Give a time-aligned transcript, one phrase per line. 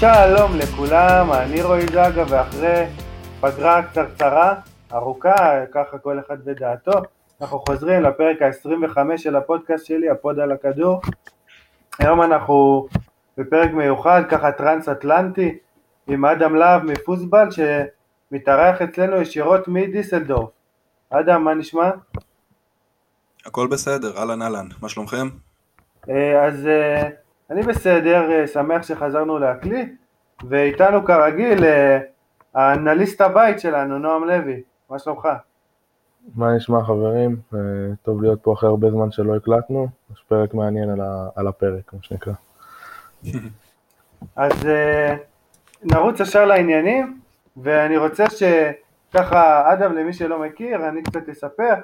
[0.00, 2.86] שלום לכולם, אני רועי זגה ואחרי
[3.40, 4.54] פגרה קצרצרה,
[4.92, 6.92] ארוכה, ככה כל אחד בדעתו,
[7.40, 11.00] אנחנו חוזרים לפרק ה-25 של הפודקאסט שלי, הפוד על הכדור.
[11.98, 12.88] היום אנחנו
[13.38, 15.58] בפרק מיוחד, ככה טרנס-אטלנטי,
[16.06, 20.50] עם אדם להב מפוסבל שמתארח אצלנו ישירות מדיסלדורף.
[21.10, 21.90] אדם, מה נשמע?
[23.46, 25.28] הכל בסדר, אהלן אהלן, מה שלומכם?
[26.08, 27.08] אה, אז אה,
[27.50, 29.92] אני בסדר, אה, שמח שחזרנו להקליט,
[30.48, 31.64] ואיתנו כרגיל
[32.54, 35.28] האנליסט הבית שלנו, נועם לוי, מה שלומך?
[36.34, 37.36] מה נשמע חברים?
[38.02, 41.92] טוב להיות פה אחרי הרבה זמן שלא הקלטנו, יש פרק מעניין על, ה, על הפרק,
[41.92, 42.32] מה שנקרא.
[44.36, 44.52] אז
[45.84, 47.20] נרוץ ישר לעניינים,
[47.56, 51.74] ואני רוצה שככה, אדם, למי שלא מכיר, אני קצת אספר,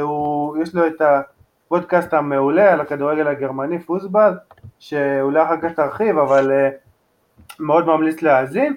[0.00, 4.32] הוא, יש לו את הפודקאסט המעולה על הכדורגל הגרמני, פוסבל,
[4.78, 6.74] שאולי אחר כך תרחיב, אבל uh,
[7.60, 8.76] מאוד ממליץ להאזין,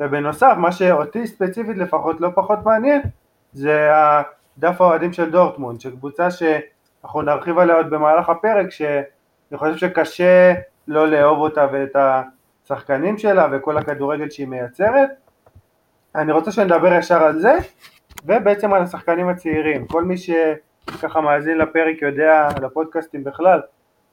[0.00, 3.02] ובנוסף, מה שאותי ספציפית לפחות לא פחות מעניין,
[3.52, 3.90] זה
[4.58, 10.54] דף האוהדים של דורטמונד, שקבוצה שאנחנו נרחיב עליה עוד במהלך הפרק, שאני חושב שקשה
[10.88, 11.96] לא לאהוב אותה ואת
[12.64, 15.10] השחקנים שלה וכל הכדורגל שהיא מייצרת.
[16.14, 17.52] אני רוצה שנדבר ישר על זה,
[18.24, 19.86] ובעצם על השחקנים הצעירים.
[19.86, 23.60] כל מי שככה מאזין לפרק יודע, לפודקאסטים בכלל,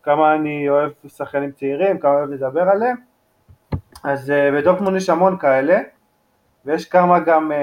[0.08, 2.96] כמה אני אוהב שחקנים צעירים, כמה אוהב לדבר עליהם.
[4.04, 5.80] אז uh, בדורטמונד יש המון כאלה,
[6.66, 7.56] ויש כמה גם uh,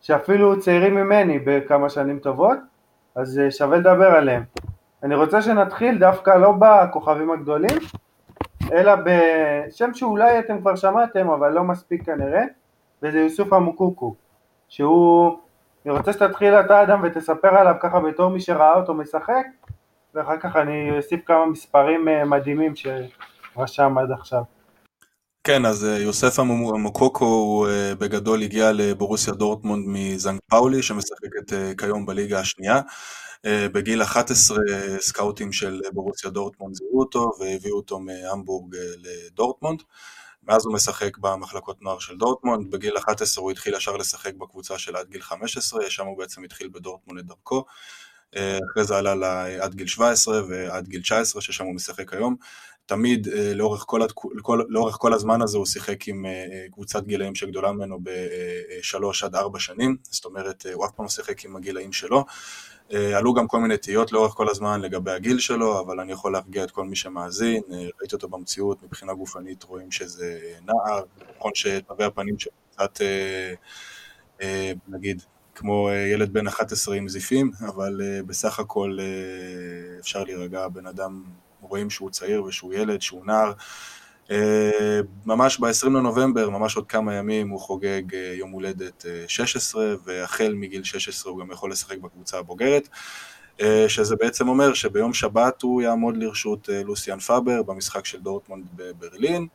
[0.00, 2.58] שאפילו צעירים ממני בכמה שנים טובות,
[3.14, 4.42] אז uh, שווה לדבר עליהם.
[5.02, 7.78] אני רוצה שנתחיל דווקא לא בכוכבים הגדולים,
[8.72, 12.44] אלא בשם שאולי אתם כבר שמעתם, אבל לא מספיק כנראה,
[13.02, 14.14] וזה יוסוף המוקוקו,
[14.68, 15.38] שהוא,
[15.86, 19.46] אני רוצה שתתחיל אתה אדם ותספר עליו ככה בתור מי שראה אותו משחק,
[20.14, 24.42] ואחר כך אני אוסיף כמה מספרים אה, מדהימים שרשם עד עכשיו.
[25.44, 32.06] כן, אז אה, יוסף המוקוקו הוא אה, בגדול הגיע לבורוסיה דורטמונד מזנג פאולי, שמשחקת כיום
[32.06, 32.80] בליגה השנייה.
[33.46, 34.58] בגיל 11
[34.98, 39.82] סקאוטים של בורוסיה דורטמונד זיהו אותו והביאו אותו מהמבורג לדורטמונד.
[40.42, 44.96] מאז הוא משחק במחלקות נוער של דורטמונד, בגיל 11 הוא התחיל ישר לשחק בקבוצה של
[44.96, 47.64] עד גיל 15, שם הוא בעצם התחיל בדורטמונד את דרכו.
[48.36, 52.36] אה, אחרי זה עלה לה עד גיל 17 ועד גיל 19, ששם הוא משחק היום.
[52.86, 54.00] תמיד אה, לאורך כל,
[54.42, 59.34] כל, לאורך כל הזמן הזה הוא שיחק עם אה, קבוצת גילאים שגדולה ממנו בשלוש עד
[59.34, 62.24] ארבע שנים, זאת אומרת הוא אף פעם לא שיחק עם הגילאים שלו.
[63.16, 66.64] עלו גם כל מיני תהיות לאורך כל הזמן לגבי הגיל שלו, אבל אני יכול להרגיע
[66.64, 67.62] את כל מי שמאזין,
[68.00, 71.02] ראיתי אותו במציאות, מבחינה גופנית רואים שזה נער,
[71.36, 73.00] נכון שתווי הפנים שלו קצת,
[74.88, 75.22] נגיד,
[75.58, 80.86] כמו אה, ילד בן 11 עם זיפים, אבל אה, בסך הכל אה, אפשר להירגע, בן
[80.86, 81.22] אדם,
[81.60, 83.52] רואים שהוא צעיר ושהוא ילד, שהוא נער.
[85.26, 88.02] ממש ב-20 לנובמבר, ממש עוד כמה ימים, הוא חוגג
[88.34, 92.88] יום הולדת 16, והחל מגיל 16 הוא גם יכול לשחק בקבוצה הבוגרת.
[93.88, 99.46] שזה בעצם אומר שביום שבת הוא יעמוד לרשות לוסיאן פאבר במשחק של דורטמונד בברלין.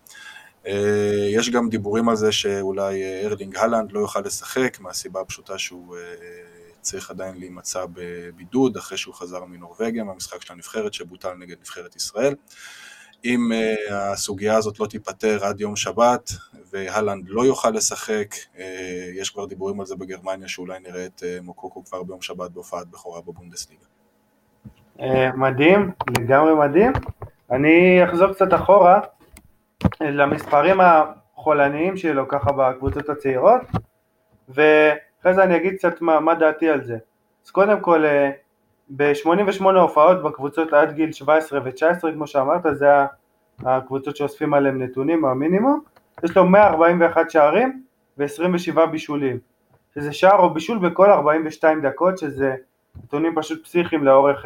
[0.68, 5.58] אה, יש גם דיבורים על זה שאולי אה, ארלינג הלנד לא יוכל לשחק מהסיבה הפשוטה
[5.58, 6.02] שהוא אה,
[6.82, 12.36] צריך עדיין להימצא בבידוד אחרי שהוא חזר מנורבגיה מהמשחק של הנבחרת שבוטל נגד נבחרת ישראל.
[13.26, 13.52] אם
[13.92, 16.32] הסוגיה הזאת לא תיפתר עד יום שבת
[16.72, 18.36] והלנד לא יוכל לשחק,
[19.16, 23.22] יש כבר דיבורים על זה בגרמניה שאולי נראה את מוקוקו כבר ביום שבת בהופעת בכורה
[23.22, 23.86] בבונדסליגה.
[25.36, 26.92] מדהים, לגמרי מדהים.
[27.52, 29.00] אני אחזור קצת אחורה
[30.02, 33.62] למספרים החולניים שלו ככה בקבוצות הצעירות
[34.50, 36.98] ואחרי זה אני אגיד קצת מה, מה דעתי על זה.
[37.46, 38.32] אז קודם כל אה,
[38.90, 42.88] ב-88 הופעות בקבוצות עד גיל 17 ו-19 כמו שאמרת זה
[43.60, 45.82] הקבוצות שאוספים עליהם נתונים המינימום
[46.24, 47.84] יש לו 141 שערים
[48.18, 49.38] ו-27 בישולים
[49.94, 52.56] שזה שער או בישול בכל 42 דקות שזה
[53.04, 54.46] נתונים פשוט פסיכיים לאורך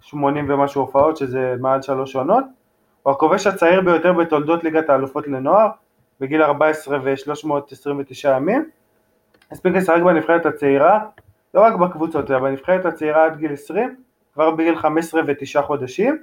[0.00, 2.44] 80 אה, ומשהו הופעות שזה מעל שלוש עונות
[3.04, 5.68] הוא הכובש הצעיר ביותר בתולדות ליגת האלופות לנוער,
[6.20, 8.70] בגיל 14 ו-329 ימים.
[9.50, 11.00] הספיק לשחק בנבחרת הצעירה,
[11.54, 13.96] לא רק בקבוצות, אלא בנבחרת הצעירה עד גיל 20,
[14.34, 16.18] כבר בגיל 15 ו-9 חודשים.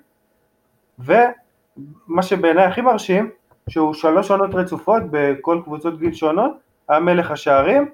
[1.00, 3.30] ומה שבעיניי הכי מרשים,
[3.70, 6.52] שהוא שלוש עונות רצופות בכל קבוצות גיל שונות,
[6.90, 7.90] היה מלך השערים,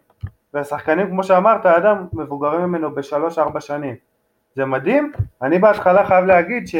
[0.53, 3.95] והשחקנים כמו שאמרת, אדם מבוגרים ממנו בשלוש-ארבע שנים.
[4.55, 5.11] זה מדהים,
[5.41, 6.75] אני בהתחלה חייב להגיד ש...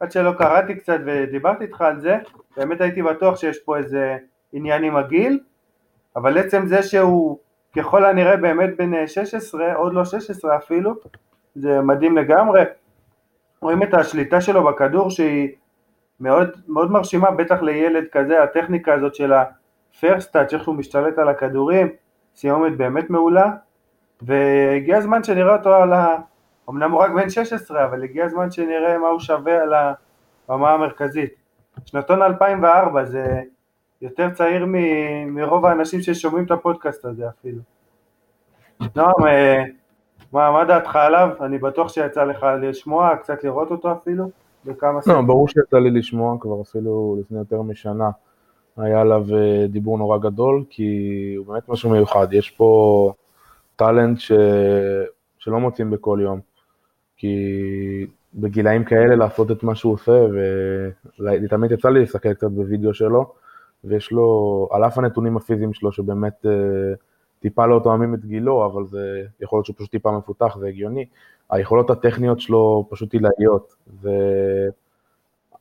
[0.00, 2.18] עד שלא קראתי קצת ודיברתי איתך על זה,
[2.56, 4.16] באמת הייתי בטוח שיש פה איזה
[4.52, 5.40] עניין עם הגיל,
[6.16, 7.38] אבל עצם זה שהוא
[7.76, 10.94] ככל הנראה באמת בן 16, עוד לא 16 אפילו,
[11.54, 12.62] זה מדהים לגמרי.
[13.60, 15.48] רואים את השליטה שלו בכדור שהיא
[16.20, 19.32] מאוד, מאוד מרשימה, בטח לילד כזה, הטכניקה הזאת של
[20.32, 21.88] טאץ', איך שהוא משתלט על הכדורים,
[22.36, 23.50] סיומת באמת מעולה,
[24.22, 26.16] והגיע הזמן שנראה אותו על ה...
[26.70, 29.72] אמנם הוא רק בן 16, אבל הגיע הזמן שנראה מה הוא שווה על
[30.48, 31.34] הבמה המרכזית.
[31.84, 33.42] שנתון 2004 זה
[34.02, 37.58] יותר צעיר מ- מרוב האנשים ששומעים את הפודקאסט הזה אפילו.
[38.96, 39.62] נועם, אה,
[40.32, 41.28] מה, מה דעתך עליו?
[41.40, 44.30] אני בטוח שיצא לך לשמוע, קצת לראות אותו אפילו,
[44.64, 48.10] בכמה לא, ברור שיצא לי לשמוע כבר אפילו לפני יותר משנה.
[48.76, 52.32] היה עליו אה, דיבור נורא גדול, כי הוא באמת משהו מיוחד.
[52.32, 53.12] יש פה
[53.76, 54.32] טאלנט ש...
[55.38, 56.40] שלא מוצאים בכל יום.
[57.24, 60.26] כי בגילאים כאלה לעשות את מה שהוא עושה,
[61.20, 63.32] ותמיד יצא לי להסתכל קצת בווידאו שלו,
[63.84, 66.94] ויש לו, על אף הנתונים הפיזיים שלו, שבאמת אה,
[67.40, 71.04] טיפה לא תואמים את גילו, אבל זה יכול להיות שהוא פשוט טיפה מפותח, זה הגיוני.
[71.50, 73.74] היכולות הטכניות שלו פשוט עילאיות,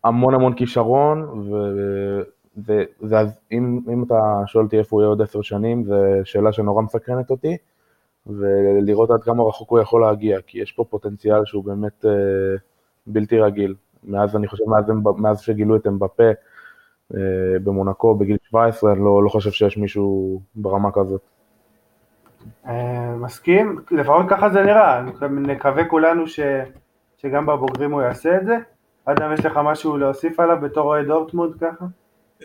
[0.03, 1.49] והמון המון כישרון,
[2.65, 7.57] ואם אתה שואל אותי איפה הוא יהיה עוד עשר שנים, זו שאלה שנורא מסקרנת אותי.
[8.27, 12.11] ולראות עד כמה רחוק הוא יכול להגיע, כי יש פה פוטנציאל שהוא באמת אה,
[13.07, 13.75] בלתי רגיל.
[14.03, 14.85] מאז, אני חושב, מאז,
[15.17, 16.29] מאז שגילו את אמבפה
[17.13, 17.19] אה,
[17.63, 21.21] במונקו בגיל 17, אני לא, לא חושב שיש מישהו ברמה כזאת.
[22.67, 26.39] אה, מסכים, לפחות ככה זה נראה, נקווה כולנו ש,
[27.17, 28.57] שגם בבוגרים הוא יעשה את זה.
[29.05, 31.85] אדם, יש לך משהו להוסיף עליו בתור אוהד דורטמונד ככה?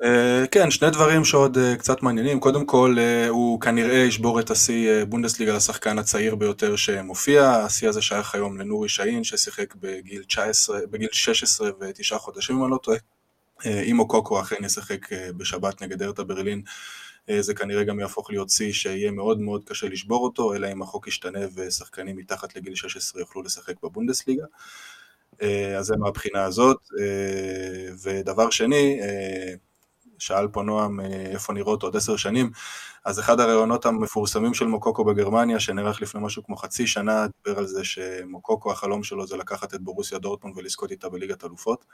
[0.05, 2.41] אה, כן, שני דברים שעוד אה, קצת מעניינים.
[2.41, 7.51] קודם כל, אה, הוא כנראה ישבור את השיא בונדסליגה לשחקן הצעיר ביותר שמופיע.
[7.51, 12.71] השיא הזה שייך היום לנורי שאין, ששיחק בגיל, 19, בגיל 16 ותשעה חודשים, אם אני
[12.71, 12.99] לא טועה.
[13.67, 16.63] אם קוקו אכן ישחק בשבת נגד ארטה ברלין,
[17.41, 21.09] זה כנראה גם יהפוך להיות שיא שיהיה מאוד מאוד קשה לשבור אותו, אלא אם החוק
[21.09, 24.45] ישתנה ושחקנים מתחת לגיל 16 יוכלו לשחק בבונדסליגה.
[25.79, 26.89] אז זה מהבחינה הזאת.
[28.03, 29.01] ודבר שני,
[30.19, 32.51] שאל פה נועם אה, איפה נראות עוד עשר שנים,
[33.05, 37.67] אז אחד הראיונות המפורסמים של מוקוקו בגרמניה, שנערך לפני משהו כמו חצי שנה, דיבר על
[37.67, 41.85] זה שמוקוקו, החלום שלו זה לקחת את בורוסיה דורטמונד ולזכות איתה בליגת אלופות.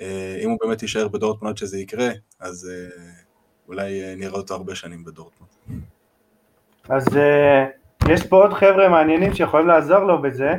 [0.00, 2.08] אה, אם הוא באמת יישאר בדורטמונד שזה יקרה,
[2.40, 3.00] אז אה,
[3.68, 5.50] אולי נראה אותו הרבה שנים בדורטמונד.
[6.88, 7.06] אז
[8.08, 10.52] יש פה עוד חבר'ה מעניינים שיכולים לעזור לו בזה,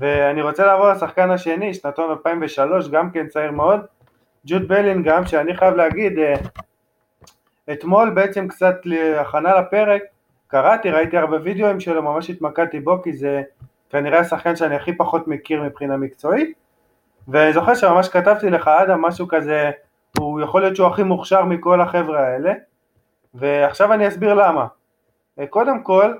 [0.00, 3.80] ואני רוצה לעבור לשחקן השני, שנתון 2003, גם כן צעיר מאוד,
[4.46, 6.34] ג'וד בלינגהם, שאני חייב להגיד, אה,
[7.72, 10.02] אתמול בעצם קצת להכנה לפרק,
[10.46, 13.42] קראתי, ראיתי הרבה וידאוים שלו, ממש התמקדתי בו, כי זה
[13.90, 16.52] כנראה השחקן שאני הכי פחות מכיר מבחינה מקצועית,
[17.28, 19.70] ואני זוכר שממש כתבתי לך, אדם, משהו כזה,
[20.18, 22.52] הוא יכול להיות שהוא הכי מוכשר מכל החבר'ה האלה,
[23.34, 24.66] ועכשיו אני אסביר למה.
[25.38, 26.14] אה, קודם כל,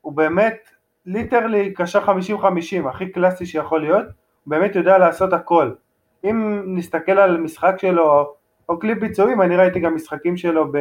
[0.00, 0.68] הוא באמת
[1.06, 5.70] literally קשר 50-50, הכי קלאסי שיכול להיות, הוא באמת יודע לעשות הכל.
[6.24, 8.34] אם נסתכל על משחק שלו
[8.68, 10.72] או קליפ ביצועים, אני ראיתי גם משחקים שלו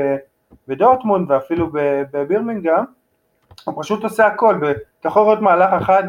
[0.67, 1.69] בדורטמונד ואפילו
[2.11, 2.83] בבירמינגהם,
[3.65, 4.55] הוא פשוט עושה הכל,
[4.99, 6.03] אתה יכול לראות מהלך אחד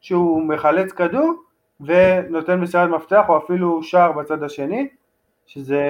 [0.00, 1.34] שהוא מחלץ כדור
[1.80, 4.88] ונותן מסירת מפתח או אפילו שער בצד השני,
[5.46, 5.82] שזה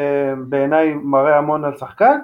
[0.48, 2.18] בעיניי מראה המון על שחקן.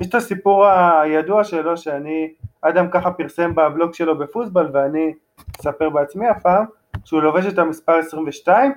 [0.00, 2.32] יש את הסיפור הידוע שלו שאני,
[2.62, 5.14] אדם ככה פרסם בבלוג שלו בפוסבל ואני
[5.60, 6.64] אספר בעצמי הפעם,
[7.04, 8.72] שהוא לובש את המספר 22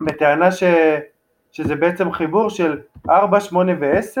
[0.00, 0.62] בטענה ש,
[1.52, 4.20] שזה בעצם חיבור של 4, 8 ו-10,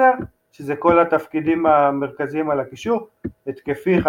[0.52, 3.08] שזה כל התפקידים המרכזיים על הקישור,
[3.46, 4.04] התקפי, 50-50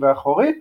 [0.00, 0.60] ואחורי,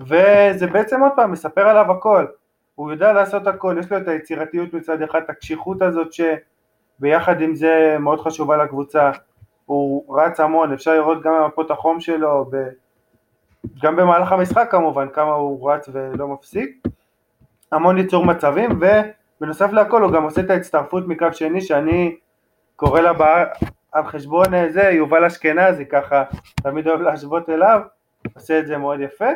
[0.00, 2.26] וזה בעצם עוד פעם מספר עליו הכל,
[2.74, 7.96] הוא יודע לעשות הכל, יש לו את היצירתיות מצד אחד, הקשיחות הזאת שביחד עם זה
[8.00, 9.10] מאוד חשובה לקבוצה,
[9.66, 12.56] הוא רץ המון, אפשר לראות גם במפות החום שלו, ב...
[13.82, 16.82] גם במהלך המשחק כמובן, כמה הוא רץ ולא מפסיק,
[17.72, 18.86] המון ייצור מצבים, ו...
[19.42, 22.16] בנוסף לכל הוא גם עושה את ההצטרפות מקו שני שאני
[22.76, 23.44] קורא לה בא,
[23.92, 26.24] על חשבון אה, זה יובל אשכנזי ככה
[26.62, 27.80] תמיד אוהב להשוות אליו
[28.34, 29.28] עושה את זה מאוד יפה.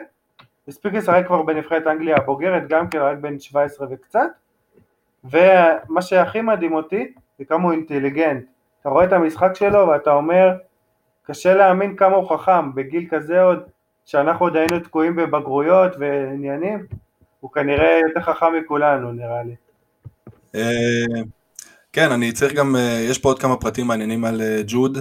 [0.68, 4.28] הספיק לשחק כבר בנבחרת אנגליה הבוגרת גם כן רק בן 17 וקצת.
[5.24, 8.44] ומה שהכי מדהים אותי זה כמה הוא אינטליגנט.
[8.80, 10.56] אתה רואה את המשחק שלו ואתה אומר
[11.22, 12.74] קשה להאמין כמה הוא חכם.
[12.74, 13.62] בגיל כזה עוד
[14.04, 16.86] שאנחנו עוד היינו תקועים בבגרויות ועניינים
[17.40, 19.54] הוא כנראה יותר חכם מכולנו נראה לי
[21.96, 24.98] כן, אני צריך גם, אה, יש פה עוד כמה פרטים מעניינים על אה, ג'וד.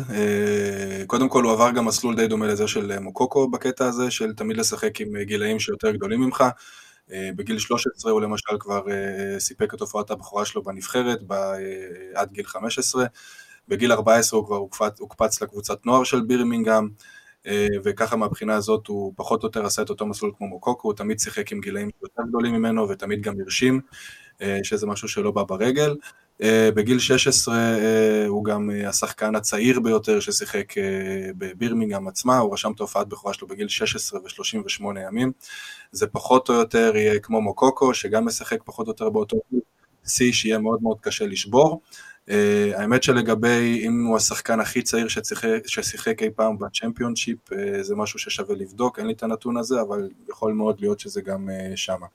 [1.07, 4.57] קודם כל הוא עבר גם מסלול די דומה לזה של מוקוקו בקטע הזה, של תמיד
[4.57, 6.43] לשחק עם גילאים שיותר גדולים ממך.
[7.09, 8.81] בגיל 13 הוא למשל כבר
[9.39, 11.19] סיפק את הופעת הבכורה שלו בנבחרת
[12.15, 13.05] עד גיל 15.
[13.67, 16.89] בגיל 14 הוא כבר הוקפץ, הוקפץ לקבוצת נוער של בירמינגהם,
[17.83, 21.19] וככה מהבחינה הזאת הוא פחות או יותר עשה את אותו מסלול כמו מוקוקו, הוא תמיד
[21.19, 23.81] שיחק עם גילאים יותר גדולים ממנו ותמיד גם הרשים.
[24.41, 25.95] אה, שזה משהו שלא בא ברגל.
[26.75, 27.55] בגיל 16
[28.27, 30.73] הוא גם השחקן הצעיר ביותר ששיחק
[31.37, 35.31] בבירמינגהם עצמה, הוא רשם את ההופעת בכורה שלו בגיל 16 ו-38 ימים.
[35.91, 39.37] זה פחות או יותר יהיה כמו מוקוקו, שגם משחק פחות או יותר באותו
[40.07, 41.81] שיא שיהיה מאוד מאוד קשה לשבור.
[42.29, 42.31] Uh,
[42.75, 48.19] האמת שלגבי אם הוא השחקן הכי צעיר ששיחק, ששיחק אי פעם בצ'מפיונשיפ, uh, זה משהו
[48.19, 52.05] ששווה לבדוק, אין לי את הנתון הזה, אבל יכול מאוד להיות שזה גם uh, שמה.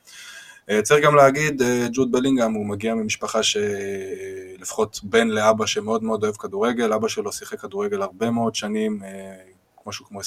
[0.68, 6.24] Uh, צריך גם להגיד, uh, ג'וד בלינגהם הוא מגיע ממשפחה שלפחות בן לאבא שמאוד מאוד
[6.24, 10.22] אוהב כדורגל, אבא שלו שיחק כדורגל הרבה מאוד שנים, uh, משהו כמו 20-22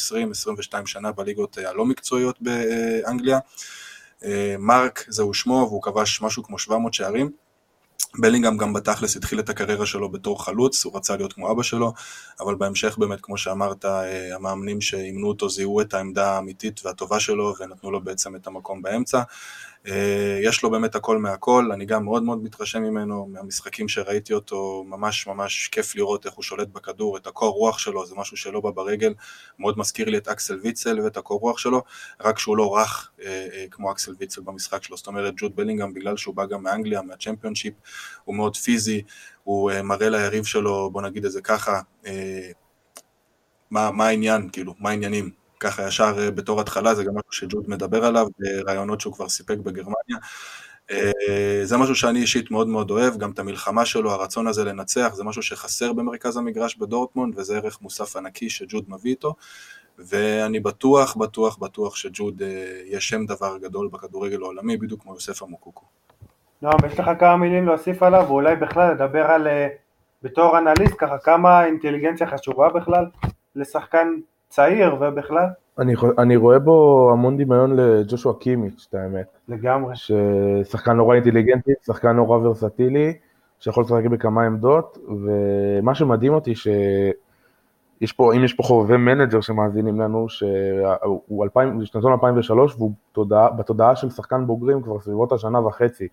[0.85, 3.39] שנה בליגות הלא מקצועיות באנגליה.
[4.59, 7.31] מרק זהו שמו והוא כבש משהו כמו 700 שערים.
[8.19, 11.93] בלינגהם גם בתכלס התחיל את הקריירה שלו בתור חלוץ, הוא רצה להיות כמו אבא שלו,
[12.39, 17.53] אבל בהמשך באמת, כמו שאמרת, אה, המאמנים שאימנו אותו זיהו את העמדה האמיתית והטובה שלו
[17.59, 19.21] ונתנו לו בעצם את המקום באמצע.
[19.87, 24.83] אה, יש לו באמת הכל מהכל, אני גם מאוד מאוד מתרשם ממנו, מהמשחקים שראיתי אותו,
[24.87, 28.61] ממש ממש כיף לראות איך הוא שולט בכדור, את הקור רוח שלו, זה משהו שלא
[28.61, 29.13] בא ברגל,
[29.59, 31.81] מאוד מזכיר לי את אקסל ויצל ואת הקור רוח שלו,
[32.21, 35.93] רק שהוא לא רך אה, אה, כמו אקסל ויצל במשחק שלו, זאת אומרת ג'וד בלינגהם,
[35.93, 37.73] בגלל שהוא בא גם מאנגליה, מהצ'מפיונשיפ,
[38.23, 39.01] הוא מאוד פיזי,
[39.43, 41.81] הוא אה, מראה ליריב שלו, בוא נגיד את זה ככה,
[43.71, 47.69] מה, מה העניין, כאילו, מה העניינים, ככה ישר אה, בתור התחלה, זה גם משהו שג'וד
[47.69, 50.17] מדבר עליו ברעיונות שהוא כבר סיפק בגרמניה.
[50.91, 55.11] אה, זה משהו שאני אישית מאוד מאוד אוהב, גם את המלחמה שלו, הרצון הזה לנצח,
[55.13, 59.35] זה משהו שחסר במרכז המגרש בדורטמונד, וזה ערך מוסף ענקי שג'וד מביא איתו,
[59.97, 62.47] ואני בטוח, בטוח, בטוח שג'וד אה,
[62.85, 65.85] יהיה שם דבר גדול בכדורגל העולמי, בדיוק כמו יוסף אמוקוקו.
[66.61, 69.47] נועם, יש לך כמה מילים להוסיף עליו, ואולי בכלל לדבר על,
[70.23, 73.05] בתור אנליסט, ככה כמה אינטליגנציה חשובה בכלל
[73.55, 74.07] לשחקן
[74.53, 75.47] צעיר ובכלל.
[75.79, 79.37] אני, אני רואה בו המון דמיון לג'ושוע קימיץ', את האמת.
[79.47, 79.95] לגמרי.
[79.95, 83.13] ששחקן נורא אינטליגנטי, שחקן נורא ורסטילי,
[83.59, 90.01] שיכול לשחק בכמה עמדות, ומה שמדהים אותי שיש פה, אם יש פה חובבי מנג'ר שמאזינים
[90.01, 91.45] לנו, שהוא
[91.83, 96.07] שנתון 2003 והוא תודעה, בתודעה של שחקן בוגרים כבר סביבות השנה וחצי,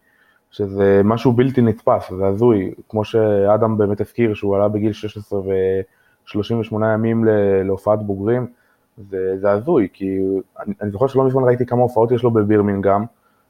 [0.50, 5.44] שזה משהו בלתי נתפס, זה הזוי, כמו שאדם באמת הזכיר שהוא עלה בגיל 16 ו...
[6.24, 7.24] 38 ימים
[7.64, 8.46] להופעת בוגרים,
[9.10, 10.18] זה, זה הזוי, כי
[10.60, 13.04] אני, אני זוכר שלא מזמן ראיתי כמה הופעות יש לו בבירמינגהם,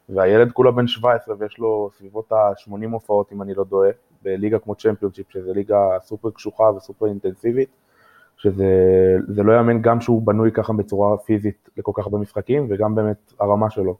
[0.08, 3.90] והילד כולה בן 17 ויש לו סביבות ה-80 הופעות, אם אני לא טועה,
[4.22, 7.68] בליגה כמו צ'מפיונשיפ, שזה ליגה סופר קשוחה וסופר אינטנסיבית,
[8.36, 13.32] שזה לא יאמן גם שהוא בנוי ככה בצורה פיזית לכל כך הרבה משחקים, וגם באמת
[13.40, 13.96] הרמה שלו.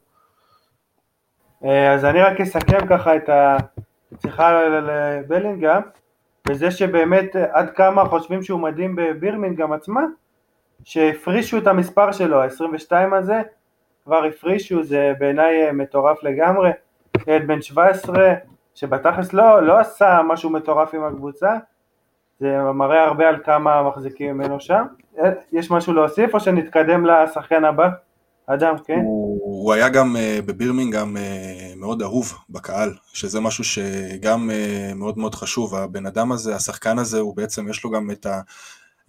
[1.65, 3.31] אה, אז אני רק אסכם ככה את
[4.13, 5.83] השיחה לבלינגהם.
[6.51, 10.05] וזה שבאמת עד כמה חושבים שהוא מדהים בבירמינגהם עצמה,
[10.85, 13.41] שהפרישו את המספר שלו, ה-22 הזה,
[14.05, 16.71] כבר הפרישו, זה בעיניי אה, מטורף לגמרי,
[17.27, 18.35] ילד בן 17
[18.75, 21.57] שבתכלס לא, לא עשה משהו מטורף עם הקבוצה,
[22.41, 24.85] זה מראה הרבה על כמה מחזיקים ממנו שם.
[25.19, 27.89] אה, יש משהו להוסיף או שנתקדם לשחקן הבא?
[28.47, 29.01] אדם, כן?
[29.05, 35.19] הוא, הוא היה גם uh, בבירמינגהם uh, מאוד אהוב בקהל, שזה משהו שגם uh, מאוד
[35.19, 35.75] מאוד חשוב.
[35.75, 38.41] הבן אדם הזה, השחקן הזה, הוא בעצם, יש לו גם את, ה,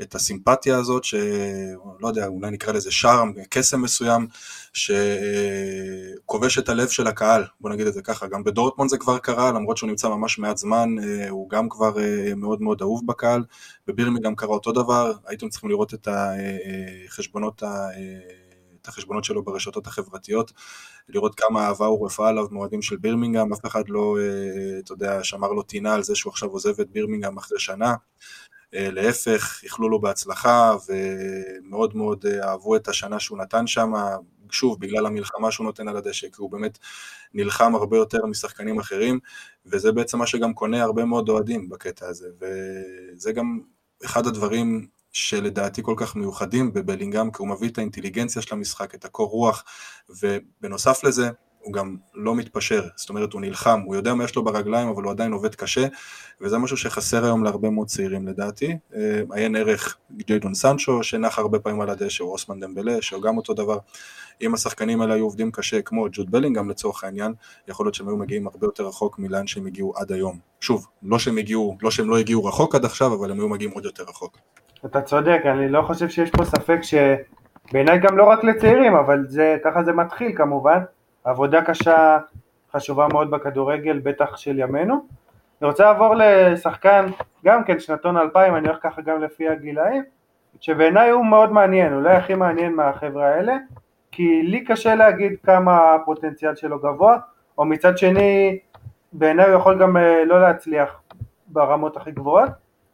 [0.02, 4.28] את הסימפתיה הזאת, שלא יודע, אולי נקרא לזה שארם, קסם מסוים,
[4.74, 8.28] שכובש את הלב של הקהל, בוא נגיד את זה ככה.
[8.28, 11.94] גם בדורטמונד זה כבר קרה, למרות שהוא נמצא ממש מעט זמן, uh, הוא גם כבר
[12.36, 13.44] מאוד מאוד אהוב בקהל.
[13.88, 16.08] בבירמינגהם קרה אותו דבר, הייתם צריכים לראות את
[17.08, 17.88] החשבונות ה...
[18.82, 20.52] את החשבונות שלו ברשתות החברתיות,
[21.10, 25.24] לראות כמה אהבה הוא רפאה עליו מאוהדים של בירמינגהם, אף אחד לא, אה, אתה יודע,
[25.24, 27.96] שמר לו טינה על זה שהוא עכשיו עוזב את בירמינגהם אחרי שנה.
[28.74, 33.92] אה, להפך, איחלו לו בהצלחה ומאוד מאוד אה, אהבו את השנה שהוא נתן שם,
[34.52, 36.78] שוב, בגלל המלחמה שהוא נותן על הדשא, כי הוא באמת
[37.34, 39.20] נלחם הרבה יותר משחקנים אחרים,
[39.66, 43.60] וזה בעצם מה שגם קונה הרבה מאוד אוהדים בקטע הזה, וזה גם
[44.06, 49.06] אחד הדברים שלדעתי כל כך מיוחדים בבלינגהם, כי הוא מביא את האינטליגנציה של המשחק, את
[49.06, 49.64] הקור רוח,
[50.10, 51.30] ובנוסף לזה,
[51.62, 55.04] הוא גם לא מתפשר, זאת אומרת הוא נלחם, הוא יודע מה יש לו ברגליים אבל
[55.04, 55.88] הוא עדיין עובד קשה
[56.42, 58.78] וזה משהו שחסר היום להרבה מאוד צעירים לדעתי.
[58.96, 63.38] אה, עיין ערך ג'יידון סנצ'ו שנח הרבה פעמים על הדשא, או אוסמן דמבלה שהוא גם
[63.38, 63.78] אותו דבר.
[64.42, 67.34] אם השחקנים האלה היו עובדים קשה כמו ג'וד בלינגהם לצורך העניין,
[67.68, 70.40] יכול להיות שהם היו מגיעים הרבה יותר רחוק מלאן שהם הגיעו עד היום.
[70.60, 73.72] שוב, לא שהם הגיעו, לא שהם לא הגיעו רחוק עד עכשיו, אבל הם היו מגיעים
[73.72, 74.38] עוד יותר רחוק.
[74.86, 79.58] אתה צודק, אני לא חושב שיש פה ספק שבעיניי גם לא רק לצעירים, אבל זה,
[79.64, 80.80] ככה זה מתחיל כמובן,
[81.24, 82.20] עבודה קשה
[82.74, 84.94] חשובה מאוד בכדורגל, בטח של ימינו.
[85.62, 87.06] אני רוצה לעבור לשחקן,
[87.46, 90.04] גם כן שנתון 2000, אני הולך ככה גם לפי הגילאים,
[90.60, 93.58] שבעיניי הוא מאוד מעניין, אולי הכי מעניין מהחבר'ה האלה,
[94.12, 97.18] כי לי קשה להגיד כמה הפוטנציאל שלו גבוה,
[97.58, 98.60] או מצד שני,
[99.14, 101.02] בעיניי הוא יכול גם אה, לא להצליח
[101.48, 102.50] ברמות הכי גבוהות,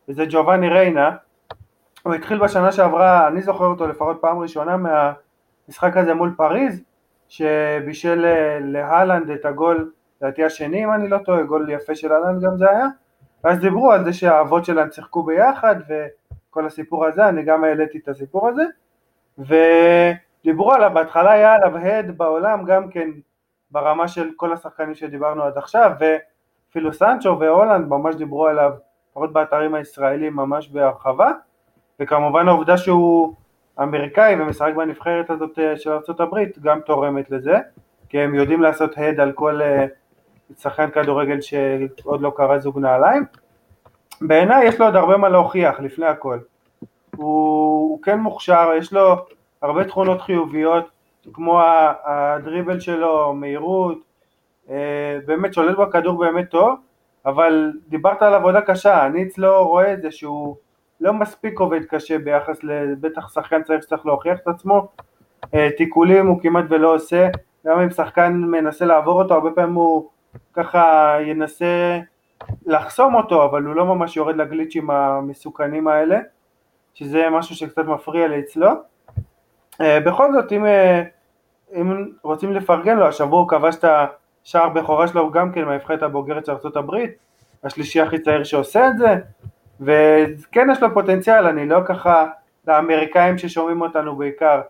[0.09, 1.11] וזה ג'ובאני ריינה.
[2.07, 6.83] הוא התחיל בשנה שעברה, אני זוכר אותו לפחות פעם ראשונה מהמשחק הזה מול פריז,
[7.27, 12.43] שבישל אה, להלנד את הגול, לדעתי השני אם אני לא טועה, גול יפה של הלנד
[12.43, 12.85] גם זה היה,
[13.43, 18.07] ואז דיברו על זה שהאבות שלהם שיחקו ביחד וכל הסיפור הזה, אני גם העליתי את
[18.07, 18.63] הסיפור הזה,
[19.37, 23.09] ודיברו עליו, בהתחלה היה עליו הד בעולם גם כן
[23.71, 28.71] ברמה של כל השחקנים שדיברנו עד עכשיו, ואפילו סנצ'ו והולנד ממש דיברו עליו,
[29.09, 31.31] לפחות באתרים הישראלים ממש בהרחבה,
[31.99, 33.33] וכמובן העובדה שהוא
[33.81, 37.57] אמריקאי ומשחק בנבחרת הזאת אה, של ארה"ב גם תורמת לזה,
[38.09, 39.85] כי הם יודעים לעשות הד על כל אה,
[40.59, 43.25] שחקן כדורגל שעוד לא קרא זוג נעליים.
[44.21, 46.39] בעיניי יש לו עוד הרבה מה להוכיח לפני הכל.
[47.15, 49.15] הוא, הוא כן מוכשר, יש לו
[49.61, 50.89] הרבה תכונות חיוביות,
[51.33, 51.61] כמו
[52.05, 53.97] הדריבל שלו, מהירות,
[54.69, 56.79] אה, באמת שולט בכדור באמת טוב,
[57.25, 60.55] אבל דיברת על עבודה קשה, אני אצלו רואה את זה שהוא
[61.01, 64.87] לא מספיק עובד קשה ביחס לבטח שחקן צריך שצריך להוכיח את עצמו,
[65.53, 67.29] אה, תיקולים הוא כמעט ולא עושה,
[67.67, 70.09] גם אם שחקן מנסה לעבור אותו, הרבה פעמים הוא
[70.53, 71.99] ככה ינסה
[72.65, 76.19] לחסום אותו, אבל הוא לא ממש יורד לגליצ'ים המסוכנים האלה,
[76.93, 78.69] שזה משהו שקצת מפריע לי אצלו.
[79.81, 81.03] אה, בכל זאת, אם, אה,
[81.75, 83.85] אם רוצים לפרגן לו, השבוע הוא כבש את
[84.43, 86.91] השער בכורה שלו גם כן מהנבחרת הבוגרת של ארה"ב,
[87.63, 89.15] השלישי הכי צעיר שעושה את זה,
[89.81, 92.27] וכן יש לו פוטנציאל, אני לא ככה,
[92.67, 94.61] לאמריקאים ששומעים אותנו בעיקר,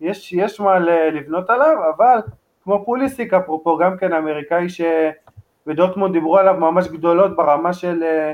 [0.00, 2.18] יש, יש מה לבנות עליו, אבל
[2.64, 8.32] כמו פוליסיק אפרופו, גם כן אמריקאי שבדוטמונד דיברו עליו ממש גדולות ברמה של אה,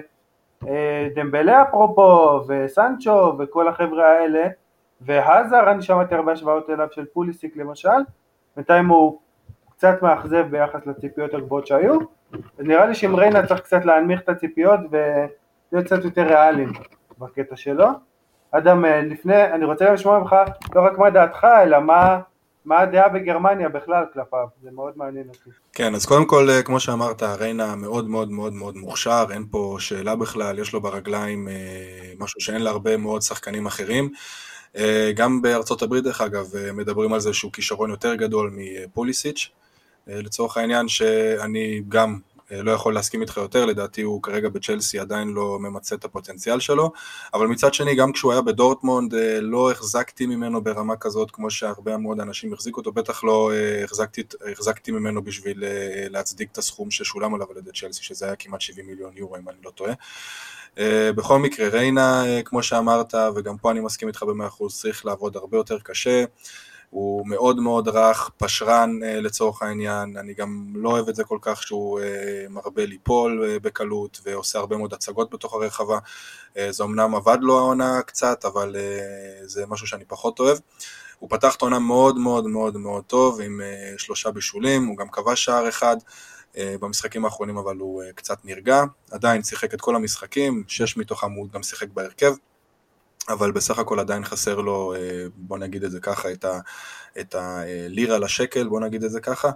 [0.69, 4.49] אה, דמבלה אפרופו, וסנצ'ו וכל החבר'ה האלה,
[5.01, 7.89] והזר, אני שמעתי הרבה השוואות אליו של פוליסיק למשל,
[8.57, 9.19] בינתיים הוא
[9.71, 11.99] קצת מאכזב ביחס לציפיות הגבוהות שהיו,
[12.33, 14.81] אז נראה לי שאם ריינה צריך קצת להנמיך את הציפיות
[15.73, 16.73] ולהיות קצת יותר ריאליים
[17.19, 17.87] בקטע שלו.
[18.51, 20.37] אדם, אה, לפני, אני רוצה גם לשמוע ממך
[20.75, 22.21] לא רק מה דעתך, אלא מה,
[22.65, 25.51] מה הדעה בגרמניה בכלל כלפיו, זה מאוד מעניין אותי.
[25.73, 29.77] כן, אז קודם כל, אה, כמו שאמרת, ריינה מאוד מאוד מאוד מאוד מוכשר, אין פה
[29.79, 34.11] שאלה בכלל, יש לו ברגליים אה, משהו שאין להרבה מאוד שחקנים אחרים.
[35.15, 39.51] גם בארצות הברית, דרך אגב, מדברים על זה שהוא כישרון יותר גדול מפוליסיץ'.
[40.07, 42.19] לצורך העניין שאני גם
[42.53, 46.93] לא יכול להסכים איתך יותר, לדעתי הוא כרגע בצ'לסי עדיין לא ממצה את הפוטנציאל שלו,
[47.35, 51.97] אבל מצד שני, גם כשהוא היה בדורטמונד, אה, לא החזקתי ממנו ברמה כזאת כמו שהרבה
[51.97, 55.65] מאוד אנשים החזיקו אותו, בטח לא אה, החזקתי, החזקתי ממנו בשביל
[56.11, 59.49] להצדיק את הסכום ששולם עליו על ידי צ'לסי, שזה היה כמעט 70 מיליון יורו, אם
[59.49, 59.93] אני לא טועה.
[61.15, 65.57] בכל מקרה, ריינה, כמו שאמרת, וגם פה אני מסכים איתך במאה אחוז, צריך לעבוד הרבה
[65.57, 66.25] יותר קשה.
[66.93, 71.39] הוא מאוד מאוד רך, פשרן uh, לצורך העניין, אני גם לא אוהב את זה כל
[71.41, 72.03] כך שהוא uh,
[72.51, 75.99] מרבה ליפול uh, בקלות ועושה הרבה מאוד הצגות בתוך הרחבה,
[76.71, 78.77] זה אמנם עבד לו העונה קצת, אבל
[79.43, 80.59] זה משהו שאני פחות אוהב.
[81.19, 83.61] הוא פתח את העונה מאוד מאוד מאוד מאוד טוב עם
[83.97, 85.97] שלושה בישולים, הוא גם כבש שער אחד.
[86.59, 91.63] במשחקים האחרונים אבל הוא קצת נרגע, עדיין שיחק את כל המשחקים, שש מתוכם הוא גם
[91.63, 92.35] שיחק בהרכב,
[93.29, 96.29] אבל בסך הכל עדיין חסר לו, אה, בוא נגיד את זה ככה,
[97.21, 99.51] את הלירה לשקל, בוא נגיד את זה ככה.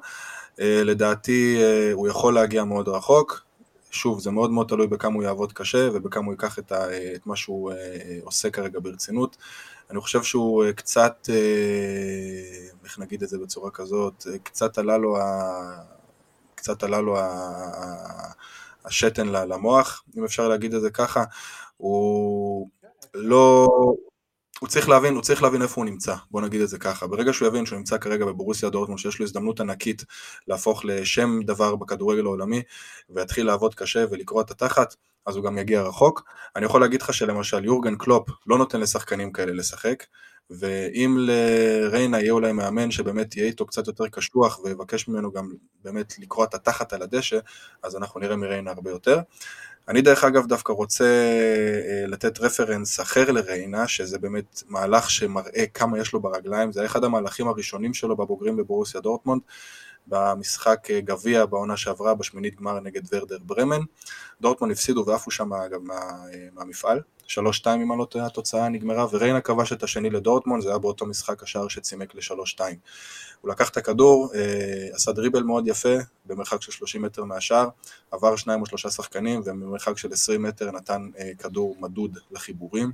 [0.60, 3.42] אה, לדעתי אה, הוא יכול להגיע מאוד רחוק.
[3.90, 7.26] שוב, זה מאוד מאוד תלוי בכמה הוא יעבוד קשה ובכמה הוא ייקח את, ה, את
[7.26, 7.72] מה שהוא
[8.24, 9.36] עושה כרגע ברצינות.
[9.90, 11.28] אני חושב שהוא קצת,
[12.84, 15.82] איך נגיד את זה בצורה כזאת, קצת עלה לו, ה,
[16.54, 17.26] קצת עלה לו ה,
[18.84, 21.24] השתן למוח, אם אפשר להגיד את זה ככה.
[21.76, 22.68] הוא
[23.16, 23.68] לא...
[24.60, 27.06] הוא צריך להבין, הוא צריך להבין איפה הוא נמצא, בוא נגיד את זה ככה.
[27.06, 30.04] ברגע שהוא יבין שהוא נמצא כרגע בבורוסיה דורטמונד, שיש לו הזדמנות ענקית
[30.48, 32.62] להפוך לשם דבר בכדורגל העולמי,
[33.10, 34.94] ויתחיל לעבוד קשה ולקרוע את התחת,
[35.26, 36.22] אז הוא גם יגיע רחוק.
[36.56, 40.04] אני יכול להגיד לך שלמשל יורגן קלופ לא נותן לשחקנים כאלה לשחק,
[40.50, 45.52] ואם לריינה יהיה אולי מאמן שבאמת יהיה איתו קצת יותר קשוח ויבקש ממנו גם
[45.84, 47.38] באמת לקרוע את התחת על הדשא,
[47.82, 49.20] אז אנחנו נראה מריינה הרבה יותר.
[49.88, 55.98] אני דרך אגב דווקא רוצה אה, לתת reference אחר לריינה, שזה באמת מהלך שמראה כמה
[55.98, 59.42] יש לו ברגליים, זה אחד המהלכים הראשונים שלו בבוגרים בבורוסיה דורטמונד,
[60.06, 63.80] במשחק אה, גביע בעונה שעברה בשמינית גמר נגד ורדר ברמן.
[64.40, 68.68] דורטמונד הפסידו ועפו שם אגב מה, אה, מהמפעל, שלוש שתיים אם אני לא טועה התוצאה
[68.68, 72.76] נגמרה, וריינה כבש את השני לדורטמונד, זה היה באותו משחק השער שצימק לשלוש שתיים.
[73.40, 75.94] הוא לקח את הכדור, אה, עשה דריבל מאוד יפה,
[76.26, 77.68] במרחק של 30 מטר מהשער,
[78.10, 82.92] עבר שניים או שלושה שחקנים, ובמרחק של 20 מטר נתן כדור מדוד לחיבורים.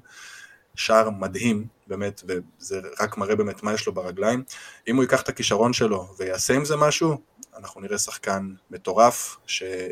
[0.75, 4.43] שער מדהים, באמת, וזה רק מראה באמת מה יש לו ברגליים.
[4.89, 7.17] אם הוא ייקח את הכישרון שלו ויעשה עם זה משהו,
[7.59, 9.89] אנחנו נראה שחקן מטורף, שיהיה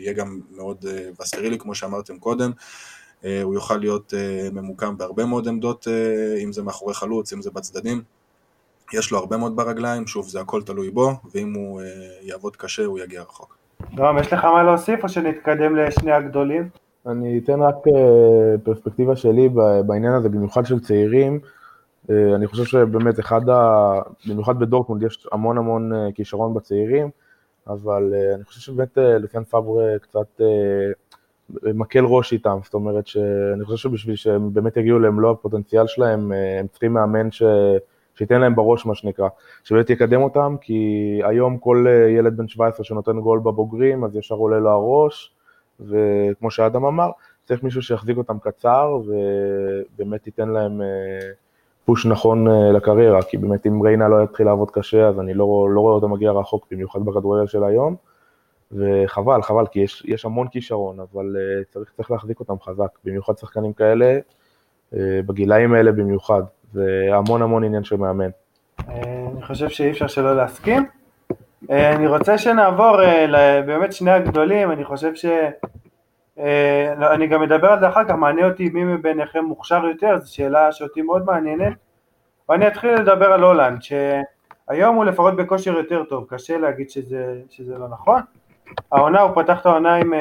[0.00, 0.84] יהיה גם מאוד
[1.20, 2.50] וסטרילי, כמו שאמרתם קודם.
[3.22, 4.14] הוא יוכל להיות
[4.52, 5.88] ממוקם בהרבה מאוד עמדות,
[6.44, 8.02] אם זה מאחורי חלוץ, אם זה בצדדים.
[8.92, 11.82] יש לו הרבה מאוד ברגליים, שוב, זה הכל תלוי בו, ואם הוא
[12.22, 13.56] יעבוד קשה, הוא יגיע רחוק.
[13.90, 16.68] נועם, יש לך מה להוסיף או שנתקדם לשני הגדולים?
[17.06, 17.76] אני אתן רק
[18.62, 19.48] פרספקטיבה שלי
[19.86, 21.40] בעניין הזה, במיוחד של צעירים.
[22.08, 24.00] אני חושב שבאמת אחד ה...
[24.28, 27.10] במיוחד בדורטמונד יש המון המון כישרון בצעירים,
[27.68, 30.40] אבל אני חושב שבאמת לוסיאן פאבר קצת
[31.62, 36.66] מקל ראש איתם, זאת אומרת שאני חושב שבשביל שהם באמת יגיעו למלוא הפוטנציאל שלהם, הם
[36.66, 37.42] צריכים מאמן ש...
[38.14, 39.28] שייתן להם בראש מה שנקרא,
[39.64, 44.58] שבאמת יקדם אותם, כי היום כל ילד בן 17 שנותן גול בבוגרים, אז ישר עולה
[44.58, 45.35] לו הראש,
[45.80, 47.10] וכמו שאדם אמר,
[47.44, 48.98] צריך מישהו שיחזיק אותם קצר,
[49.96, 50.80] ובאמת ייתן להם
[51.84, 55.80] פוש נכון לקריירה, כי באמת אם ריינה לא יתחיל לעבוד קשה, אז אני לא, לא
[55.80, 57.96] רואה אותו מגיע רחוק, במיוחד בכדורגל של היום,
[58.72, 61.36] וחבל, חבל, כי יש, יש המון כישרון, אבל
[61.70, 64.18] צריך, צריך להחזיק אותם חזק, במיוחד שחקנים כאלה,
[64.92, 68.30] בגילאים האלה במיוחד, זה המון המון עניין של מאמן.
[68.88, 70.86] אני חושב שאי אפשר שלא להסכים.
[71.70, 72.96] אני רוצה שנעבור
[73.66, 75.26] באמת שני הגדולים, אני חושב ש...
[77.12, 80.72] אני גם אדבר על זה אחר כך, מעניין אותי מי מביניכם מוכשר יותר, זו שאלה
[80.72, 81.72] שאותי מאוד מעניינת.
[82.48, 87.78] ואני אתחיל לדבר על הולנד, שהיום הוא לפחות בכושר יותר טוב, קשה להגיד שזה, שזה
[87.78, 88.20] לא נכון.
[88.92, 90.12] העונה, הוא פתח את העונה עם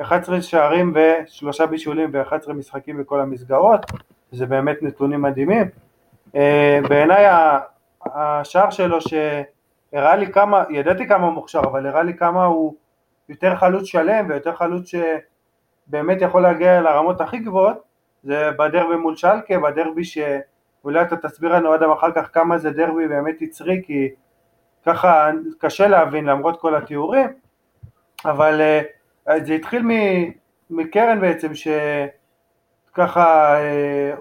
[0.00, 3.80] 11 שערים ושלושה בישולים ו-11 משחקים בכל המסגרות,
[4.32, 5.68] זה באמת נתונים מדהימים.
[6.88, 7.26] בעיניי
[8.14, 8.98] השער שלו
[9.96, 12.74] שהראה לי כמה, ידעתי כמה הוא מוכשר, אבל הראה לי כמה הוא
[13.28, 14.90] יותר חלוץ שלם ויותר חלוץ
[15.88, 17.82] שבאמת יכול להגיע לרמות הכי גבוהות,
[18.22, 23.08] זה בדרבי מול שלקה, בדרבי שאולי אתה תסביר לנו עד אחר כך כמה זה דרבי
[23.08, 24.08] באמת יצרי, כי
[24.86, 27.28] ככה קשה להבין למרות כל התיאורים,
[28.24, 28.60] אבל
[29.42, 29.88] זה התחיל
[30.70, 31.48] מקרן בעצם,
[32.92, 33.56] שככה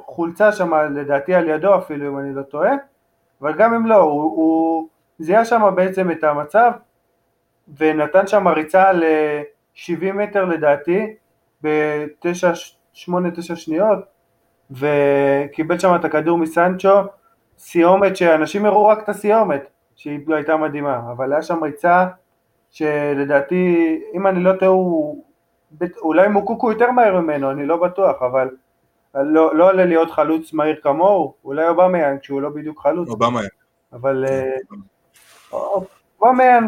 [0.06, 2.74] חולצה שם לדעתי על ידו אפילו אם אני לא טועה,
[3.42, 4.88] אבל גם אם לא, הוא, הוא
[5.20, 6.72] זיהה שם בעצם את המצב
[7.78, 11.16] ונתן שם ריצה ל-70 מטר לדעתי
[11.64, 14.00] ב-8-9 שניות
[14.72, 16.90] וקיבל שם את הכדור מסנצ'ו,
[17.58, 22.08] סיומת שאנשים הראו רק את הסיומת שהיא הייתה מדהימה, אבל היה שם ריצה
[22.72, 25.24] שלדעתי, אם אני לא טועה, הוא...
[26.02, 28.50] אולי מוקוקו יותר מהר ממנו, אני לא בטוח, אבל
[29.16, 33.10] לא, לא עולה להיות חלוץ מהיר כמוהו, אולי אובמיאן כשהוא לא בדיוק חלוץ.
[33.10, 33.46] אובמיאן.
[33.94, 34.26] אבל
[36.22, 36.68] אובמיאן,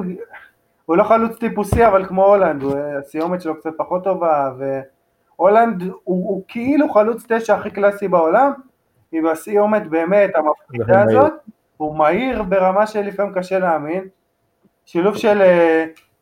[0.86, 2.63] הוא לא חלוץ טיפוסי, אבל כמו הולנד,
[3.00, 8.52] הסיומת שלו קצת פחות טובה, והולנד הוא, הוא כאילו חלוץ תשע הכי קלאסי בעולם,
[9.12, 11.34] עם הסיומת באמת המפחידה הזאת,
[11.78, 14.08] הוא מהיר ברמה שלפעמים קשה להאמין,
[14.86, 15.42] שילוב של,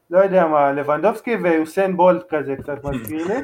[0.10, 3.42] לא יודע מה, לבנדובסקי ויוסיין בולט כזה קצת מזכיר לי.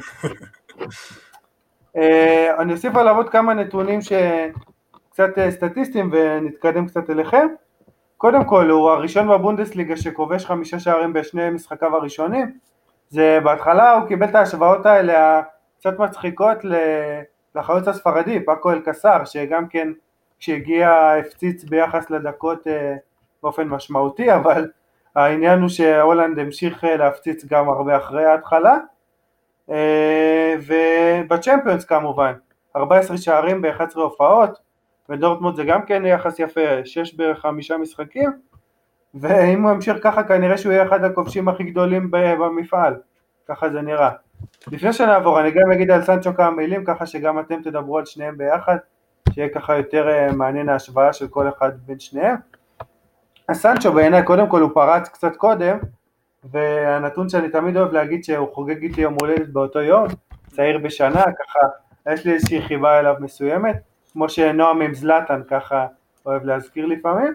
[2.58, 7.46] אני אוסיף עליו עוד כמה נתונים שקצת סטטיסטיים ונתקדם קצת אליכם.
[8.22, 12.58] קודם כל הוא הראשון בבונדסליגה שכובש חמישה שערים בשני משחקיו הראשונים.
[13.08, 15.38] זה בהתחלה הוא קיבל את ההשוואות האלה
[15.78, 16.58] הקצת מצחיקות
[17.54, 19.88] לחלוץ הספרדי, פאקו אלקסר, שגם כן
[20.38, 22.66] כשהגיע הפציץ ביחס לדקות
[23.42, 24.68] באופן משמעותי, אבל
[25.16, 28.78] העניין הוא שהולנד המשיך להפציץ גם הרבה אחרי ההתחלה.
[30.66, 32.32] ובצ'מפיונס כמובן,
[32.76, 34.58] 14 שערים ב-11 הופעות,
[35.08, 38.30] ודורטמונד זה גם כן יחס יפה, 6 בחמישה משחקים,
[39.14, 42.94] ואם הוא ימשיך ככה כנראה שהוא יהיה אחד הכובשים הכי גדולים במפעל,
[43.48, 44.10] ככה זה נראה.
[44.72, 48.38] לפני שנעבור אני גם אגיד על סנצ'ו כמה מילים, ככה שגם אתם תדברו על שניהם
[48.38, 48.76] ביחד,
[49.32, 52.36] שיהיה ככה יותר מעניין ההשוואה של כל אחד בין שניהם.
[53.48, 55.78] הסנצ'ו בעיניי קודם כל הוא פרץ קצת קודם,
[56.44, 60.06] והנתון שאני תמיד אוהב להגיד שהוא חוגג איתי יום הולדת באותו יום,
[60.46, 61.58] צעיר בשנה, ככה
[62.12, 63.76] יש לי איזושהי חיבה אליו מסוימת,
[64.12, 65.86] כמו שנועם עם זלאטן ככה
[66.26, 67.34] אוהב להזכיר לפעמים.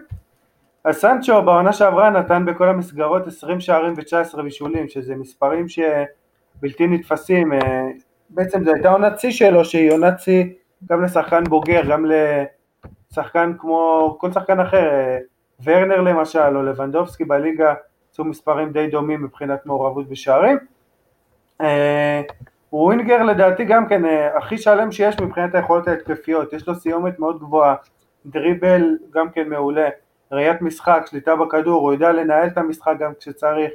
[0.84, 7.52] אז סנצ'ו בעונה שעברה נתן בכל המסגרות 20 שערים ו-19 בישולים, שזה מספרים שבלתי נתפסים,
[8.30, 10.44] בעצם זו הייתה עונת שיא שלו, שהיא עונת שיא
[10.90, 12.06] גם לשחקן בוגר, גם
[13.10, 14.90] לשחקן כמו כל שחקן אחר,
[15.64, 17.74] ורנר למשל, או לבנדובסקי בליגה,
[18.12, 20.58] עשו מספרים די דומים מבחינת מעורבות בשערים.
[22.70, 24.02] הוא ווינגר לדעתי גם כן
[24.34, 27.74] הכי שלם שיש מבחינת היכולות ההתקפיות, יש לו סיומת מאוד גבוהה,
[28.26, 29.88] דריבל גם כן מעולה,
[30.32, 33.70] ראיית משחק, שליטה בכדור, הוא יודע לנהל את המשחק גם כשצריך,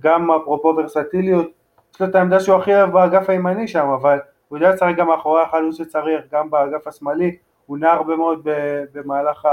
[0.00, 1.50] גם אפרופו ורסטיליות,
[1.94, 5.06] יש לו את העמדה שהוא הכי אוהב באגף הימני שם, אבל הוא יודע לשחק גם
[5.06, 8.48] מאחורי החלוץ שצריך, גם באגף השמאלי, הוא נע הרבה מאוד
[8.94, 9.48] במהלך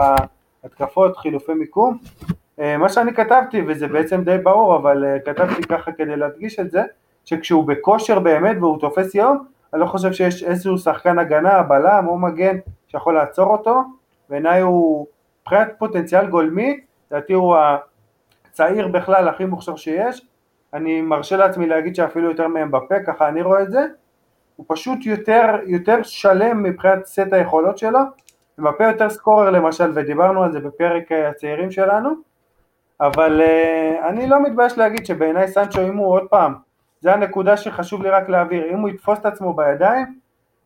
[0.63, 1.97] ההתקפות, חילופי מיקום.
[2.57, 6.83] מה שאני כתבתי, וזה בעצם די ברור, אבל כתבתי ככה כדי להדגיש את זה,
[7.25, 12.17] שכשהוא בכושר באמת והוא תופס יום, אני לא חושב שיש איזשהו שחקן הגנה, בלם או
[12.17, 12.57] מגן
[12.87, 13.81] שיכול לעצור אותו,
[14.29, 15.07] בעיניי הוא,
[15.41, 16.79] מבחינת פוטנציאל גולמי,
[17.11, 17.57] לדעתי הוא
[18.51, 20.25] הצעיר בכלל הכי מוכשר שיש,
[20.73, 23.85] אני מרשה לעצמי להגיד שאפילו יותר מהם בפה, ככה אני רואה את זה,
[24.55, 27.99] הוא פשוט יותר, יותר שלם מבחינת סט היכולות שלו,
[28.57, 32.09] מבפה יותר סקורר למשל, ודיברנו על זה בפרק הצעירים שלנו,
[33.01, 36.53] אבל uh, אני לא מתבייש להגיד שבעיניי סנצ'ו אם הוא עוד פעם,
[37.05, 40.19] זה הנקודה שחשוב לי רק להעביר, אם הוא יתפוס את עצמו בידיים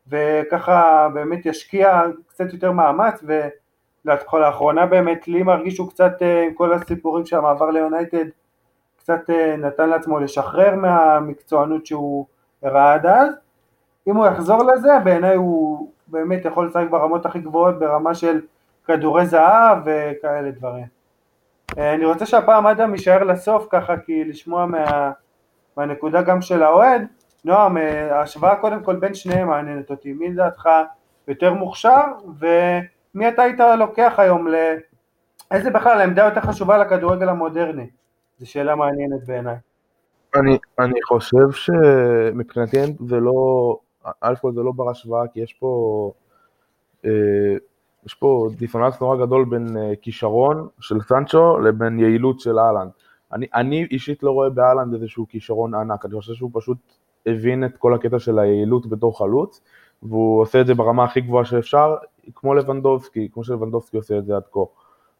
[0.07, 3.23] וככה באמת ישקיע קצת יותר מאמץ
[4.05, 8.25] ולאחרונה באמת לי מרגיש שהוא קצת uh, עם כל הסיפורים שהמעבר ליונייטד
[8.97, 12.25] קצת uh, נתן לעצמו לשחרר מהמקצוענות שהוא
[12.63, 13.33] הראה עד אז,
[14.07, 18.41] אם הוא יחזור לזה בעיניי הוא באמת יכול לשחק ברמות הכי גבוהות ברמה של
[18.85, 20.85] כדורי זהב וכאלה דברים.
[21.77, 25.11] אה, אני רוצה שהפעם אדם יישאר לסוף ככה כי לשמוע מה,
[25.79, 27.01] מהנקודה גם של האוהד.
[27.45, 30.69] נועם, אה, ההשוואה קודם כל בין שניהם מעניינת אותי, מי לדעתך
[31.27, 32.03] יותר מוכשר
[32.39, 34.55] ומי אתה היית לוקח היום ל...
[35.51, 37.89] איזה בכלל עמדה יותר חשובה לכדורגל המודרני?
[38.37, 39.55] זו שאלה מעניינת בעיניי.
[40.35, 43.77] אני, אני חושב שמבחינתי זה לא,
[44.21, 46.11] א' כל זה לא בר השוואה כי יש פה
[47.05, 47.11] אה,
[48.05, 52.91] יש פה דיסוננס נורא גדול בין uh, כישרון של סנצ'ו לבין יעילות של אהלנד.
[53.33, 56.77] אני, אני אישית לא רואה באהלנד איזשהו כישרון ענק, אני חושב שהוא פשוט
[57.25, 59.61] הבין את כל הקטע של היעילות בתור חלוץ,
[60.03, 61.95] והוא עושה את זה ברמה הכי גבוהה שאפשר,
[62.35, 64.59] כמו לבנדובסקי, כמו שלבנדובסקי עושה את זה עד כה.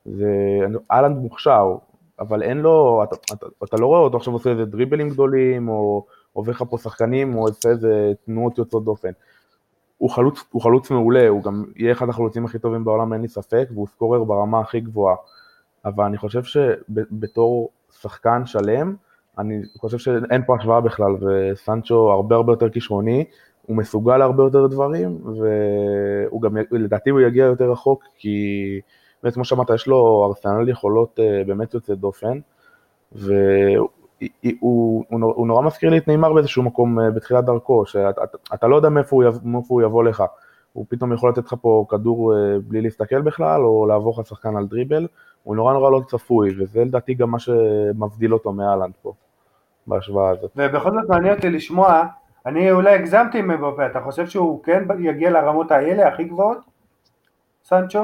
[0.05, 0.59] זה,
[0.91, 1.75] אהלנד מוכשר,
[2.19, 6.05] אבל אין לו, אתה, אתה, אתה לא רואה אותו עכשיו עושה איזה דריבלים גדולים, או
[6.33, 9.11] עובר לך פה שחקנים, או עושה איזה תנועות יוצאות דופן.
[9.97, 13.27] הוא חלוץ, הוא חלוץ מעולה, הוא גם יהיה אחד החלוצים הכי טובים בעולם, אין לי
[13.27, 15.15] ספק, והוא סקורר ברמה הכי גבוהה.
[15.85, 17.69] אבל אני חושב שבתור
[18.01, 18.95] שחקן שלם,
[19.37, 23.25] אני חושב שאין פה השוואה בכלל, וסנצ'ו הרבה הרבה יותר כישרוני,
[23.61, 28.37] הוא מסוגל להרבה יותר דברים, והוא גם, לדעתי הוא יגיע יותר רחוק, כי
[29.23, 32.39] באמת כמו שאמרת, יש לו ארסנל יכולות אה, באמת יוצא דופן,
[33.11, 33.89] והוא
[34.59, 38.75] הוא, הוא, הוא נורא מזכיר לי את נאמר באיזשהו מקום אה, בתחילת דרכו, שאתה לא
[38.75, 40.23] יודע מאיפה הוא, יבוא, מאיפה הוא יבוא לך.
[40.73, 44.55] הוא פתאום יכול לתת לך פה כדור אה, בלי להסתכל בכלל, או לעבור לך שחקן
[44.57, 45.07] על דריבל,
[45.43, 49.13] הוא נורא נורא לא צפוי, וזה לדעתי גם מה שמבדיל אותו מאלנד פה,
[49.87, 50.51] בהשוואה הזאת.
[50.55, 52.03] ובכל זאת מעניין אותי לשמוע,
[52.45, 56.57] אני אולי הגזמתי עם מבפה, אתה חושב שהוא כן יגיע לרמות האלה הכי גבוהות,
[57.63, 57.99] סנצ'ו?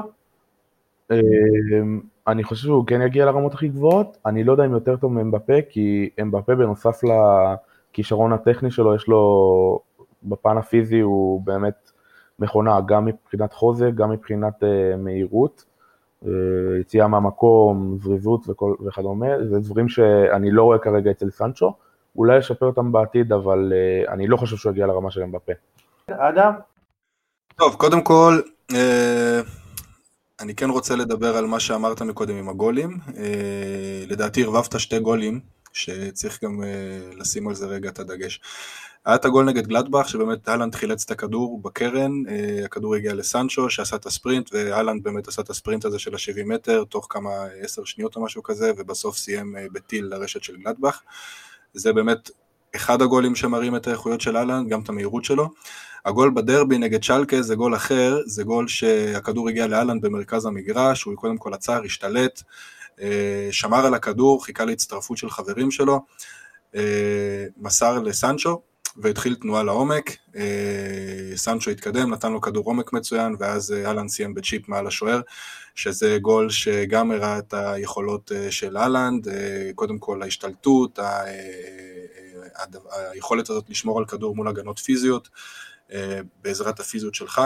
[1.12, 5.13] אמ, אני חושב שהוא כן יגיע לרמות הכי גבוהות, אני לא יודע אם יותר טוב
[5.13, 9.80] מאמבפה, כי אמבפה בנוסף לכישרון הטכני שלו, יש לו,
[10.24, 11.91] בפן הפיזי הוא באמת
[12.39, 15.65] מכונה, גם מבחינת חוזק, גם מבחינת uh, מהירות,
[16.80, 21.73] יציאה מהמקום, זריזות וכל, וכדומה, זה דברים שאני לא רואה כרגע אצל סנצ'ו,
[22.15, 25.51] אולי ישפר אותם בעתיד, אבל uh, אני לא חושב שהוא יגיע לרמה של אמבפה.
[26.08, 26.54] אדם?
[27.56, 28.39] טוב, קודם כל,
[28.71, 28.75] uh...
[30.39, 32.97] אני כן רוצה לדבר על מה שאמרת מקודם עם הגולים.
[33.17, 35.39] אה, לדעתי ערבבת שתי גולים,
[35.76, 36.70] שצריך גם אה,
[37.18, 38.40] לשים על זה רגע את הדגש.
[39.06, 43.70] היה את הגול נגד גלדבך, שבאמת אהלנד חילץ את הכדור בקרן, אה, הכדור הגיע לסנצ'ו,
[43.70, 47.30] שעשה את הספרינט, ואהלנד באמת עשה את הספרינט הזה של ה-70 מטר, תוך כמה
[47.62, 51.02] עשר שניות או משהו כזה, ובסוף סיים בטיל לרשת של גלדבך.
[51.74, 52.30] זה באמת
[52.76, 55.50] אחד הגולים שמראים את האיכויות של אהלנד, גם את המהירות שלו.
[56.06, 61.16] הגול בדרבי נגד שלקה זה גול אחר, זה גול שהכדור הגיע לאלן במרכז המגרש, הוא
[61.16, 62.75] קודם כל עצר, השתלט, אה,
[63.52, 66.06] שמר על הכדור, חיכה להצטרפות של חברים שלו,
[66.76, 68.62] אה, מסר לסנצ'ו
[68.98, 70.42] והתחיל תנועה לעומק, אה,
[71.36, 75.22] סנצ'ו התקדם, נתן לו כדור עומק מצוין, ואז אהלן סיים בצ'יפ מעל השוער,
[75.76, 79.28] שזה גול שגם הראה את היכולות של אהלנד,
[79.76, 81.00] קודם כל ההשתלטות,
[82.92, 85.30] היכולת הזאת לשמור על כדור מול הגנות פיזיות,
[85.94, 87.42] אה, בעזרת הפיזיות שלך,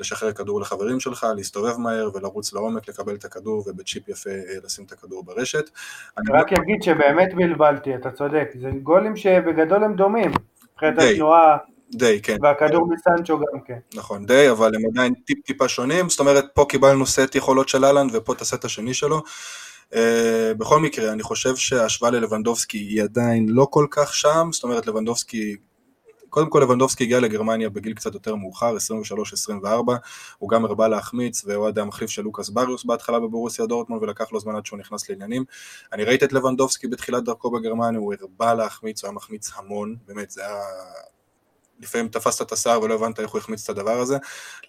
[0.00, 4.84] לשחרר כדור לחברים שלך, להסתובב מהר ולרוץ לעומק, לקבל את הכדור ובצ'יפ יפה אה, לשים
[4.84, 5.70] את הכדור ברשת.
[6.18, 10.30] אני רק אגיד שבאמת בלבלתי, אתה צודק, זה גולים שבגדול הם דומים,
[10.72, 11.56] מבחינת התנועה.
[11.94, 12.36] די, כן.
[12.42, 13.78] והכדור מסנצ'ו גם כן.
[13.94, 17.84] נכון, די, אבל הם עדיין טיפ טיפה שונים, זאת אומרת, פה קיבלנו סט יכולות של
[17.84, 19.22] אהלן ופה את הסט השני שלו.
[19.92, 19.94] Uh,
[20.58, 25.56] בכל מקרה, אני חושב שההשוואה ללבנדובסקי היא עדיין לא כל כך שם, זאת אומרת, לבנדובסקי
[26.30, 28.76] קודם כל לבנדובסקי הגיע לגרמניה בגיל קצת יותר מאוחר,
[29.62, 29.66] 23-24,
[30.38, 34.40] הוא גם הרבה להחמיץ, והוא היה המחליף של לוקאס בריוס בהתחלה בבורוסיה דורטמונד, ולקח לו
[34.40, 35.44] זמן עד שהוא נכנס לעניינים.
[35.92, 40.30] אני ראיתי את לבנדובסקי בתחילת דרכו בגרמניה, הוא הרבה להחמיץ, הוא היה מחמיץ המון, באמת,
[40.30, 40.62] זה היה...
[41.82, 44.16] לפעמים תפסת את השיער ולא הבנת איך הוא החמיץ את הדבר הזה.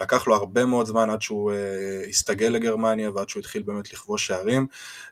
[0.02, 4.28] לקח לו הרבה מאוד זמן עד שהוא uh, הסתגל לגרמניה ועד שהוא התחיל באמת לכבוש
[4.28, 4.68] שערים,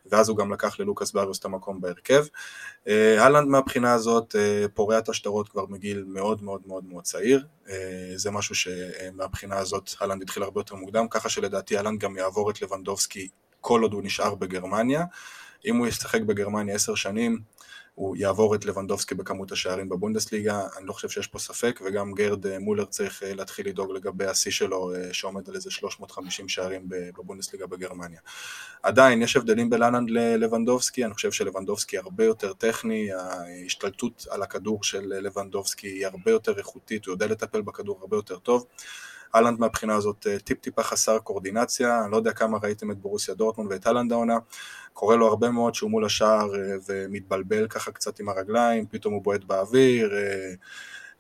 [0.05, 2.25] ואז הוא גם לקח ללוקאס באריוס את המקום בהרכב.
[3.17, 7.45] הלנד uh, מהבחינה הזאת uh, פורע את השטרות כבר מגיל מאוד מאוד מאוד מאוד צעיר,
[7.65, 7.69] uh,
[8.15, 12.61] זה משהו שמהבחינה הזאת הלנד התחיל הרבה יותר מוקדם, ככה שלדעתי הלנד גם יעבור את
[12.61, 13.29] לבנדובסקי
[13.61, 15.03] כל עוד הוא נשאר בגרמניה.
[15.65, 17.39] אם הוא ישחק בגרמניה עשר שנים,
[17.99, 22.47] הוא יעבור את לבנדובסקי בכמות השערים בבונדסליגה, אני לא חושב שיש פה ספק, וגם גרד
[22.47, 26.81] אה, מולר צריך אה, להתחיל לדאוג לגבי השיא שלו, אה, שעומד על איזה 350 שערים
[26.87, 28.19] בבונדסליגה בגרמניה.
[28.83, 35.03] עדיין, יש הבדלים בין ללבנדובסקי, אני חושב שלבנדובסקי הרבה יותר טכני, ההשתלטות על הכדור של
[35.05, 38.65] לבנדובסקי היא הרבה יותר איכותית, הוא יודע לטפל בכדור הרבה יותר טוב.
[39.35, 43.71] אהלנד מהבחינה הזאת טיפ טיפה חסר קורדינציה, אני לא יודע כמה ראיתם את בורוסיה דורטמונד
[43.71, 44.37] ואת אהלנד העונה,
[44.93, 49.23] קורה לו הרבה מאוד שהוא מול השער אה, ומתבלבל ככה קצת עם הרגליים, פתאום הוא
[49.23, 50.53] בועט באוויר, אה,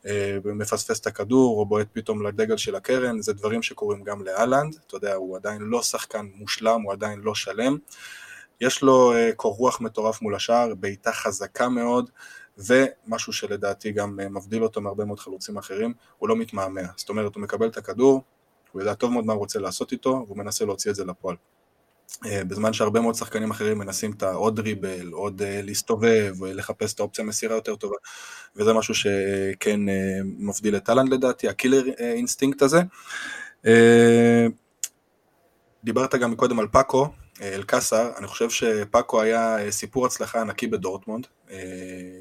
[0.05, 4.75] אה, ומפספס את הכדור, או בועט פתאום לדגל של הקרן, זה דברים שקורים גם לאלנד,
[4.87, 7.77] אתה יודע, הוא עדיין לא שחקן מושלם, הוא עדיין לא שלם.
[8.61, 12.09] יש לו קור רוח מטורף מול השער, בעיטה חזקה מאוד,
[12.65, 16.81] ומשהו שלדעתי גם מבדיל אותו מהרבה מאוד חלוצים אחרים, הוא לא מתמהמה.
[16.95, 18.23] זאת אומרת, הוא מקבל את הכדור,
[18.71, 21.35] הוא יודע טוב מאוד מה הוא רוצה לעשות איתו, והוא מנסה להוציא את זה לפועל.
[22.25, 26.99] אה, בזמן שהרבה מאוד שחקנים אחרים מנסים את העוד דריבל, עוד אה, להסתובב, לחפש את
[26.99, 27.95] האופציה מסירה יותר טובה,
[28.55, 32.81] וזה משהו שכן אה, מבדיל את האלנד לדעתי, ה killer instinct הזה.
[35.83, 37.07] דיברת גם מקודם על פאקו
[37.41, 41.27] אלקאסר, אני חושב שפאקו היה סיפור הצלחה ענקי בדורטמונד.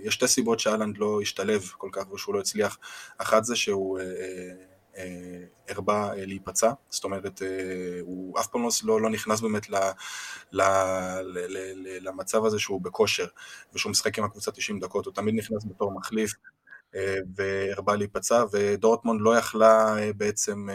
[0.05, 2.79] יש שתי סיבות שאלנד לא השתלב כל כך ושהוא לא הצליח.
[3.19, 3.99] אחת זה שהוא
[4.99, 5.05] אה,
[5.69, 7.49] הרבה אה, להיפצע, זאת אומרת אה,
[8.01, 9.75] הוא אף פעם לא, לא, לא נכנס באמת ל,
[10.53, 10.63] ל,
[11.23, 13.27] ל, ל, למצב הזה שהוא בכושר
[13.75, 16.33] ושהוא משחק עם הקבוצה 90 דקות, הוא תמיד נכנס בתור מחליף
[17.37, 20.69] והרבה להיפצע ודורטמונד לא יכלה בעצם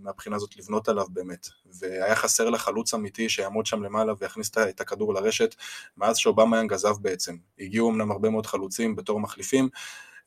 [0.00, 1.48] מהבחינה הזאת לבנות עליו באמת
[1.80, 5.54] והיה חסר לה חלוץ אמיתי שיעמוד שם למעלה ויכניס את הכדור לרשת
[5.96, 9.68] מאז שאובמה היה גזב בעצם, הגיעו אמנם הרבה מאוד חלוצים בתור מחליפים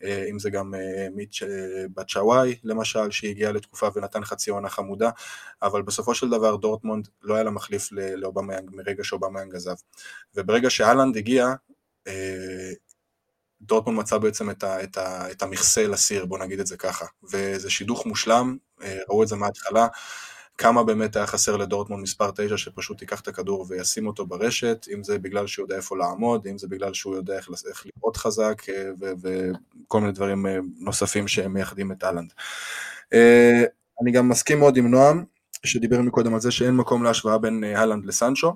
[0.04, 5.10] אה, אם זה גם אה, מישי אה, בצ'וואי למשל, שהגיע לתקופה ונתן חצי עונה חמודה,
[5.62, 9.76] אבל בסופו של דבר דורטמונד לא היה לה מחליף לאובמיאנג מרגע שאובמיאנג עזב.
[10.36, 11.48] וברגע שאלנד הגיע,
[13.66, 17.06] דורטמונד מצא בעצם את, ה, את, ה, את המכסה לסיר, בוא נגיד את זה ככה,
[17.24, 18.58] וזה שידוך מושלם,
[19.10, 19.88] ראו את זה מההתחלה,
[20.58, 25.04] כמה באמת היה חסר לדורטמונד מספר 9 שפשוט ייקח את הכדור וישים אותו ברשת, אם
[25.04, 28.62] זה בגלל שהוא יודע איפה לעמוד, אם זה בגלל שהוא יודע איך, איך לירות חזק
[29.00, 32.34] וכל מיני דברים אה, נוספים שמייחדים את אהלנד.
[33.14, 33.64] אה,
[34.02, 35.24] אני גם מסכים מאוד עם נועם,
[35.66, 38.56] שדיבר מקודם על זה שאין מקום להשוואה בין אה, אהלנד לסנצ'ו.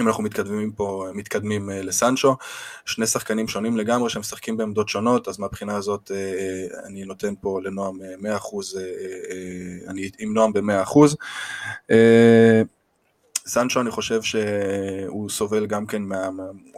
[0.00, 2.36] אם אנחנו מתקדמים פה, מתקדמים אה, לסנצ'ו,
[2.84, 7.60] שני שחקנים שונים לגמרי שמשחקים בעמדות שונות, אז מהבחינה הזאת אה, אה, אני נותן פה
[7.62, 8.00] לנועם 100%,
[9.88, 11.16] אני עם נועם ב-100%.
[13.46, 16.28] סנצ'ו אני חושב שהוא סובל גם כן, מה,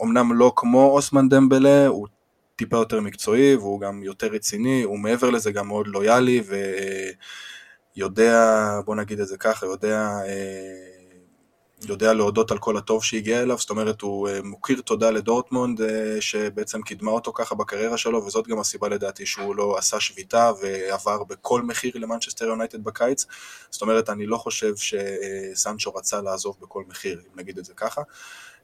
[0.03, 2.07] אמנם לא כמו אוסמן דמבלה, הוא
[2.55, 6.43] טיפה יותר מקצועי והוא גם יותר רציני, הוא מעבר לזה גם מאוד לויאלי
[7.95, 10.09] ויודע, בוא נגיד את זה ככה, יודע
[11.87, 16.17] יודע להודות על כל הטוב שהגיע אליו, זאת אומרת הוא אה, מוקיר תודה לדורטמונד אה,
[16.19, 21.23] שבעצם קידמה אותו ככה בקריירה שלו וזאת גם הסיבה לדעתי שהוא לא עשה שביתה ועבר
[21.23, 23.25] בכל מחיר למנצ'סטר יונייטד בקיץ,
[23.69, 28.01] זאת אומרת אני לא חושב שסנצ'ו רצה לעזוב בכל מחיר, אם נגיד את זה ככה,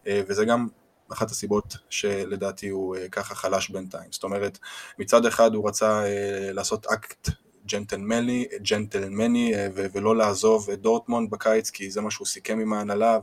[0.07, 0.67] אה, וזה גם
[1.13, 4.59] אחת הסיבות שלדעתי הוא ככה חלש בינתיים, זאת אומרת
[4.99, 6.03] מצד אחד הוא רצה
[6.53, 7.29] לעשות אקט
[7.65, 13.19] ג'נטלמני, ג'נטלמני אה, ולא לעזוב את דורטמונד בקיץ כי זה מה שהוא סיכם עם ההנהלה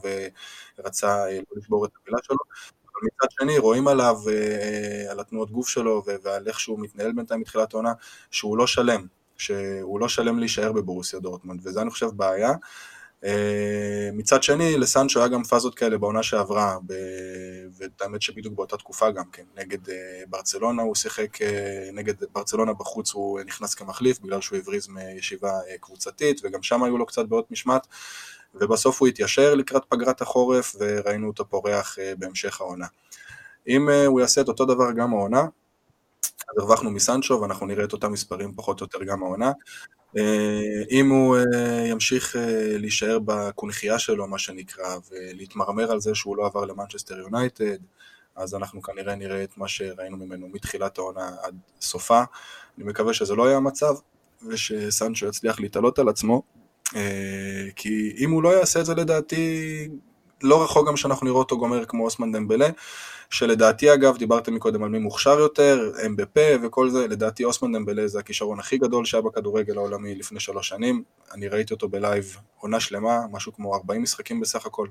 [0.78, 2.37] ורצה אה, לא לשבור את המילה שלו.
[2.85, 7.40] אבל מצד שני רואים עליו, אה, על התנועות גוף שלו ועל איך שהוא מתנהל בינתיים
[7.40, 7.92] מתחילת העונה,
[8.31, 12.52] שהוא לא שלם, שהוא לא שלם להישאר בבורוסיה דורטמונד וזה אני חושב בעיה.
[13.25, 16.77] אה, מצד שני, לסנצ'ו היה גם פאזות כאלה בעונה שעברה,
[18.01, 23.12] והאמת שבדיוק באותה תקופה גם כן, נגד אה, ברצלונה הוא שיחק, אה, נגד ברצלונה בחוץ
[23.12, 27.87] הוא נכנס כמחליף, בגלל שהוא הבריז מישיבה קבוצתית, וגם שם היו לו קצת בעיות משמעת,
[28.55, 32.87] ובסוף הוא התיישר לקראת פגרת החורף, וראינו אותו פורח בהמשך העונה.
[33.68, 35.41] אם הוא יעשה את אותו דבר גם העונה,
[36.51, 39.53] אז הרווחנו מסנצ'ו ואנחנו נראה את אותם מספרים פחות או יותר גם העונה.
[40.19, 46.37] אה, אם הוא אה, ימשיך אה, להישאר בקונכייה שלו, מה שנקרא, ולהתמרמר על זה שהוא
[46.37, 47.79] לא עבר למנצ'סטר יונייטד,
[48.37, 52.23] אז אנחנו כנראה נראה את מה שראינו ממנו מתחילת העונה עד סופה.
[52.79, 53.95] אני מקווה שזה לא יהיה המצב,
[54.49, 56.43] ושסנצ'ו יצליח להתעלות על עצמו,
[57.77, 59.89] כי אם הוא לא יעשה את זה לדעתי,
[60.43, 62.68] לא רחוק גם שאנחנו נראה אותו גומר כמו אוסמן דמבלה,
[63.30, 68.18] שלדעתי אגב, דיברתם מקודם על מי מוכשר יותר, אמבפה וכל זה, לדעתי אוסמן דמבלה זה
[68.18, 72.80] הכישרון הכי גדול שהיה בכדורגל העולמי לפני שלוש שנים, אני ראיתי אותו ב live עונה
[72.80, 74.88] שלמה, משהו כמו 40 משחקים בסך הכל.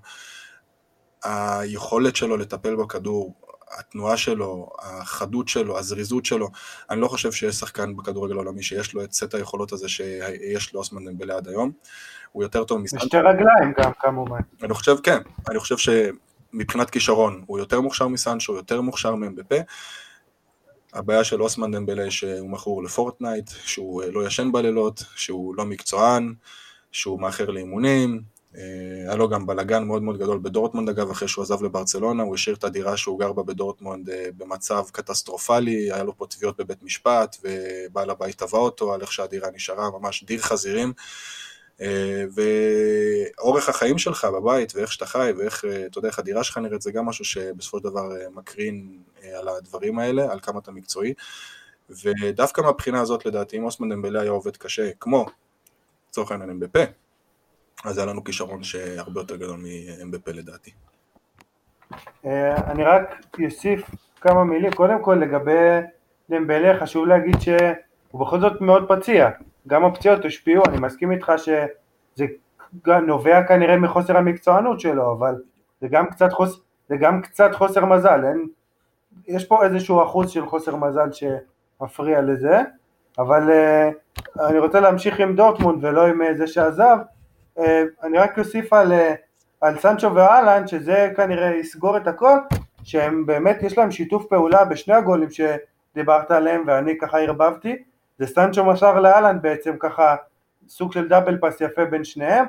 [1.23, 3.35] היכולת שלו לטפל בכדור,
[3.79, 6.49] התנועה שלו, החדות שלו, הזריזות שלו,
[6.89, 11.05] אני לא חושב שיש שחקן בכדורגל העולמי שיש לו את סט היכולות הזה שיש לאוסמן
[11.05, 11.71] דמבלה עד היום.
[12.31, 13.05] הוא יותר טוב מסנצ'ו.
[13.05, 14.39] שתי רגליים גם כמובן.
[14.63, 15.19] אני חושב, כן,
[15.49, 19.55] אני חושב שמבחינת כישרון הוא יותר מוכשר מסנצ'ו, יותר מוכשר מאמבפה.
[20.93, 26.33] הבעיה של אוסמן דמבלה שהוא מכור לפורטנייט, שהוא לא ישן בלילות, שהוא לא מקצוען,
[26.91, 28.21] שהוא מאחר לאימונים,
[28.57, 28.61] אה,
[29.07, 32.55] היה לו גם בלאגן מאוד מאוד גדול בדורטמונד אגב, אחרי שהוא עזב לברצלונה, הוא השאיר
[32.55, 37.37] את הדירה שהוא גר בה בדורטמונד אה, במצב קטסטרופלי, היה לו פה תביעות בבית משפט,
[37.43, 40.93] ובעל הבית תבע אותו על איך שהדירה נשארה, ממש דיר חזירים.
[41.81, 42.23] אה,
[43.37, 46.91] ואורך החיים שלך בבית, ואיך שאתה חי, ואיך, אתה יודע, איך הדירה שלך נראית, זה
[46.91, 48.99] גם משהו שבסופו של דבר מקרין
[49.39, 51.13] על הדברים האלה, על כמה אתה מקצועי.
[51.89, 55.25] ודווקא מהבחינה הזאת, לדעתי, אם אוסמן דמבלה היה עובד קשה, כמו,
[56.09, 56.79] לצורך העניין, בפה,
[57.85, 60.71] אז היה לנו כישרון שהרבה יותר גדול מאמבפה לדעתי.
[62.25, 63.81] אה, אני רק אוסיף
[64.21, 65.87] כמה מילים, קודם כל לגבי
[66.29, 69.29] דמבלה חשוב להגיד שהוא בכל זאת מאוד פציע,
[69.67, 75.35] גם הפציעות השפיעו, אני מסכים איתך שזה נובע כנראה מחוסר המקצוענות שלו, אבל
[75.81, 78.47] זה גם קצת, חוס, זה גם קצת חוסר מזל, אין,
[79.27, 82.61] יש פה איזשהו אחוז של חוסר מזל שמפריע לזה,
[83.17, 86.97] אבל uh, אני רוצה להמשיך עם דורטמונד ולא עם זה שעזב,
[87.59, 89.13] אה, אני רק אוסיף על, אה,
[89.61, 92.37] על סנצ'ו ואהלן, שזה כנראה יסגור את הכל,
[92.83, 97.83] שהם באמת, יש להם שיתוף פעולה בשני הגולים שדיברת עליהם ואני ככה ערבבתי,
[98.21, 100.15] זה סנצ'ו מסר לאהלן בעצם ככה
[100.67, 102.45] סוג של דאבל פס יפה בין שניהם,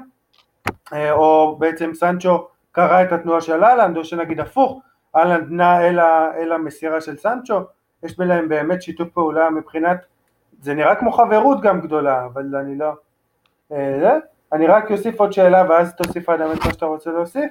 [0.92, 4.80] אה, או בעצם סנצ'ו קרא את התנועה של אהלנד, או שנגיד הפוך,
[5.16, 6.00] אהלנד נע אל,
[6.36, 7.60] אל המסירה של סנצ'ו,
[8.02, 9.98] יש ביניהם באמת שיתוף פעולה מבחינת,
[10.60, 12.92] זה נראה כמו חברות גם גדולה, אבל אני לא...
[13.72, 14.18] אה,
[14.52, 17.50] אני רק אוסיף עוד שאלה ואז תוסיף עד האמת מה שאתה רוצה להוסיף.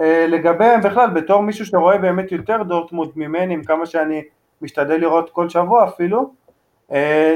[0.00, 4.22] אה, לגביהם בכלל, בתור מישהו שרואה באמת יותר דורטמונד ממני, עם כמה שאני
[4.62, 6.32] משתדל לראות כל שבוע אפילו,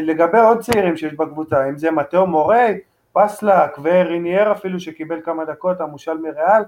[0.02, 2.78] לגבי עוד צעירים שיש בקבוצה, אם זה מתאו מורי,
[3.12, 6.62] פסלק וריניאר אפילו שקיבל כמה דקות, המושל מריאל,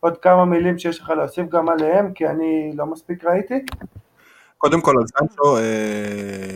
[0.00, 3.54] עוד כמה מילים שיש לך להוסיף גם עליהם, כי אני לא מספיק ראיתי.
[4.58, 5.62] קודם כל על סנצ'ו, אה,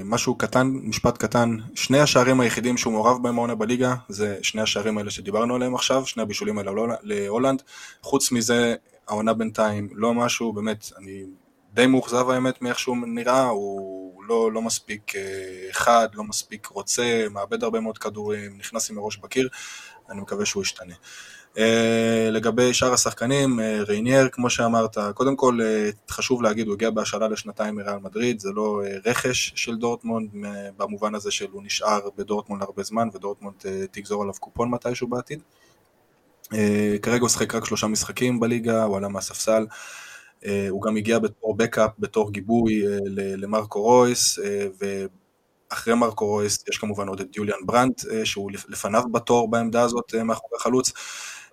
[0.05, 4.99] משהו קטן, משפט קטן, שני השערים היחידים שהוא מעורב בהם העונה בליגה, זה שני השערים
[4.99, 6.71] האלה שדיברנו עליהם עכשיו, שני הבישולים האלה
[7.03, 7.63] להולנד,
[8.03, 8.75] חוץ מזה
[9.09, 11.25] העונה בינתיים לא משהו, באמת, אני
[11.75, 15.23] די מאוכזב האמת מאיך שהוא נראה, הוא לא, לא מספיק אה,
[15.73, 19.49] חד, לא מספיק רוצה, מאבד הרבה מאוד כדורים, נכנס עם הראש בקיר,
[20.11, 20.95] אני מקווה שהוא ישתנה.
[21.59, 26.91] אה, לגבי שאר השחקנים, אה, ריינייר, כמו שאמרת, קודם כל אה, חשוב להגיד, הוא הגיע
[26.91, 30.31] בהשאלה לשנתיים מריאל מדריד, זה לא רכש של דורטמונד,
[30.77, 33.55] במובן הזה שהוא נשאר בדורטמונד הרבה זמן, ודורטמונד
[33.91, 35.43] תגזור עליו קופון מתישהו בעתיד.
[37.03, 39.67] כרגע הוא שחק רק שלושה משחקים בליגה, הוא עלה מהספסל.
[40.71, 42.83] הוא גם הגיע בתור backup, בתור גיבוי
[43.15, 44.39] למרקו רויס,
[45.71, 50.57] ואחרי מרקו רויס יש כמובן עוד את יוליאן ברנט, שהוא לפניו בתור בעמדה הזאת מאחורי
[50.61, 50.93] החלוץ.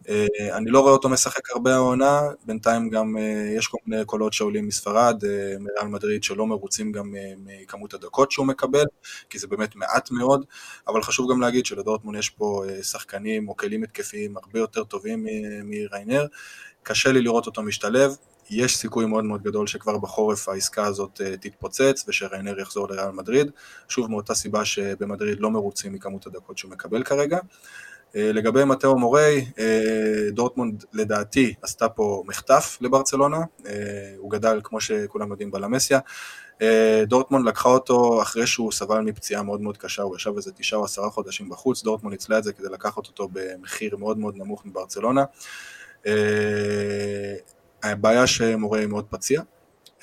[0.10, 4.34] אה, אני לא רואה אותו משחק הרבה העונה, בינתיים גם אה, יש כל מיני קולות
[4.34, 8.86] שעולים מספרד, אה, מריאל מדריד שלא מרוצים גם מכמות הדקות שהוא מקבל,
[9.30, 10.46] כי זה באמת מעט מאוד,
[10.88, 15.26] אבל חשוב גם להגיד שלדורטמון יש פה שחקנים או כלים התקפיים הרבה יותר טובים
[15.64, 16.26] מריינר,
[16.84, 18.16] קשה לי לראות אותו משתלב,
[18.50, 23.52] יש סיכוי מאוד מאוד גדול שכבר בחורף העסקה הזאת תתפוצץ ושריינר יחזור לריאל מדריד,
[23.88, 27.38] שוב מאותה סיבה שבמדריד לא מרוצים מכמות הדקות שהוא מקבל כרגע.
[28.16, 33.74] אה, לגבי מתאו מורי, אה, דורטמונד לדעתי עשתה פה מחטף לברצלונה, אה,
[34.18, 36.00] הוא גדל כמו שכולם יודעים בלמסיה,
[37.08, 40.86] דורטמונד לקחה אותו אחרי שהוא סבל מפציעה מאוד מאוד קשה, הוא ישב איזה תשעה או
[40.86, 45.24] עשרה חודשים בחוץ, דורטמונד ניצלה את זה כדי לקחת אותו במחיר מאוד מאוד נמוך מברצלונה.
[47.84, 49.42] הבעיה שמורי מאוד פציע,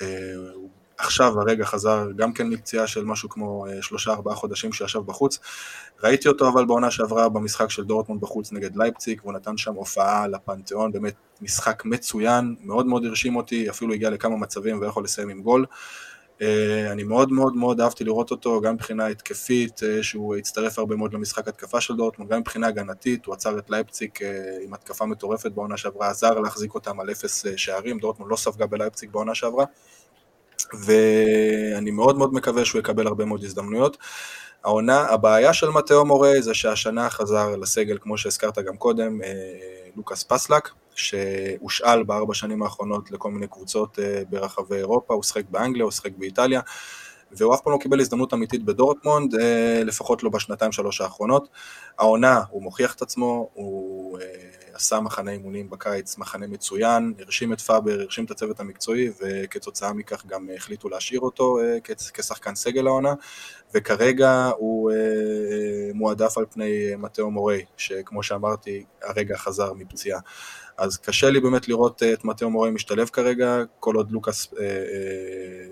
[0.01, 4.99] הוא עכשיו הרגע חזר גם כן מפציעה של משהו כמו אה, שלושה ארבעה חודשים שישב
[4.99, 5.39] בחוץ.
[6.03, 10.27] ראיתי אותו אבל בעונה שעברה במשחק של דורטמונד בחוץ נגד לייפציק, והוא נתן שם הופעה
[10.27, 15.41] לפנתיאון, באמת משחק מצוין, מאוד מאוד הרשים אותי, אפילו הגיע לכמה מצבים ויכול לסיים עם
[15.41, 15.65] גול.
[16.41, 20.95] אה, אני מאוד מאוד מאוד אהבתי לראות אותו, גם מבחינה התקפית, אה, שהוא הצטרף הרבה
[20.95, 24.19] מאוד למשחק התקפה של דורטמונד, גם מבחינה הגנתית, הוא עצר את לייפציק
[24.61, 29.09] עם התקפה מטורפת בעונה שעברה, עזר להחזיק אותם על אפס שערים, דורטמונד לא ספגה בלייפציק
[29.09, 29.65] בעונה שעברה.
[30.73, 33.97] ואני מאוד מאוד מקווה שהוא יקבל הרבה מאוד הזדמנויות.
[34.63, 39.29] העונה, הבעיה של מתאו מורי זה שהשנה חזר לסגל, כמו שהזכרת גם קודם, אה,
[39.95, 45.91] לוקאס פסלק, שהושאל בארבע שנים האחרונות לכל מיני קבוצות ברחבי אירופה, הוא שיחק באנגליה, הוא
[45.91, 46.61] שיחק באיטליה,
[47.31, 49.35] והוא אף פעם לא קיבל הזדמנות אמיתית בדורטמונד,
[49.85, 51.47] לפחות לא בשנתיים שלוש האחרונות.
[51.99, 54.19] העונה, הוא מוכיח את עצמו, הוא
[54.73, 60.25] עשה מחנה אימונים בקיץ, מחנה מצוין, הרשים את פאבר, הרשים את הצוות המקצועי, וכתוצאה מכך
[60.25, 61.57] גם החליטו להשאיר אותו
[62.13, 63.13] כשחקן סגל העונה,
[63.73, 64.91] וכרגע הוא
[65.93, 70.19] מועדף על פני מתאו מורי, שכמו שאמרתי, הרגע חזר מפציעה.
[70.77, 74.53] אז קשה לי באמת לראות את מתאו מורי משתלב כרגע, כל עוד לוקאס,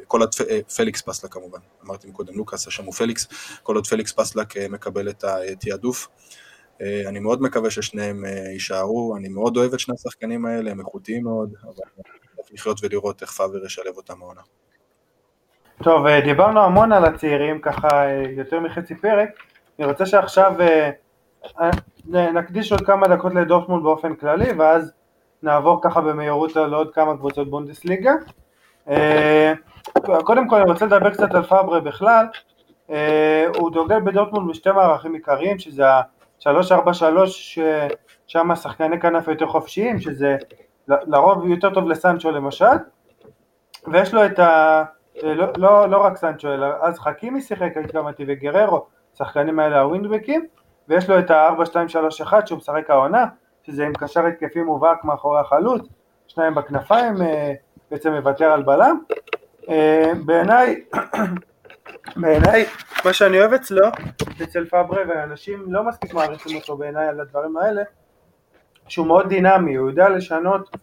[0.08, 0.36] כל עוד
[0.76, 3.28] פליקס פסלק כמובן, אמרתי מקודם לוקאס, השם הוא פליקס,
[3.64, 6.08] כל עוד פליקס פסלק מקבל את התעדוף.
[6.82, 11.54] אני מאוד מקווה ששניהם יישארו, אני מאוד אוהב את שני השחקנים האלה, הם איכותיים מאוד,
[11.64, 11.74] אבל
[12.36, 14.42] צריך לחיות ולראות איך פאבר ישלב אותם העונה.
[15.84, 18.06] טוב, דיברנו המון על הצעירים, ככה
[18.38, 19.30] יותר מחצי פרק,
[19.80, 20.54] אני רוצה שעכשיו
[22.08, 24.94] נקדיש עוד כמה דקות לדורטמונד באופן כללי, ואז
[25.44, 28.14] נעבור ככה במהירות לעוד כמה קבוצות בונדסליגה.
[30.24, 32.26] קודם כל אני רוצה לדבר קצת על פאברה בכלל,
[33.58, 40.38] הוא דוגל בדורטמונד בשתי מערכים עיקריים, שזה ה-343, ששם השחקני כנף יותר חופשיים, שזה
[40.88, 42.66] לרוב יותר טוב לסנצ'ו למשל,
[43.88, 44.84] ויש לו את ה...
[45.24, 48.86] לא, לא, לא רק סנצ'ו, אלא אז חכימי שיחק, התכוונתי, וגררו,
[49.18, 50.46] שחקנים האלה הווינדבקים,
[50.90, 53.26] ויש לו את ה-4-2-3-1 שהוא משחק העונה,
[53.64, 55.88] שזה עם קשר התקפי מובהק מאחורי החלוץ,
[56.28, 57.14] שניים בכנפיים,
[57.92, 59.00] בעצם מוותר על בלם.
[60.26, 60.84] בעיניי,
[62.22, 62.66] בעיניי,
[63.06, 63.88] מה שאני אוהב אצלו,
[64.44, 67.84] אצל פאברה, ואנשים לא מספיק מעריכים אותו בעיניי על הדברים האלה,
[68.88, 70.78] שהוא מאוד דינמי, הוא יודע לשנות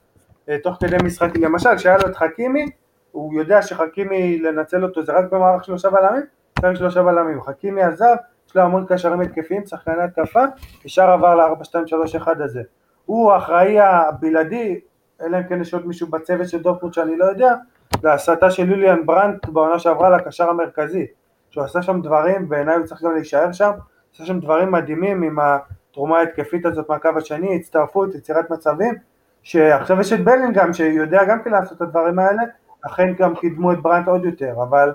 [0.63, 2.71] תוך כדי משחקים, למשל כשהיה לו את חכימי,
[3.13, 6.23] הוא יודע שחכימי לנצל אותו זה רק במערך שלושה בלמים,
[6.61, 8.17] צריך שלושה בלמים, חכימי עזב,
[8.57, 10.45] לו המון קשרים התקפיים, שחקני התקפה,
[10.85, 12.63] ישר עבר ל-4-2-3-1 הזה.
[13.05, 14.81] הוא האחראי הבלעדי,
[15.23, 17.55] אלא אם כן יש עוד מישהו בצוות של דורטמונד שאני לא יודע,
[18.03, 21.07] להסתה של יוליאן ברנט בעונה שעברה לקשר המרכזי,
[21.51, 23.71] שהוא עשה שם דברים, בעיניי הוא צריך גם להישאר שם,
[24.15, 28.95] עשה שם דברים מדהימים עם התרומה ההתקפית הזאת מהקו השני, הצטרפות, יצירת מצבים,
[29.43, 32.43] שעכשיו יש את בלינגהם שיודע גם כן לעשות את הדברים האלה,
[32.87, 34.93] אכן גם קידמו את ברנט עוד יותר, אבל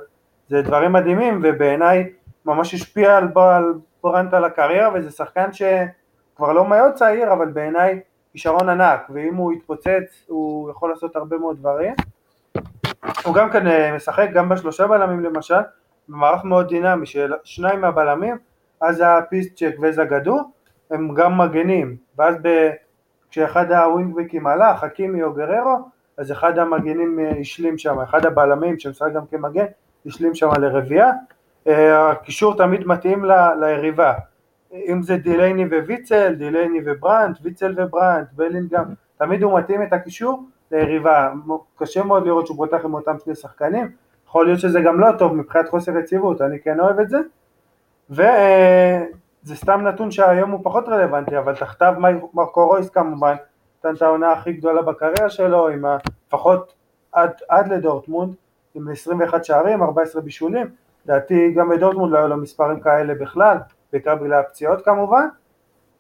[0.49, 2.09] זה דברים מדהימים ובעיניי
[2.46, 3.74] ממש השפיע על, על
[4.04, 8.00] ברנט על הקריירה וזה שחקן שכבר לא מאוד צעיר אבל בעיניי
[8.32, 11.94] כישרון ענק ואם הוא יתפוצץ הוא יכול לעשות הרבה מאוד דברים.
[13.26, 15.60] הוא גם כן משחק גם בשלושה בלמים למשל,
[16.10, 18.38] במערך מאוד דינמי של שניים מהבלמים,
[18.82, 20.38] אז פישצ'ק וזגאדו,
[20.92, 22.70] הם גם מגנים, ואז ב...
[23.30, 25.78] כשאחד הווינגבקים עלה, חכימי או גריירו,
[26.18, 29.66] אז אחד המגנים השלים שם, אחד הבלמים שמשחק גם כמגן,
[30.06, 31.12] השלים שם לרביעייה,
[31.66, 33.26] הקישור תמיד מתאים.
[33.59, 34.14] ליריבה,
[34.74, 38.86] אם זה דילייני וויצל, דילייני וברנט, ויצל וברנט, בלינגהם,
[39.18, 41.34] תמיד הוא מתאים את הקישור ליריבה,
[41.76, 43.91] קשה מאוד לראות שהוא פותח עם אותם שני שחקנים,
[44.28, 47.20] יכול להיות שזה גם לא טוב מבחינת חוסר יציבות, אני כן אוהב את זה,
[48.09, 51.93] וזה סתם נתון שהיום הוא פחות רלוונטי, אבל תחתיו
[52.34, 53.36] מרקו רויס כמובן,
[53.80, 55.86] נתן את העונה הכי גדולה בקריירה שלו, עם
[56.28, 56.74] לפחות
[57.12, 58.36] עד, עד לדורטמונד,
[58.76, 60.68] עם 21 שערים, 14 בישולים,
[61.06, 63.58] לדעתי גם בדורטמונד לא היו לו מספרים כאלה בכלל,
[63.91, 65.28] בעיקר בגלל הפציעות כמובן,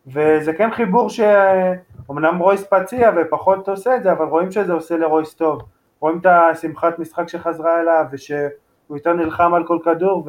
[0.07, 5.33] וזה כן חיבור שאומנם רויס פציע ופחות עושה את זה, אבל רואים שזה עושה לרויס
[5.33, 5.61] טוב,
[5.99, 8.49] רואים את השמחת משחק שחזרה אליו ושהוא
[8.89, 10.25] יותר נלחם על כל כדור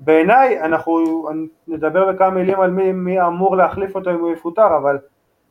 [0.00, 1.28] ובעיניי אנחנו
[1.68, 4.98] נדבר בכמה מילים על מי, מי אמור להחליף אותו אם הוא יפוטר, אבל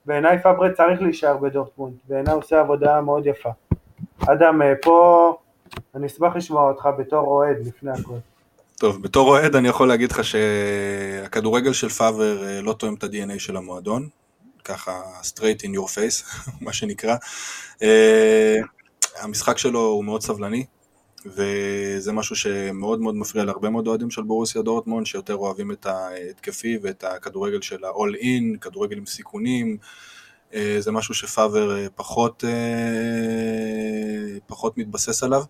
[0.05, 3.49] בעיניי פברד צריך להישאר בדורטמונד, בעיניי הוא עושה עבודה מאוד יפה.
[4.27, 5.37] אדם, פה
[5.95, 8.17] אני אשמח לשמוע אותך בתור אוהד לפני הכל.
[8.77, 13.57] טוב, בתור אוהד אני יכול להגיד לך שהכדורגל של פאבר לא תואם את ה-DNA של
[13.57, 14.09] המועדון,
[14.63, 16.25] ככה straight in your face,
[16.65, 17.15] מה שנקרא.
[19.19, 20.65] המשחק שלו הוא מאוד סבלני,
[21.25, 26.77] וזה משהו שמאוד מאוד מפריע להרבה מאוד אוהדים של בורוסיה דורטמונד, שיותר אוהבים את ההתקפי
[26.81, 29.77] ואת הכדורגל של ה-all in, כדורגל עם סיכונים,
[30.79, 32.43] זה משהו שפאבר פחות,
[34.47, 35.43] פחות מתבסס עליו.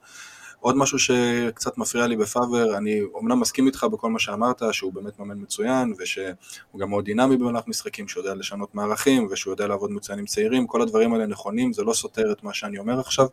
[0.59, 5.19] עוד משהו שקצת מפריע לי בפאבר, אני אומנם מסכים איתך בכל מה שאמרת, שהוא באמת
[5.19, 9.91] מאמן מצוין, ושהוא גם מאוד דינמי במהלך משחקים, שהוא יודע לשנות מערכים, ושהוא יודע לעבוד
[9.91, 13.27] מצוין עם צעירים, כל הדברים האלה נכונים, זה לא סותר את מה שאני אומר עכשיו.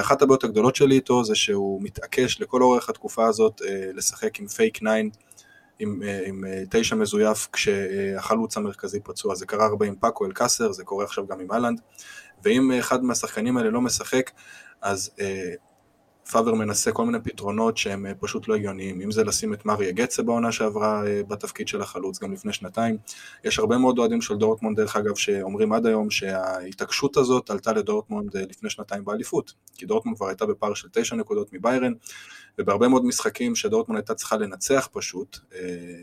[0.00, 3.60] אחת הבעיות הגדולות שלי איתו זה שהוא מתעקש לכל אורך התקופה הזאת
[3.94, 4.90] לשחק עם פייק 9,
[5.78, 11.04] עם, עם תשע מזויף כשהחלוץ המרכזי פצוע, זה קרה הרבה עם פאקו אלקאסר, זה קורה
[11.04, 11.80] עכשיו גם עם הולאנד,
[12.42, 14.30] ואם אחד מהשחקנים האלה לא משחק,
[14.82, 15.10] אז
[16.30, 20.22] פאבר מנסה כל מיני פתרונות שהם פשוט לא הגיוניים, אם זה לשים את מריו גצה
[20.22, 22.96] בעונה שעברה בתפקיד של החלוץ גם לפני שנתיים,
[23.44, 28.36] יש הרבה מאוד אוהדים של דורטמונד דרך אגב שאומרים עד היום שההתעקשות הזאת עלתה לדורטמונד
[28.36, 31.92] לפני שנתיים באליפות, כי דורטמונד כבר הייתה בפער של תשע נקודות מביירן,
[32.58, 35.38] ובהרבה מאוד משחקים שדורטמונד הייתה צריכה לנצח פשוט,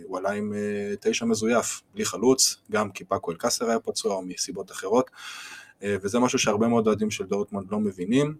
[0.03, 0.53] הוא עלה עם
[0.99, 5.11] תשע מזויף, בלי חלוץ, גם כי פאקו אלקאסר היה פצוע או מסיבות אחרות,
[5.83, 8.35] וזה משהו שהרבה מאוד אוהדים של דורטמונד לא מבינים.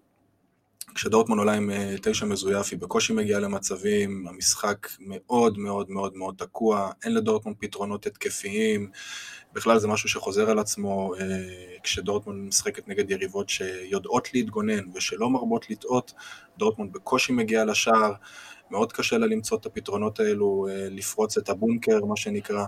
[0.96, 6.36] כשדורטמון עולה עם אה, תשע מזויף, היא בקושי מגיעה למצבים, המשחק מאוד מאוד מאוד מאוד
[6.38, 8.90] תקוע, אין לדורטמון פתרונות התקפיים,
[9.54, 11.26] בכלל זה משהו שחוזר על עצמו אה,
[11.84, 16.14] כשדורטמון משחקת נגד יריבות שיודעות להתגונן ושלא מרבות לטעות,
[16.58, 18.14] דורטמון בקושי מגיע לשער,
[18.72, 22.66] מאוד קשה לה למצוא את הפתרונות האלו, אה, לפרוץ את הבונקר, מה שנקרא.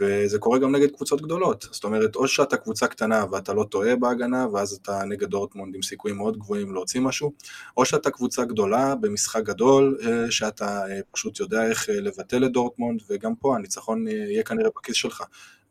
[0.00, 3.96] וזה קורה גם נגד קבוצות גדולות, זאת אומרת, או שאתה קבוצה קטנה ואתה לא טועה
[3.96, 7.32] בהגנה, ואז אתה נגד דורטמונד עם סיכויים מאוד גבוהים להוציא משהו,
[7.76, 12.52] או שאתה קבוצה גדולה במשחק גדול, אה, שאתה אה, פשוט יודע איך אה, לבטל את
[12.52, 15.22] דורטמונד, וגם פה הניצחון יהיה כנראה בכיס שלך.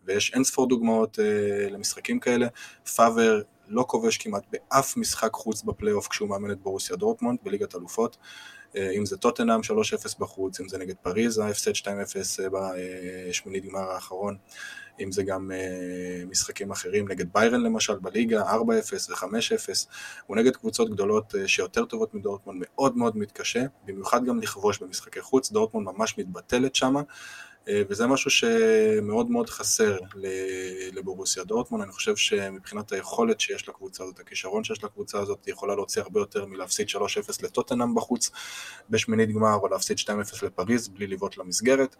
[0.07, 1.19] ויש אין ספור דוגמאות
[1.69, 2.47] למשחקים כאלה.
[2.95, 8.17] פאבר לא כובש כמעט באף משחק חוץ בפלייאוף כשהוא מאמן את בורוסיה דורטמונד בליגת אלופות.
[8.75, 12.47] אה, אם זה טוטנאם 3-0 בחוץ, אם זה נגד פריז, ההפסד 2-0 אה,
[13.29, 14.37] בשמינית גמר האחרון,
[14.99, 18.53] אם זה גם אה, משחקים אחרים נגד ביירן למשל בליגה, 4-0
[19.09, 19.87] ו-5-0,
[20.25, 25.51] הוא נגד קבוצות גדולות שיותר טובות מדורטמונד, מאוד מאוד מתקשה, במיוחד גם לכבוש במשחקי חוץ,
[25.51, 27.03] דורטמונד ממש מתבטלת שמה, אה,
[27.89, 29.97] וזה משהו שמאוד מאוד חסר
[30.93, 35.76] לבורוסיה דורטמון, אני חושב שמבחינת היכולת שיש לקבוצה הזאת, הכישרון שיש לקבוצה הזאת, היא יכולה
[35.76, 36.99] להוציא הרבה יותר מלהפסיד 3-0
[37.43, 38.32] לטוטנאם בחוץ
[38.89, 40.09] בשמינית גמר, או להפסיד 2-0
[40.45, 41.95] לפריז בלי לבעוט למסגרת,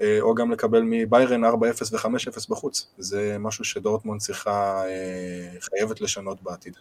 [0.00, 1.48] אה, או גם לקבל מביירן 4-0
[1.92, 6.76] ו-5-0 בחוץ, זה משהו שדורטמון צריכה, אה, חייבת לשנות בעתיד.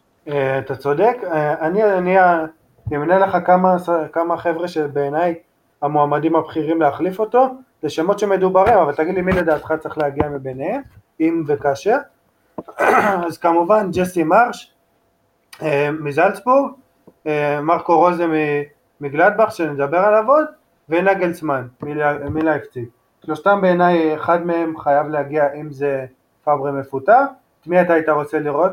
[0.60, 1.18] אתה צודק,
[1.62, 2.16] אני, אני
[2.96, 3.76] אמנה לך כמה,
[4.14, 5.36] כמה חבר'ה שבעיניי
[5.82, 7.48] המועמדים הבכירים להחליף אותו,
[7.86, 10.82] זה שמות שמדוברים, אבל תגיד לי מי לדעתך צריך להגיע מביניהם,
[11.20, 11.98] אם וכאשר.
[13.28, 14.74] אז כמובן ג'סי מרש
[15.62, 16.72] אה, מזלצבורג,
[17.28, 18.26] אה, מרקו רוזה
[19.02, 20.46] מגלדבך שנדבר עליו עוד,
[20.90, 21.68] ונגלסמן
[22.30, 22.86] מלייפציג.
[23.26, 26.06] שלושתם בעיניי, אחד מהם חייב להגיע אם זה
[26.44, 27.22] פאברי מפוטר.
[27.62, 28.72] את מי אתה היית רוצה לראות?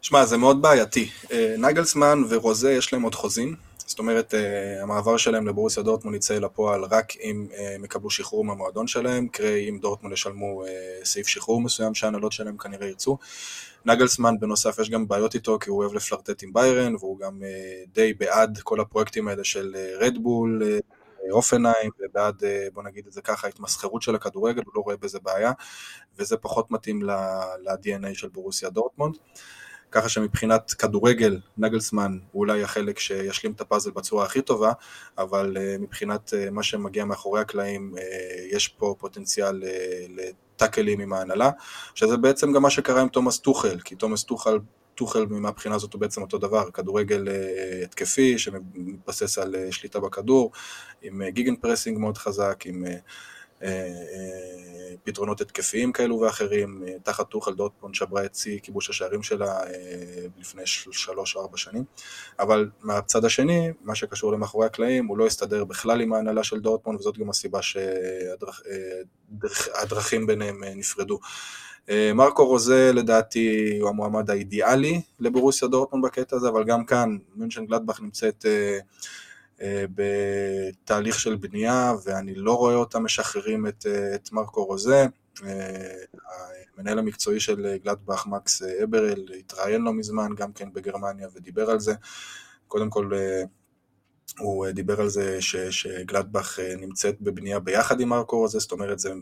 [0.00, 1.08] שמע, זה מאוד בעייתי.
[1.32, 3.54] אה, נגלסמן ורוזה יש להם עוד חוזים,
[3.90, 8.44] זאת אומרת, אה, המעבר שלהם לבורוסיה דורטמון יצא לפועל רק אם אה, הם יקבלו שחרור
[8.44, 13.18] מהמועדון שלהם, קרי אם דורטמון ישלמו אה, סעיף שחרור מסוים שהנהלות שלהם כנראה ירצו.
[13.84, 17.42] נגלסמן בנוסף יש גם בעיות איתו כי הוא אוהב לפלרטט עם ביירן והוא גם
[17.92, 20.62] די בעד כל הפרויקטים האלה של רדבול,
[21.30, 25.52] אופנהיים ובעד, בוא נגיד את זה ככה, התמסחרות של הכדורגל, הוא לא רואה בזה בעיה
[26.18, 29.14] וזה פחות מתאים ל-DNA של בורוסיה דורטמונד.
[29.92, 34.72] ככה שמבחינת כדורגל, נגלסמן הוא אולי החלק שישלים את הפאזל בצורה הכי טובה,
[35.18, 38.00] אבל אה, מבחינת אה, מה שמגיע מאחורי הקלעים, אה,
[38.56, 39.62] יש פה פוטנציאל
[40.08, 41.50] לטאקלים עם ההנהלה,
[41.94, 44.58] שזה בעצם גם מה שקרה עם תומאס טוחל, כי תומאס טוחל
[44.94, 47.28] טוחל מהבחינה הזאת הוא בעצם אותו דבר, כדורגל
[47.84, 50.52] התקפי שמתבסס על שליטה בכדור,
[51.02, 52.84] עם Gegenpressing מאוד חזק, עם...
[53.62, 59.22] אה, אה, פתרונות התקפיים כאלו ואחרים, אה, תחת טוחל דורטמונד שברה את שיא כיבוש השערים
[59.22, 59.60] שלה
[60.38, 61.84] לפני שלוש או ארבע שנים,
[62.38, 66.96] אבל מהצד השני, מה שקשור למאחורי הקלעים, הוא לא הסתדר בכלל עם ההנהלה של דורטמון,
[66.96, 67.58] וזאת גם הסיבה
[69.32, 71.18] שהדרכים ביניהם נפרדו.
[72.14, 78.00] מרקו רוזה לדעתי הוא המועמד האידיאלי לבורוסיה דורטמון בקטע הזה, אבל גם כאן מונשן גלדבך
[78.00, 78.44] נמצאת
[79.94, 85.06] בתהליך של בנייה, ואני לא רואה אותם משחררים את, אה, את מרקו רוזה.
[85.44, 85.94] אה,
[86.76, 91.94] המנהל המקצועי של גלדבך, מקס אברל, התראיין לא מזמן גם כן בגרמניה ודיבר על זה.
[92.68, 93.10] קודם כל,
[94.38, 99.12] הוא דיבר על זה ש, שגלדבך נמצאת בבנייה ביחד עם מרקו רוזה, זאת אומרת זה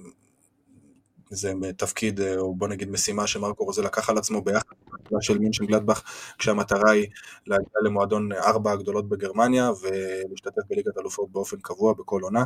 [1.31, 4.75] זה תפקיד, אה, או בוא נגיד משימה שמרקו רוצה לקח על עצמו ביחד
[5.21, 6.03] של מינשן גלדבך,
[6.39, 7.07] כשהמטרה היא
[7.47, 12.45] להגיע למועדון ארבע הגדולות בגרמניה ולהשתתף בליגת אלופות באופן קבוע בכל עונה,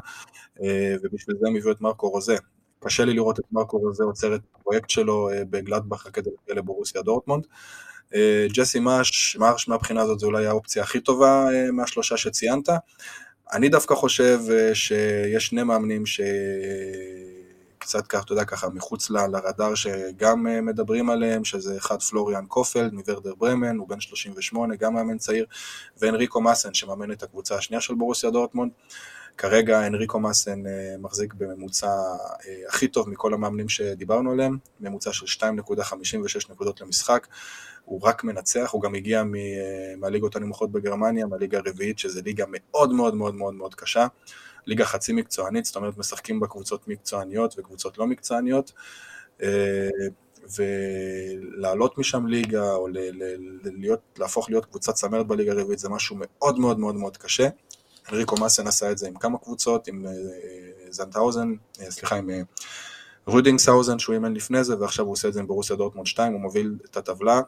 [0.62, 2.36] אה, ובשביל זה הם הביאו את מרקו רוזה.
[2.80, 7.02] קשה לי לראות את מרקו רוזה עוצר את הפרויקט שלו אה, בגלדבך כדי להגיע לבורוסיה
[7.02, 7.46] דורטמונד.
[8.54, 12.68] ג'סי מאש, מרש מהבחינה הזאת זה אולי האופציה הכי טובה מהשלושה שציינת.
[13.52, 14.38] אני דווקא חושב
[14.74, 16.20] שיש שני מאמנים ש...
[17.82, 22.46] קצת כך, אתה יודע, ככה מחוץ ל, לרדאר שגם אה, מדברים עליהם, שזה אחד פלוריאן
[22.46, 25.46] קופלד מוורדר ברמן, הוא בן 38, גם מאמן צעיר,
[26.00, 28.72] ואנריקו מאסן שמאמן את הקבוצה השנייה של בורוסיה דורטמונד.
[29.36, 35.46] כרגע אנריקו מאסן אה, מחזיק בממוצע אה, הכי טוב מכל המאמנים שדיברנו עליהם, ממוצע של
[35.46, 37.26] 2.56 נקודות למשחק,
[37.84, 39.22] הוא רק מנצח, הוא גם הגיע
[39.98, 44.06] מהליגות הנמוכות בגרמניה, מהליגה הרביעית, שזו ליגה מאוד מאוד מאוד מאוד מאוד קשה,
[44.66, 48.72] ליגה חצי מקצוענית, זאת אומרת משחקים בקבוצות מקצועניות וקבוצות לא מקצועניות.
[50.56, 52.88] ולעלות משם ליגה, או
[53.64, 57.48] להיות, להפוך להיות קבוצת צמרת בליגה הרביעית, זה משהו מאוד מאוד מאוד מאוד קשה.
[58.12, 60.12] אנריקו מאסן עשה את זה עם כמה קבוצות, עם אה,
[60.90, 62.40] זנטהאוזן, אה, סליחה, עם אה,
[63.26, 66.40] רודינגסהאוזן שהוא אימן לפני זה, ועכשיו הוא עושה את זה עם בורוסיה דורטמונד 2, הוא
[66.40, 67.40] מוביל את הטבלה.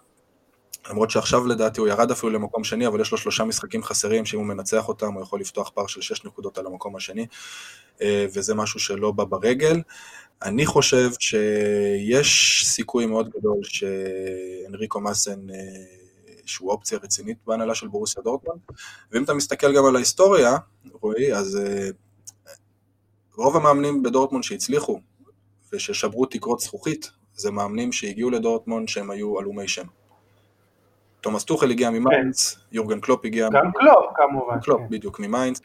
[0.90, 4.38] למרות שעכשיו לדעתי הוא ירד אפילו למקום שני, אבל יש לו שלושה משחקים חסרים, שאם
[4.38, 7.26] הוא מנצח אותם הוא יכול לפתוח פער של שש נקודות על המקום השני,
[8.04, 9.80] וזה משהו שלא בא ברגל.
[10.42, 15.40] אני חושב שיש סיכוי מאוד גדול שאנריקו מאסן,
[16.44, 18.60] שהוא אופציה רצינית בהנהלה של בורוסיה דורטמונד,
[19.12, 20.56] ואם אתה מסתכל גם על ההיסטוריה,
[20.92, 21.58] רועי, אז
[23.36, 25.00] רוב המאמנים בדורטמונד שהצליחו
[25.72, 29.86] וששברו תקרות זכוכית, זה מאמנים שהגיעו לדורטמונד שהם היו עלומי שם.
[31.24, 32.60] תומאס טוחל הגיע ממיינץ, כן.
[32.72, 33.48] יורגן קלופ הגיע...
[33.52, 34.60] גם קלופ כמובן.
[34.60, 34.86] קלופ, כן.
[34.90, 35.60] בדיוק, ממיינץ.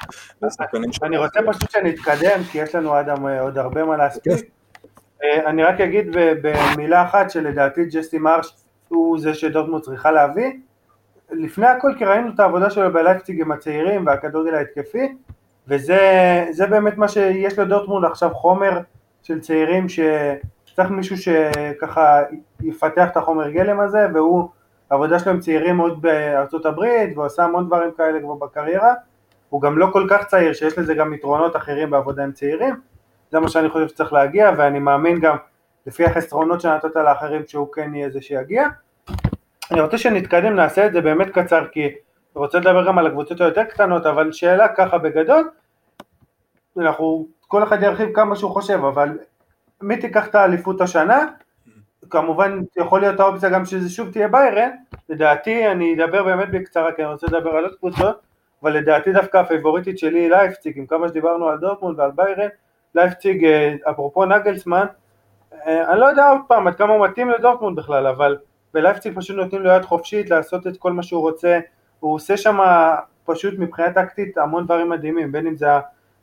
[1.03, 4.33] אני רוצה פשוט שנתקדם, כי יש לנו אדם עוד הרבה מה להספיק.
[4.33, 4.39] כן.
[5.23, 6.07] אה, אני רק אגיד
[6.41, 8.53] במילה אחת שלדעתי ג'סטי מרש
[8.87, 10.51] הוא זה שדורטמונד צריכה להביא.
[11.31, 15.15] לפני הכל כי ראינו את העבודה שלו בלייפציג עם הצעירים והכדורגל ההתקפי
[15.67, 18.79] וזה באמת מה שיש לדורטמונד עכשיו חומר
[19.23, 22.21] של צעירים שצריך מישהו שככה
[22.61, 24.49] יפתח את החומר גלם הזה והוא
[24.91, 28.93] העבודה שלו עם צעירים מאוד בארצות הברית והוא עשה המון דברים כאלה כבר בקריירה
[29.49, 32.75] הוא גם לא כל כך צעיר שיש לזה גם יתרונות אחרים בעבודה עם צעירים
[33.31, 35.35] זה מה שאני חושב שצריך להגיע, ואני מאמין גם,
[35.87, 38.67] לפי החסרונות שנתת לאחרים, שהוא כן יהיה זה שיגיע.
[39.71, 41.95] אני רוצה שנתקדם, נעשה את זה באמת קצר, כי אני
[42.35, 45.49] רוצה לדבר גם על הקבוצות היותר קטנות, אבל שאלה ככה בגדול,
[46.77, 49.17] אנחנו, כל אחד ירחיב כמה שהוא חושב, אבל
[49.81, 51.27] מי תיקח את האליפות השנה?
[52.09, 54.69] כמובן יכול להיות האופציה גם שזה שוב תהיה ביירן,
[55.09, 58.19] לדעתי אני אדבר באמת בקצרה כי אני רוצה לדבר על עוד קבוצות,
[58.63, 62.47] אבל לדעתי דווקא הפייבוריטית שלי היא לייפציג, עם כמה שדיברנו על דורטמונד ועל ביירן,
[62.95, 64.85] לייפציג, אה, אפרופו נגלסמן,
[65.67, 68.37] אה, אני לא יודע עוד פעם עד כמה הוא מתאים לדורטמונד בכלל, אבל
[68.73, 71.59] בלייפציג פשוט נותנים לו יד חופשית לעשות את כל מה שהוא רוצה,
[71.99, 72.59] הוא עושה שם
[73.25, 75.67] פשוט מבחינה טקטית המון דברים מדהימים, בין אם זה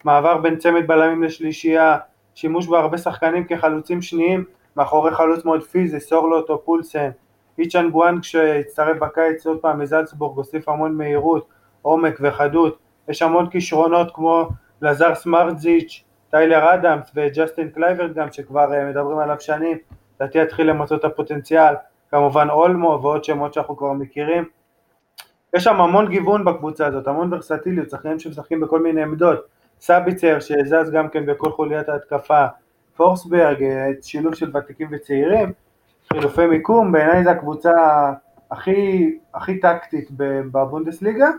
[0.04, 1.98] המעבר בין צמד בלמים לשלישייה,
[2.34, 4.44] שימוש בהרבה שחקנים כחלוצים שניים,
[4.76, 7.10] מאחורי חלוץ מאוד פיזי, סורלוט או פולסן,
[7.58, 11.48] הי-צ'אן הוואנג כשהצטרף בקיץ עוד פעם מזלצבורג, הוסיף המון מהירות,
[11.82, 14.48] עומק וחדות, יש המון כישרונות כמו
[14.82, 19.78] לזר סמרטזיץ', טיילר אדמס וג'סטין קלייברד גם שכבר אה, מדברים עליו שנים,
[20.20, 21.74] לדעתי יתחיל למצות את הפוטנציאל,
[22.10, 24.44] כמובן אולמו ועוד שמות שאנחנו כבר מכירים.
[25.54, 29.46] יש שם המון גיוון בקבוצה הזאת, המון ורסטיליות, שחקנים שמשחקים בכל מיני עמדות,
[29.80, 32.46] סביצר שזז גם כן בכל חוליית ההתקפה,
[32.96, 35.52] פורסברג, אה, שילוב של ותיקים וצעירים,
[36.12, 37.72] חילופי מיקום, בעיניי זו הקבוצה
[38.50, 40.08] הכי, הכי טקטית
[40.52, 41.30] בבונדסליגה,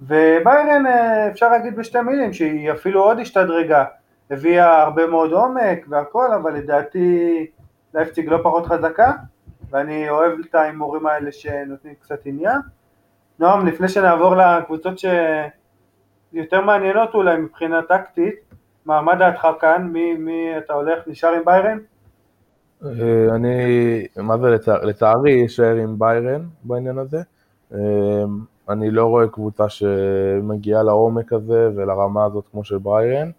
[0.00, 3.84] וביירן אה, אפשר להגיד בשתי מילים שהיא אפילו עוד השתדרגה
[4.30, 7.46] הביאה הרבה מאוד עומק והכל, אבל לדעתי
[7.94, 9.12] לייפציג לא פחות חזקה,
[9.70, 12.60] ואני אוהב את ההימורים האלה שנותנים קצת עניין.
[13.38, 14.98] נועם, לפני שנעבור לקבוצות
[16.32, 18.34] שיותר מעניינות אולי מבחינה טקטית,
[18.86, 19.88] מה, דעתך כאן?
[19.92, 20.98] מי, מי אתה הולך?
[21.06, 21.78] נשאר עם ביירן?
[22.84, 27.22] אה, אני, מה זה לצערי, לצערי אשאר עם ביירן בעניין הזה.
[27.74, 28.24] אה,
[28.68, 33.30] אני לא רואה קבוצה שמגיעה לעומק הזה ולרמה הזאת כמו של ביירן.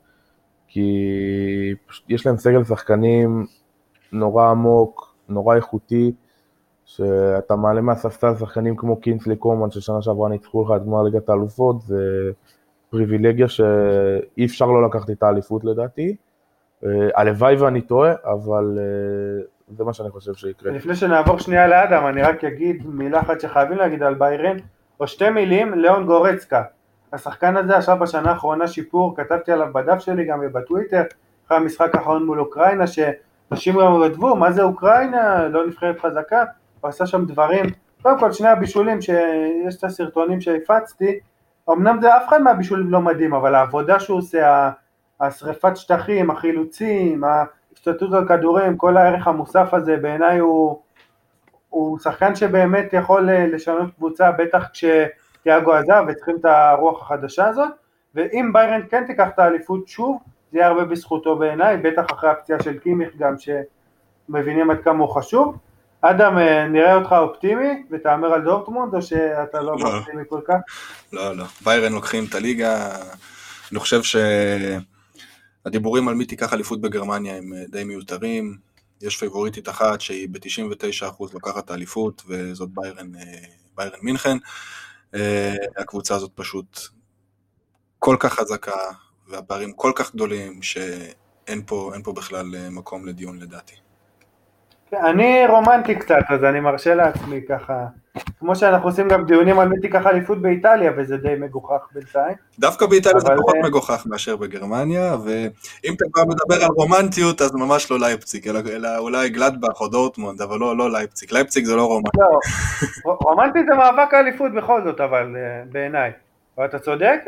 [0.68, 1.76] כי
[2.10, 3.46] יש להם סגל שחקנים
[4.12, 6.12] נורא עמוק, נורא איכותי,
[6.86, 11.82] שאתה מעלה מהספסל שחקנים כמו קינסלי קומן ששנה שעברה ניצחו לך את גמר ליגת האלופות,
[11.82, 12.32] זה
[12.92, 16.16] פריבילגיה שאי אפשר לא לקחת את האליפות לדעתי.
[16.86, 19.44] אה, הלוואי ואני טועה, אבל אה,
[19.78, 20.72] זה מה שאני חושב שיקרה.
[20.72, 24.58] לפני שנעבור שנייה לאדם, אני רק אגיד מילה אחת שחייבים להגיד על ביירן,
[25.00, 26.64] או שתי מילים, ליאון גורצקה.
[27.14, 31.02] השחקן הזה עכשיו בשנה האחרונה שיפור, כתבתי עליו בדף שלי גם ובטוויטר,
[31.48, 36.44] אחרי המשחק האחרון מול אוקראינה, שאנשים גם כתבו, מה זה אוקראינה, לא נבחרת חזקה,
[36.82, 37.66] הוא עשה שם דברים,
[38.02, 41.20] קודם כל שני הבישולים שיש את הסרטונים שהפצתי,
[41.70, 44.72] אמנם זה אף אחד מהבישולים לא מדהים, אבל העבודה שהוא עושה,
[45.22, 50.80] השרפת שטחים, החילוצים, ההשתתפות על כדורים, כל הערך המוסף הזה בעיניי הוא,
[51.70, 54.86] הוא שחקן שבאמת יכול אה, לשנות קבוצה, בטח כש...
[55.44, 57.70] תיאגו עזב וצריכים את הרוח החדשה הזאת,
[58.16, 62.64] ואם ביירן כן תיקח את האליפות שוב, זה יהיה הרבה בזכותו בעיניי, בטח אחרי הפציעה
[62.64, 65.58] של קימיך גם שמבינים עד כמה הוא חשוב.
[66.02, 70.56] אדם, אה, נראה אותך אופטימי ותאמר על דורטמונד או שאתה לא, לא אופטימי כל כך?
[71.14, 71.46] לא, לא.
[71.64, 72.96] ביירן לוקחים את הליגה,
[73.72, 74.02] אני חושב
[75.64, 78.58] שהדיבורים על מי תיקח אליפות בגרמניה הם די מיותרים.
[79.02, 83.12] יש פייבוריטית אחת שהיא ב-99% לוקחת את האליפות, וזאת ביירן,
[83.76, 84.38] ביירן מינכן.
[85.78, 86.80] הקבוצה הזאת פשוט
[88.00, 88.78] כל כך חזקה,
[89.28, 93.76] והפערים כל כך גדולים, שאין פה, פה בכלל מקום לדיון לדעתי.
[94.94, 97.86] אני רומנטי קצת, אז אני מרשה לעצמי ככה,
[98.40, 102.36] כמו שאנחנו עושים גם דיונים על מי תיקח אליפות באיטליה, וזה די מגוחך בינתיים.
[102.60, 107.56] דווקא באיטליה זה פחות אה, מגוחך מאשר בגרמניה, ואם אתה כבר מדבר על רומנטיות, אז
[107.56, 111.76] ממש לא לייפציג, אלא, אלא אולי גלדבך או דורטמונד, אבל לא, לא לייפציג, לייפציג זה
[111.76, 112.18] לא רומנטי.
[113.06, 116.12] לא, רומנטי זה מאבק האליפות בכל זאת, אבל אה, בעיניי.
[116.58, 117.20] אבל אתה צודק,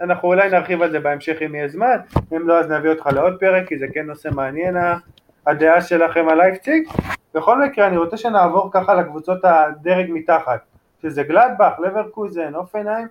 [0.00, 1.96] אנחנו אולי נרחיב על זה בהמשך אם יהיה זמן,
[2.36, 4.76] אם לא אז נביא אותך לעוד פרק, כי זה כן נושא מעניין
[5.48, 6.88] הדעה שלכם על לייפציג.
[7.34, 10.60] בכל מקרה אני רוצה שנעבור ככה לקבוצות הדרג מתחת,
[11.02, 13.08] שזה גלדבך, לברקוזן, אופנהיים,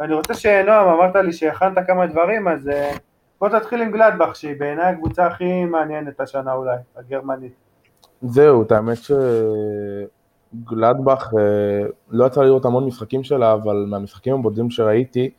[0.00, 2.92] ואני רוצה שנועם, אמרת לי שהכנת כמה דברים, אז אה,
[3.40, 7.52] בוא תתחיל עם גלדבך, שהיא בעיניי הקבוצה הכי מעניינת השנה אולי, הגרמנית.
[8.22, 8.98] זהו, את האמת
[10.54, 15.30] שגלדבך, אה, לא יצא לראות המון משחקים שלה, אבל מהמשחקים הבודדים שראיתי,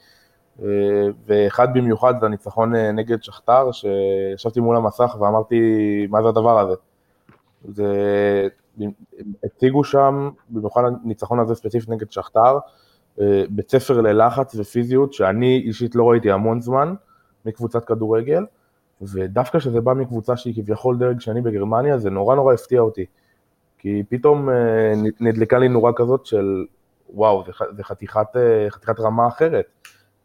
[1.26, 5.57] ואחד במיוחד זה הניצחון נגד שכתר, שישבתי מול המסך ואמרתי,
[6.09, 6.76] מה זה הדבר הזה?
[7.68, 7.88] זה,
[9.43, 12.57] הציגו שם, במיוחד הניצחון הזה ספציפית נגד שכתר,
[13.22, 16.93] אה, בית ספר ללחץ ופיזיות שאני אישית לא ראיתי המון זמן
[17.45, 18.45] מקבוצת כדורגל,
[19.01, 23.05] ודווקא כשזה בא מקבוצה שהיא כביכול דרג שני בגרמניה, זה נורא נורא הפתיע אותי.
[23.78, 26.66] כי פתאום אה, נדלקה לי נורה כזאת של
[27.14, 27.43] וואו,
[27.76, 29.66] זה, חתיכת, אה, חתיכת רמה אחרת.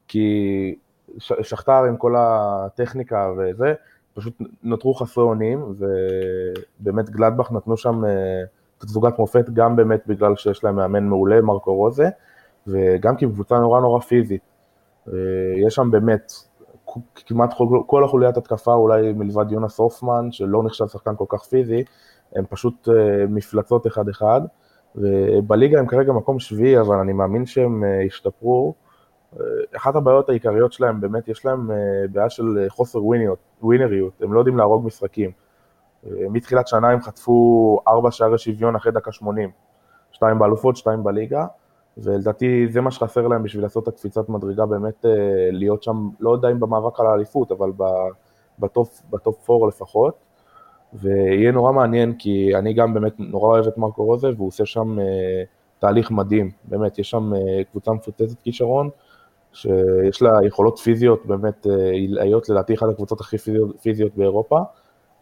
[0.09, 0.75] כי
[1.19, 3.75] שכתר עם כל הטכניקה וזה,
[4.17, 5.75] פשוט נותרו חסרי אונים,
[6.81, 8.11] ובאמת גלדבך נתנו שם אה,
[8.79, 12.09] תצוגת מופת, גם באמת בגלל שיש להם מאמן מעולה, מרקו רוזה,
[12.67, 14.41] וגם כי קבוצה נורא נורא פיזית.
[15.09, 15.13] אה,
[15.67, 16.33] יש שם באמת
[17.15, 17.55] כמעט
[17.87, 21.85] כל החוליית התקפה, אולי מלבד יונס הופמן, שלא נחשב שחקן כל כך פיזי,
[22.37, 24.41] הם פשוט אה, מפלצות אחד-אחד,
[24.97, 28.75] ובליגה הם כרגע מקום שביעי, אבל אני מאמין שהם ישתפרו.
[29.77, 31.77] אחת הבעיות העיקריות שלהם, באמת יש להם אה,
[32.13, 35.31] בעיה של אה, חוסר ווינריות, ווינריות, הם לא יודעים להרוג משחקים.
[36.07, 39.51] אה, מתחילת שנה הם חטפו ארבע שערי שוויון אחרי דקה שמונים,
[40.13, 41.47] שתיים באלופות, שתיים בליגה,
[41.99, 45.05] ולדעתי זה מה שחסר להם בשביל לעשות את הקפיצת מדרגה, באמת
[45.53, 47.73] להיות שם, לא יודע אם במאבק על האליפות, אבל
[48.59, 50.15] בטופ 4 לפחות.
[50.93, 54.97] ויהיה נורא מעניין, כי אני גם באמת נורא אוהב את מרקו רוזה, והוא עושה שם
[55.79, 57.33] תהליך מדהים, באמת, יש שם
[57.71, 58.91] קבוצה מפוצצת כישרון,
[59.57, 64.61] שיש לה יכולות פיזיות באמת אה, עילאיות, לדעתי אחת הקבוצות הכי פיזיות, פיזיות באירופה,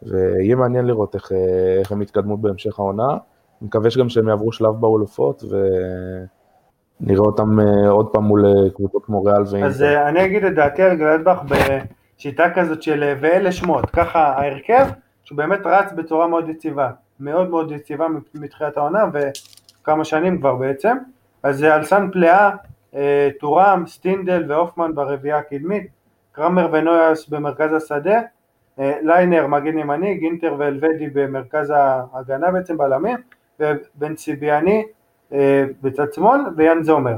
[0.03, 3.09] ויהיה מעניין לראות איך, אה, איך הם יתקדמו בהמשך העונה.
[3.11, 3.18] אני
[3.66, 5.45] מקווה שגם שהם יעברו שלב באולופות,
[7.01, 9.66] ונראה אותם אה, עוד פעם מול קבוצות כמו ריאל ואינטר.
[9.66, 14.87] אז אני אגיד את דעתי על גלדבך בשיטה כזאת של ואלה שמות, ככה ההרכב,
[15.24, 20.97] שהוא באמת רץ בצורה מאוד יציבה, מאוד מאוד יציבה מתחילת העונה, וכמה שנים כבר בעצם,
[21.43, 22.51] אז אלסן פלאה אה,
[23.40, 25.86] טורם, סטינדל והופמן ברביעייה הקדמית,
[26.32, 28.20] קרמר ונויהאוס במרכז השדה,
[28.78, 33.16] אה, ליינר מגן ימני, גינטר ואלבדי במרכז ההגנה בעצם בלמים,
[33.61, 34.84] ובנסבאיני
[35.32, 37.16] אה, בצד שמאל ויאן זומר.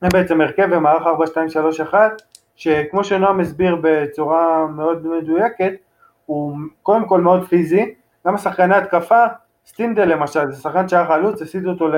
[0.00, 1.02] זה בעצם הרכב במערך
[1.92, 1.94] 4-2-3-1
[2.56, 5.72] שכמו שנועם הסביר בצורה מאוד מדויקת
[6.26, 7.94] הוא קודם כל מאוד פיזי,
[8.26, 9.24] גם השחקני התקפה,
[9.66, 11.88] סטינדל למשל, זה שחקן שהיה חלוץ, הסיט אותו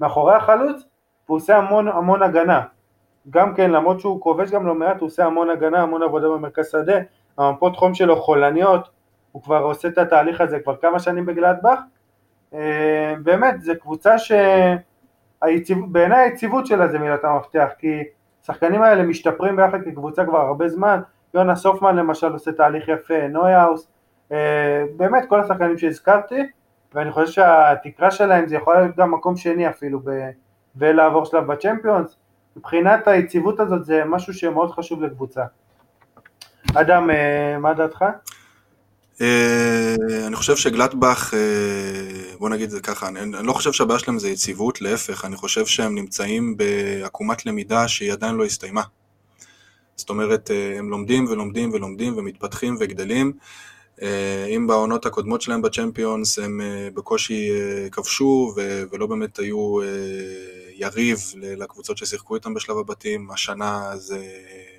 [0.00, 0.82] מאחורי החלוץ
[1.26, 2.62] והוא עושה המון המון הגנה.
[3.30, 6.70] גם כן, למרות שהוא כובש גם לא מעט, הוא עושה המון הגנה, המון עבודה במרכז
[6.70, 6.98] שדה,
[7.38, 8.88] המפות חום שלו חולניות,
[9.32, 11.78] הוא כבר עושה את התהליך הזה כבר כמה שנים בגלדבך.
[12.54, 18.02] אה, באמת, זו קבוצה שבעיניי היציבות שלה זה מילת המפתח, כי
[18.42, 21.00] השחקנים האלה משתפרים ביחד כקבוצה כבר הרבה זמן,
[21.34, 23.88] יונה סופמן למשל עושה תהליך יפה, נויהאוס,
[24.32, 26.42] אה, באמת כל השחקנים שהזכרתי,
[26.94, 30.00] ואני חושב שהתקרה שלהם זה יכול להיות גם מקום שני אפילו
[30.78, 32.16] ולעבור שלב בצ'מפיונס.
[32.56, 35.44] מבחינת היציבות הזאת זה משהו שמאוד חשוב לקבוצה.
[36.74, 38.04] אדם, אה, מה דעתך?
[39.20, 39.94] אה,
[40.26, 44.28] אני חושב שגלטבך, אה, בוא נגיד זה ככה, אני, אני לא חושב שהבעיה שלהם זה
[44.28, 48.82] יציבות, להפך, אני חושב שהם נמצאים בעקומת למידה שהיא עדיין לא הסתיימה.
[49.96, 53.32] זאת אומרת, הם לומדים ולומדים ולומדים ומתפתחים וגדלים.
[54.56, 56.60] אם בעונות הקודמות שלהם בצ'מפיונס הם
[56.94, 57.50] בקושי
[57.92, 58.54] כבשו
[58.90, 59.76] ולא באמת היו
[60.78, 64.26] יריב לקבוצות ששיחקו איתם בשלב הבתים, השנה זה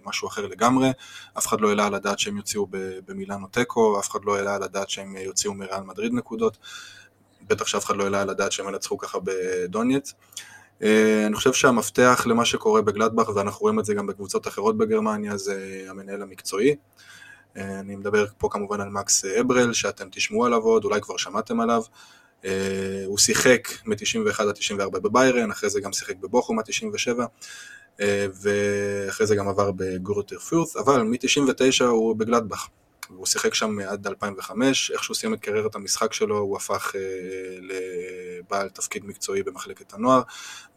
[0.06, 0.90] משהו אחר לגמרי,
[1.38, 2.68] אף אחד לא העלה על הדעת שהם יוציאו
[3.08, 6.58] במילאנו תיקו, אף אחד לא העלה על הדעת שהם יוציאו מריאל מדריד נקודות,
[7.48, 10.14] בטח שאף אחד לא העלה על הדעת שהם ינצחו ככה בדונייץ.
[10.82, 15.86] אני חושב שהמפתח למה שקורה בגלדבך, ואנחנו רואים את זה גם בקבוצות אחרות בגרמניה, זה
[15.90, 16.76] המנהל המקצועי.
[17.56, 21.82] אני מדבר פה כמובן על מקס אברל, שאתם תשמעו עליו עוד, אולי כבר שמעתם עליו.
[23.06, 27.26] הוא שיחק מ-91 עד 94 בביירן, אחרי זה גם שיחק בבוכום עד 97.
[28.42, 32.68] ואחרי זה גם עבר בגורוטר פורט, אבל מ-99 הוא בגלדבך.
[33.08, 37.02] הוא שיחק שם עד 2005, איך שהוא סיים את קריירת המשחק שלו הוא הפך אה,
[37.62, 40.22] לבעל תפקיד מקצועי במחלקת הנוער,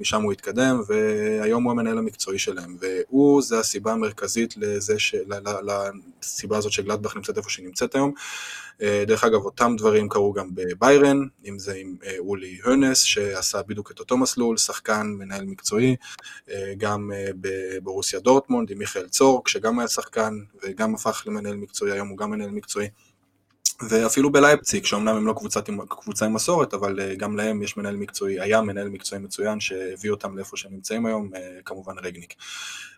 [0.01, 5.15] משם הוא התקדם והיום הוא המנהל המקצועי שלהם והוא זה הסיבה המרכזית לזה ש...
[6.23, 8.13] לסיבה הזאת שגלדבך נמצאת איפה שהיא נמצאת היום.
[8.17, 8.23] אה,
[9.07, 13.91] דרך אגב, אותם דברים קרו גם בביירן, אם זה עם אה, אולי הרנס, שעשה בדיוק
[13.91, 15.97] את אותו מסלול, שחקן, מנהל מקצועי,
[16.51, 17.11] אה, גם
[17.41, 22.31] בברוסיה דורטמונד עם מיכאל צורק, שגם היה שחקן וגם הפך למנהל מקצועי, היום הוא גם
[22.31, 22.89] מנהל מקצועי.
[23.89, 28.41] ואפילו בלייפציג, שאומנם הם לא קבוצת, קבוצה עם מסורת, אבל גם להם יש מנהל מקצועי,
[28.41, 31.31] היה מנהל מקצועי מצוין שהביא אותם לאיפה שהם נמצאים היום,
[31.65, 32.35] כמובן רגניק.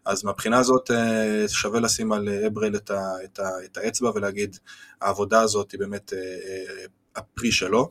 [0.04, 4.10] אז מהבחינה הזאת אה, שווה לשים על אה, אברל את, ה, את, ה, את האצבע
[4.14, 4.56] ולהגיד
[5.00, 7.90] העבודה הזאת היא באמת אה, הפרי שלו.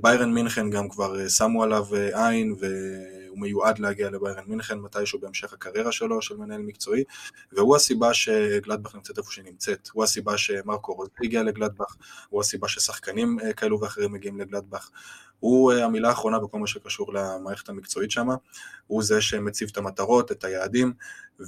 [0.00, 2.54] ביירן מינכן גם כבר שמו עליו עין
[3.32, 7.04] והוא מיועד להגיע לביירן מינכן מתישהו בהמשך הקריירה שלו של מנהל מקצועי
[7.52, 11.96] והוא הסיבה שגלדבך נמצאת איפה שהיא נמצאת, הוא הסיבה שמרקו רוז הגיע לגלדבך,
[12.28, 14.90] הוא הסיבה ששחקנים כאלו ואחרים מגיעים לגלדבך,
[15.40, 18.28] הוא אה, המילה האחרונה בכל מה שקשור למערכת המקצועית שם,
[18.86, 20.92] הוא זה שמציב את המטרות, את היעדים,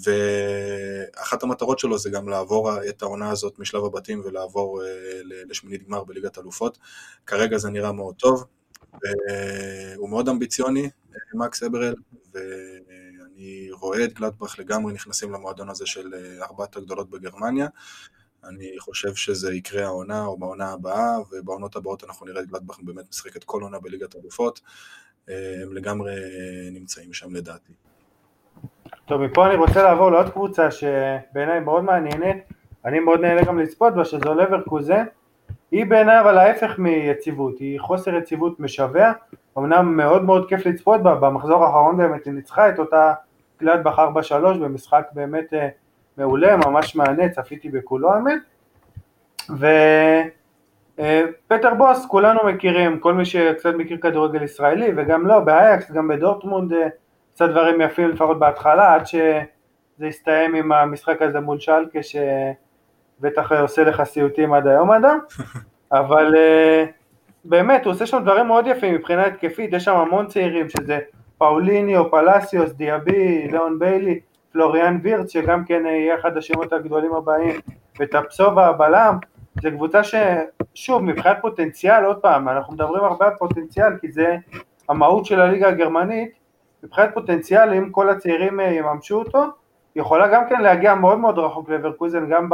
[0.05, 4.89] ואחת המטרות שלו זה גם לעבור את העונה הזאת משלב הבתים ולעבור אה,
[5.23, 6.79] לשמינית גמר בליגת אלופות.
[7.27, 8.45] כרגע זה נראה מאוד טוב,
[8.93, 10.91] והוא מאוד אמביציוני,
[11.35, 11.95] מקס אברל,
[12.33, 17.67] ואני רואה את גלדבך לגמרי נכנסים למועדון הזה של אה, ארבעת הגדולות בגרמניה.
[18.49, 23.05] אני חושב שזה יקרה העונה או בעונה הבאה, ובעונות הבאות אנחנו נראה את גלדבך באמת
[23.11, 24.61] משחקת כל עונה בליגת אלופות.
[25.29, 26.15] הם לגמרי
[26.73, 27.73] נמצאים שם לדעתי.
[29.07, 32.37] טוב, מפה אני רוצה לעבור לעוד קבוצה שבעיניי מאוד מעניינת,
[32.85, 35.05] אני מאוד נהנה גם לצפות בה, שזו לברקוזן.
[35.75, 39.13] היא בעיניי אבל ההפך מיציבות, היא חוסר יציבות משווע,
[39.59, 43.13] אמנם מאוד מאוד כיף לצפות בה, במחזור האחרון באמת היא ניצחה את אותה
[43.61, 44.03] גלדבך 4-3
[44.59, 45.69] במשחק באמת אה,
[46.17, 48.41] מעולה, ממש מענה, צפיתי בכולו האמת.
[49.51, 49.69] ופטר
[51.69, 56.73] אה, בוס, כולנו מכירים, כל מי שקצת מכיר כדורגל ישראלי, וגם לא, באייקס, גם בדורטמונד,
[56.73, 56.89] אה,
[57.35, 62.03] קצת דברים יפים לפחות בהתחלה, עד שזה הסתיים עם המשחק הזה מול שלקה,
[63.19, 65.19] שבטח עושה לך סיוטים עד היום אדם,
[65.93, 66.85] אבל אה,
[67.45, 70.99] באמת, הוא עושה שם דברים מאוד יפים מבחינה התקפית, יש שם המון צעירים, שזה
[71.39, 74.21] פאוליניו, פלסיוס, דיאבי, ליאון ביילי,
[74.53, 77.61] פלוריאן וירץ שגם כן יהיה אחד השמות הגדולים הבאים.
[78.01, 79.19] וטפסובה הבלם
[79.63, 84.37] זה קבוצה ששוב מבחינת פוטנציאל עוד פעם אנחנו מדברים הרבה על פוטנציאל כי זה
[84.89, 86.31] המהות של הליגה הגרמנית.
[86.83, 89.45] מבחינת פוטנציאל אם כל הצעירים אה, יממשו אותו
[89.97, 92.49] יכולה גם כן להגיע מאוד מאוד רחוק לברקוזן גם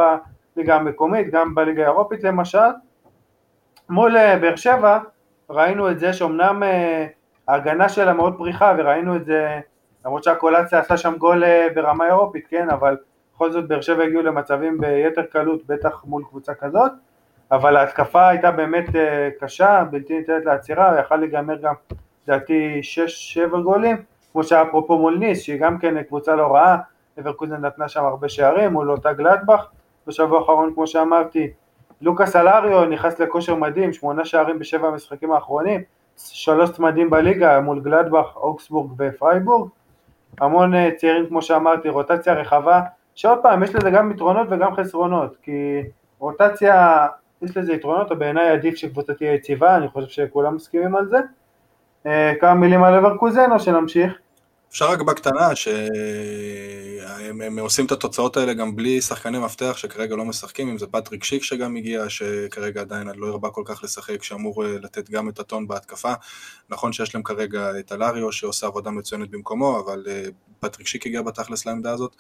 [0.61, 2.59] בליגה המקומית גם בליגה האירופית למשל.
[3.89, 4.99] מול אה, באר שבע
[5.51, 7.07] ראינו את זה שאומנם אה,
[7.49, 9.61] ההגנה שלה מאוד פריחה וראינו את זה
[10.05, 12.97] למרות שהקולציה עשה שם גול אה, ברמה אירופית, כן, אבל
[13.35, 16.93] בכל זאת באר שבע הגיעו למצבים ביתר קלות, בטח מול קבוצה כזאת,
[17.53, 18.87] אבל ההתקפה הייתה באמת
[19.41, 21.75] קשה, בלתי ניתנת לעצירה, ויכל להיגמר גם
[22.29, 22.81] לדעתי
[23.55, 23.97] 6-7 גולים,
[24.33, 26.77] כמו שהיה אפרופו מול ניס, שהיא גם כן קבוצה לא רעה,
[27.21, 29.67] אברקוזן נתנה שם הרבה שערים מול אותה גלדבך,
[30.11, 31.51] בשבוע האחרון כמו שאמרתי,
[32.01, 35.83] לוקאס אלריו נכנס לכושר מדהים, שמונה שערים בשבע המשחקים האחרונים,
[36.17, 39.69] שלוש צמדים בליגה מול גלדבך, אוקסבורג ופרייבורג,
[40.41, 42.81] המון אה, צעירים כמו שאמרתי, רוטציה רחבה,
[43.15, 45.83] שעוד פעם יש לזה גם יתרונות וגם חסרונות, כי
[46.19, 47.07] רוטציה
[47.43, 51.19] יש לזה יתרונות, ובעיניי עדיף שקבוצה תהיה יציבה, אני חושב שכולם מסכימים על זה.
[52.07, 54.19] אה, כמה מילים על אברקוזן או שנמשיך?
[54.71, 60.69] אפשר רק בקטנה, שהם עושים את התוצאות האלה גם בלי שחקני מפתח שכרגע לא משחקים,
[60.69, 64.79] אם זה פטריק שיק שגם הגיע, שכרגע עדיין לא הרבה כל כך לשחק, שאמור אה,
[64.83, 66.13] לתת גם את הטון בהתקפה.
[66.69, 70.25] נכון שיש להם כרגע את אלריו שעושה עבודה מצוינת במקומו, אבל אה,
[70.61, 72.17] פטריק שיק הגיע בתכלס לעמדה הזאת.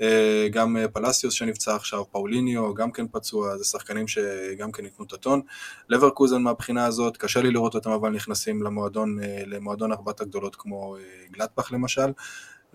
[0.00, 5.04] אה, גם אה, פלסיוס שנפצע עכשיו, פאוליניו גם כן פצוע, זה שחקנים שגם כן ייתנו
[5.04, 5.40] את הטון.
[5.88, 10.96] לברקוזן מהבחינה הזאת, קשה לי לראות אותם אבל נכנסים למועדון, אה, למועדון ארבעת הגדולות כמו
[11.30, 12.12] גלטבך למשל.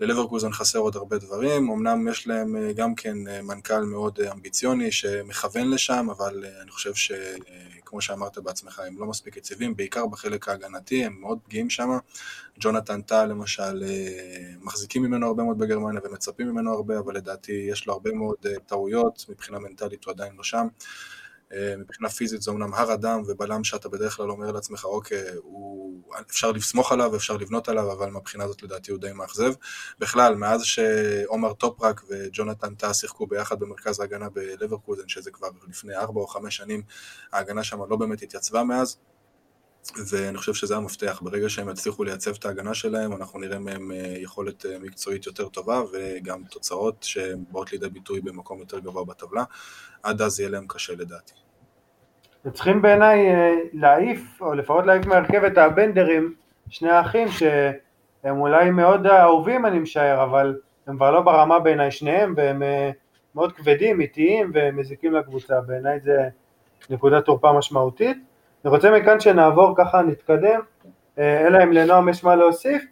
[0.06, 6.06] ללברקוזן חסר עוד הרבה דברים, אמנם יש להם גם כן מנכ"ל מאוד אמביציוני שמכוון לשם,
[6.10, 11.38] אבל אני חושב שכמו שאמרת בעצמך, הם לא מספיק יציבים, בעיקר בחלק ההגנתי, הם מאוד
[11.44, 11.90] פגיעים שם.
[12.60, 13.84] ג'ונתן טל למשל,
[14.60, 18.36] מחזיקים ממנו הרבה מאוד בגרמניה ומצפים ממנו הרבה, אבל לדעתי יש לו הרבה מאוד
[18.66, 20.66] טעויות, מבחינה מנטלית הוא עדיין לא שם.
[21.78, 25.82] מבחינה פיזית זה אומנם הר אדם ובלם שאתה בדרך כלל אומר לעצמך, אוקיי, הוא...
[26.30, 29.52] אפשר לסמוך עליו, אפשר לבנות עליו, אבל מהבחינה הזאת לדעתי הוא די מאכזב.
[29.98, 36.20] בכלל, מאז שעומר טופרק וג'ונתן טאה שיחקו ביחד במרכז ההגנה בלברקוזן, שזה כבר לפני ארבע
[36.20, 36.82] או חמש שנים,
[37.32, 38.96] ההגנה שם לא באמת התייצבה מאז.
[40.10, 44.14] ואני חושב שזה המפתח, ברגע שהם יצליחו לייצב את ההגנה שלהם, אנחנו נראה מהם אה,
[44.18, 49.44] יכולת אה, מקצועית יותר טובה וגם תוצאות שבאות לידי ביטוי במקום יותר גבוה בטבלה,
[50.02, 51.32] עד אז יהיה להם קשה לדעתי.
[52.52, 56.34] צריכים בעיניי אה, להעיף, או לפחות להעיף מהרכב את הבנדרים,
[56.68, 62.34] שני האחים שהם אולי מאוד אהובים אני משער, אבל הם כבר לא ברמה בעיניי שניהם,
[62.36, 62.62] והם
[63.34, 66.28] מאוד כבדים, איטיים ומזיקים לקבוצה, בעיניי זה
[66.90, 68.31] נקודת תורפה משמעותית.
[68.64, 70.60] אני רוצה מכאן שנעבור ככה, נתקדם,
[71.18, 72.84] אה, אלא אם לנועם יש מה להוסיף,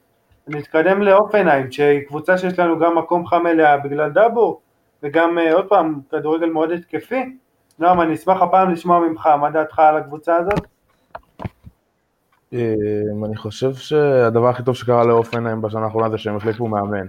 [0.48, 4.60] נתקדם לאופנהיים, שהיא קבוצה שיש לנו גם מקום חם אליה בגלל דאבור,
[5.02, 7.36] וגם אה, עוד פעם, כדורגל מאוד התקפי.
[7.78, 10.60] נועם, אני אשמח הפעם לשמוע ממך, מה דעתך על הקבוצה הזאת?
[12.54, 12.74] אה,
[13.24, 17.06] אני חושב שהדבר הכי טוב שקרה לאופנהיים בשנה האחרונה זה שהם החליפו מאמן.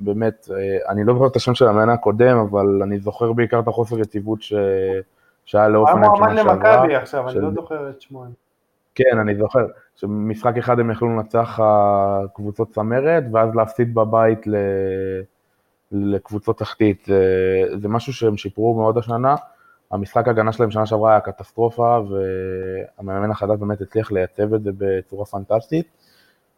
[0.00, 0.48] ובאמת,
[0.88, 4.42] אני לא זוכר את השם של המאמן הקודם, אבל אני זוכר בעיקר את החוסר יציבות
[4.42, 4.52] ש...
[5.48, 6.54] שהיה לאופנהיים שנה שעברה.
[6.54, 7.38] הוא מועמד למכבי עכשיו, של...
[7.38, 8.24] אני לא זוכר את שמו.
[8.94, 9.66] כן, אני זוכר.
[9.96, 11.60] שמשחק אחד הם יכלו לנצח
[12.34, 14.54] קבוצות צמרת, ואז להפסיד בבית ל...
[15.92, 17.04] לקבוצות תחתית.
[17.06, 19.34] זה, זה משהו שהם שיפרו מאוד השנה.
[19.90, 22.00] המשחק הגנה שלהם שנה שעברה היה קטסטרופה,
[22.98, 25.86] והמאמן החדש באמת הצליח לייצב את זה בצורה פנטסטית.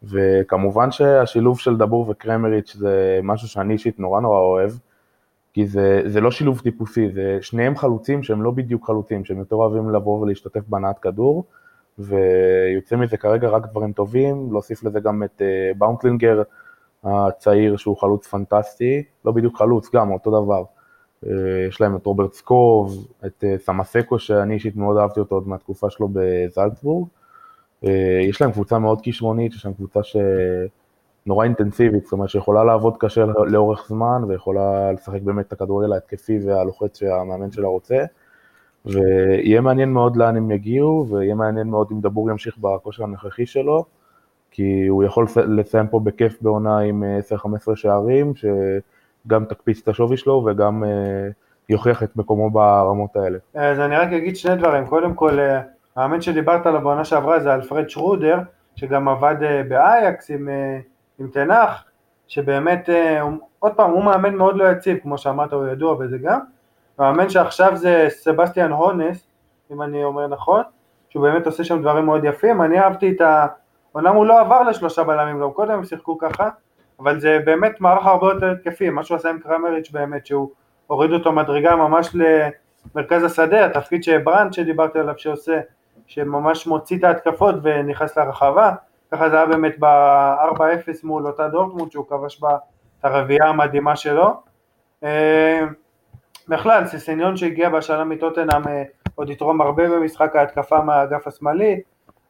[0.02, 4.70] וכמובן שהשילוב של דבור וקרמריץ' זה משהו שאני אישית נורא נורא אוהב.
[5.52, 9.56] כי זה, זה לא שילוב טיפוסי, זה שניהם חלוצים שהם לא בדיוק חלוצים, שהם יותר
[9.56, 11.44] אוהבים לבוא ולהשתתף בהנעת כדור,
[11.98, 16.42] ויוצא מזה כרגע רק דברים טובים, להוסיף לזה גם את uh, באומגרטנר
[17.04, 20.64] הצעיר שהוא חלוץ פנטסטי, לא בדיוק חלוץ, גם אותו דבר.
[21.24, 21.28] Uh,
[21.68, 25.90] יש להם את רוברט סקוב, את uh, סמאסקו שאני אישית מאוד אהבתי אותו עוד מהתקופה
[25.90, 27.08] שלו בזלצבורג.
[28.28, 30.16] יש להם קבוצה מאוד כישרונית, יש להם קבוצה ש...
[31.30, 36.38] נורא אינטנסיבית, זאת אומרת שיכולה לעבוד קשה לאורך זמן ויכולה לשחק באמת את הכדורגל ההתקפי
[36.44, 38.04] והלוחץ שהמאמן שלה רוצה.
[38.84, 43.84] ויהיה מעניין מאוד לאן הם יגיעו, ויהיה מעניין מאוד אם דבור ימשיך בכושר הנוכחי שלו,
[44.50, 47.04] כי הוא יכול לסיים פה בכיף בעונה עם
[47.44, 51.28] 10-15 שערים, שגם תקפיץ את השווי שלו וגם אה,
[51.68, 53.38] יוכיח את מקומו ברמות האלה.
[53.54, 55.60] אז אני רק אגיד שני דברים, קודם כל, אה,
[55.96, 58.38] המאמן שדיברת עליו בעונה שעברה זה אלפרד שרודר,
[58.76, 60.48] שגם עבד אה, באייקס עם
[61.20, 61.84] עם תנח,
[62.28, 63.22] שבאמת, אה,
[63.58, 66.40] עוד פעם, הוא מאמן מאוד לא יציב, כמו שאמרת, הוא ידוע בזה גם.
[66.98, 69.26] המאמן שעכשיו זה סבסטיאן הונס,
[69.72, 70.62] אם אני אומר נכון,
[71.08, 72.62] שהוא באמת עושה שם דברים מאוד יפים.
[72.62, 73.46] אני אהבתי את ה...
[73.94, 76.48] אומנם הוא לא עבר לשלושה בלמים, גם קודם הם שיחקו ככה,
[77.00, 80.50] אבל זה באמת מערך הרבה יותר התקפי, מה שהוא עשה עם קרמריץ' באמת, שהוא
[80.86, 82.16] הוריד אותו מדרגה ממש
[82.94, 85.60] למרכז השדה, התפקיד שברנד שדיברתי עליו שעושה,
[86.06, 88.72] שממש מוציא את ההתקפות ונכנס לרחבה,
[89.12, 92.56] ככה זה היה באמת ב-4-0 מול אותה דורטמונד שהוא כבש בה
[93.00, 94.34] את הרביעייה המדהימה שלו.
[95.04, 95.60] אה,
[96.48, 98.82] בכלל, סיסניון שהגיע בשנה מטוטנאם אה,
[99.14, 101.80] עוד יתרום הרבה במשחק ההתקפה מהאגף השמאלי.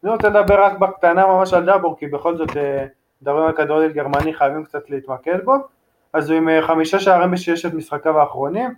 [0.05, 2.87] אני רוצה לדבר רק בקטנה ממש על דאבור, כי בכל זאת אה,
[3.23, 5.55] מדברים על כדורגל גרמני, חייבים קצת להתמקד בו.
[6.13, 8.75] אז הוא עם חמישה שערים בששת משחקיו האחרונים.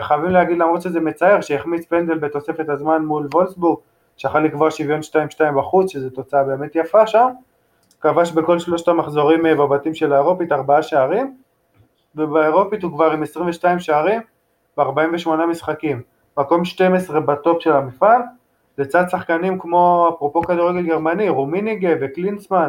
[0.00, 3.78] חייבים להגיד למרות שזה מצער שהחמיץ פנדל בתוספת הזמן מול וולסבורג
[4.16, 7.28] שיכול לקבוע שוויון 2-2 בחוץ, שזו תוצאה באמת יפה שם,
[8.00, 11.36] כבש בכל שלושת המחזורים אה, בבתים של האירופית ארבעה שערים,
[12.14, 14.20] ובאירופית הוא כבר עם 22 שערים
[14.76, 16.02] ב-48 משחקים,
[16.38, 18.20] מקום 12 בטופ של המפעל,
[18.78, 22.68] לצד שחקנים כמו אפרופו כדורגל גרמני, רומיניגה וקלינסמן,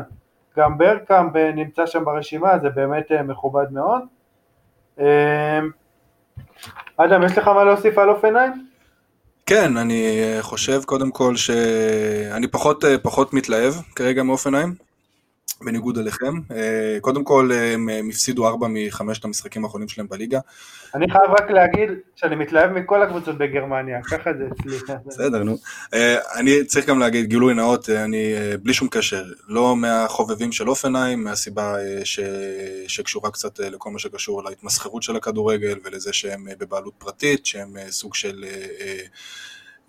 [0.57, 4.01] גם ברקאמפ אה, נמצא שם ברשימה, זה באמת אה, מכובד מאוד.
[6.97, 8.64] אדם, יש לך מה להוסיף על אופניים?
[9.49, 14.75] כן, אני חושב קודם כל שאני פחות, פחות מתלהב כרגע מאופניים,
[15.61, 16.33] בניגוד אליכם.
[17.01, 20.39] קודם כל, הם הפסידו ארבע מחמשת המשחקים האחרונים שלהם בליגה.
[20.95, 24.95] אני חייב רק להגיד שאני מתלהב מכל הקבוצות בגרמניה, ככה זה אצלי.
[25.05, 25.57] בסדר, נו.
[26.35, 28.33] אני צריך גם להגיד, גילוי נאות, אני
[28.63, 32.19] בלי שום קשר, לא מהחובבים של הופנהיים, מהסיבה ש...
[32.87, 38.45] שקשורה קצת לכל מה שקשור להתמסחרות של הכדורגל ולזה שהם בבעלות פרטית, שהם סוג של...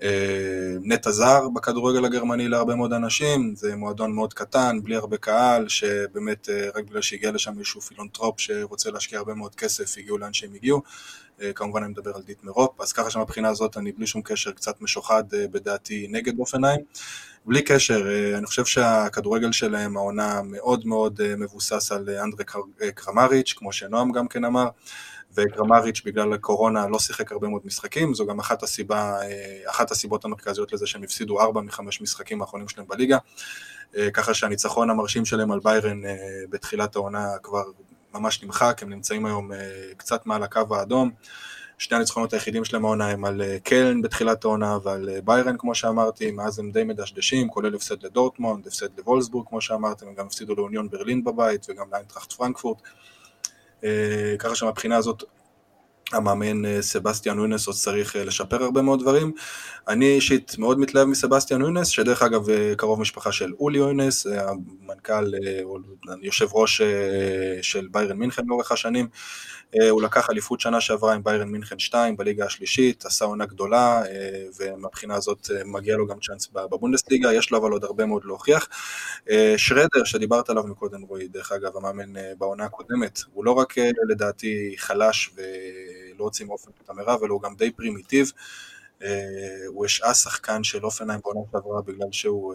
[0.02, 5.68] אה, נטע זר בכדורגל הגרמני להרבה מאוד אנשים, זה מועדון מאוד קטן, בלי הרבה קהל,
[5.68, 10.32] שבאמת אה, רק בגלל שהגיע לשם איזשהו פילנתרופ שרוצה להשקיע הרבה מאוד כסף, הגיעו לאן
[10.32, 10.82] שהם הגיעו.
[11.42, 14.50] אה, כמובן אני מדבר על דיטמר הופ, אז ככה שמבחינה הזאת אני בלי שום קשר
[14.50, 16.80] קצת משוחד בדעתי נגד הופנהיים.
[17.46, 18.06] בלי קשר,
[18.38, 22.44] אני חושב שהכדורגל שלהם, העונה מאוד מאוד מבוסס על אנדרי
[22.94, 24.68] קרמריץ', כמו שנועם גם כן אמר.
[25.36, 29.16] וקרמריץ' בגלל הקורונה לא שיחק הרבה מאוד משחקים, זו גם אחת, הסיבה,
[29.66, 33.18] אחת הסיבות המרכזיות לזה שהם הפסידו ארבע מחמש משחקים האחרונים שלהם בליגה,
[34.12, 36.00] ככה שהניצחון המרשים שלהם על ביירן
[36.50, 37.64] בתחילת העונה כבר
[38.14, 39.50] ממש נמחק, הם נמצאים היום
[39.96, 41.10] קצת מעל הקו האדום.
[41.78, 45.74] שני הניצחונות היחידים שלהם העונה הם על אה, קלן בתחילת העונה ועל אה, ביירן כמו
[45.74, 50.54] שאמרתי, מאז הם די מדשדשים, כולל הפסד לדורטמונד, הפסד לוולסבורג כמו שאמרתם, הם גם הפסידו
[50.54, 52.78] לאוניון ברלין בבית וגם לאינטראכט פרנקפורט.
[53.84, 55.24] אה, ככה שמבחינה הזאת
[56.12, 59.32] המאמן סבסטיאן נוינס עוד צריך לשפר הרבה מאוד דברים.
[59.88, 62.46] אני אישית מאוד מתלהב מסבסטיאן נוינס, שדרך אגב
[62.76, 65.34] קרוב משפחה של אולי נוינס, המנכ"ל,
[66.22, 66.82] יושב ראש
[67.62, 69.08] של ביירן מינכן לאורך השנים.
[69.74, 74.02] אה, הוא לקח אליפות שנה שעברה עם ביירן מינכן 2 בליגה השלישית, עשה עונה גדולה,
[74.06, 78.24] אה, ומבחינה הזאת אה, מגיע לו גם צ'אנס בבונדסליגה, יש לו אבל עוד הרבה מאוד
[78.24, 78.68] להוכיח.
[79.56, 83.74] שרדר, שדיברת עליו מקודם, רועי, דרך אגב, המאמן בעונה הקודמת, הוא לא רק
[84.08, 85.30] לדעתי חלש
[86.16, 88.32] ולא הוציא מאופן את המרב, אלא הוא גם די פרימיטיב.
[89.66, 92.54] הוא השעה שחקן של אופנהיים בעונה שעברה בגלל שהוא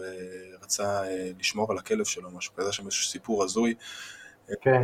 [0.62, 1.02] רצה
[1.38, 3.74] לשמור על הכלב שלו, משהו כזה, שם איזשהו סיפור הזוי.
[4.62, 4.80] כן.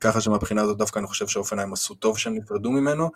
[0.00, 3.10] ככה שמבחינה הזאת דווקא אני חושב שאופנהיים עשו טוב שהם נפרדו ממנו.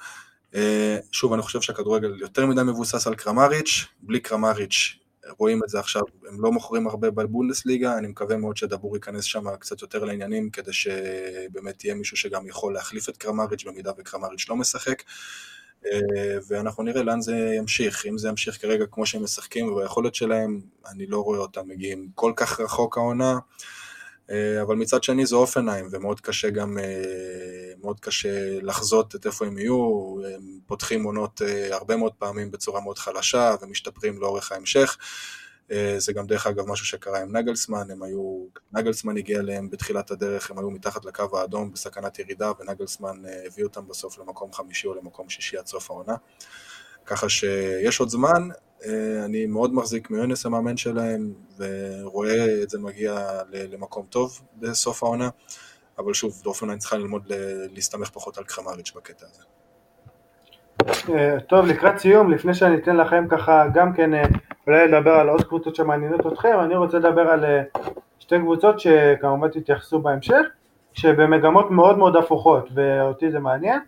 [0.55, 4.97] אה, שוב, אני חושב שהכדורגל יותר מדי מבוסס על קרמריץ', בלי קרמריץ',
[5.39, 9.57] רואים את זה עכשיו, הם לא מוכרים הרבה בבונדסליגה, אני מקווה מאוד שדבור ייכנס שם
[9.57, 14.57] קצת יותר לעניינים, כדי שבאמת יהיה מישהו שגם יכול להחליף את קרמריץ' במידה וקרמריץ' לא
[14.57, 15.03] משחק.
[15.87, 20.61] אה, ואנחנו נראה לאן זה ימשיך, אם זה ימשיך כרגע כמו שהם משחקים וביכולת שלהם,
[20.91, 23.39] אני לא רואה אותם מגיעים כל כך רחוק העונה.
[24.31, 29.47] אה, אבל מצד שני זה אופנהיים, ומאוד קשה גם, אה, מאוד קשה לחזות את איפה
[29.47, 34.97] הם יהיו, הם פותחים עונות אה, הרבה מאוד פעמים בצורה מאוד חלשה ומשתפרים לאורך ההמשך.
[35.99, 40.51] זה גם דרך אגב משהו שקרה עם נגלסמן, הם היו, נגלסמן הגיע אליהם בתחילת הדרך,
[40.51, 45.29] הם היו מתחת לקו האדום בסכנת ירידה, ונגלסמן הביא אותם בסוף למקום חמישי או למקום
[45.29, 46.15] שישי עד סוף העונה.
[47.07, 48.49] ככה שיש עוד זמן,
[49.25, 53.19] אני מאוד מחזיק מיונס המאמן שלהם, ורואה את זה מגיע
[53.53, 55.29] למקום טוב בסוף העונה,
[55.99, 57.33] אבל שוב, דורפנליין צריכה ללמוד
[57.75, 59.43] להסתמך פחות על קרמריץ' בקטע הזה.
[61.09, 64.23] אה, טוב, לקראת סיום, לפני שאני אתן לכם ככה גם כן אה,
[64.67, 67.45] אולי לדבר על עוד קבוצות שמעניינות אתכם, אני רוצה לדבר על
[68.19, 70.43] שתי קבוצות שכמובן תתייחסו בהמשך,
[70.93, 73.81] שבמגמות מאוד מאוד הפוכות, ואותי זה מעניין,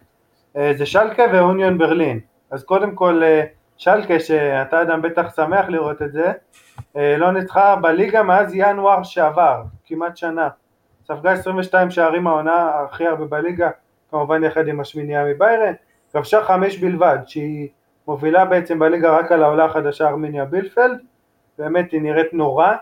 [0.55, 2.21] זה שלקה ואוניון ברלין.
[2.51, 3.23] אז קודם כל
[3.79, 6.33] שלקה, שאתה אדם בטח שמח לראות את זה,
[6.97, 10.49] אה, לא ניצחה בליגה מאז ינואר שעבר, כמעט שנה.
[11.07, 13.71] ספגה 22 שערים העונה הכי הרבה בליגה,
[14.11, 15.73] כמובן יחד עם השמינייה מביירן,
[16.13, 17.69] כבשה חמש בלבד, שהיא
[18.09, 20.99] מובילה בעצם בליגה רק על העולה החדשה ארמיניה בילפלד,
[21.59, 22.73] באמת היא נראית נורא,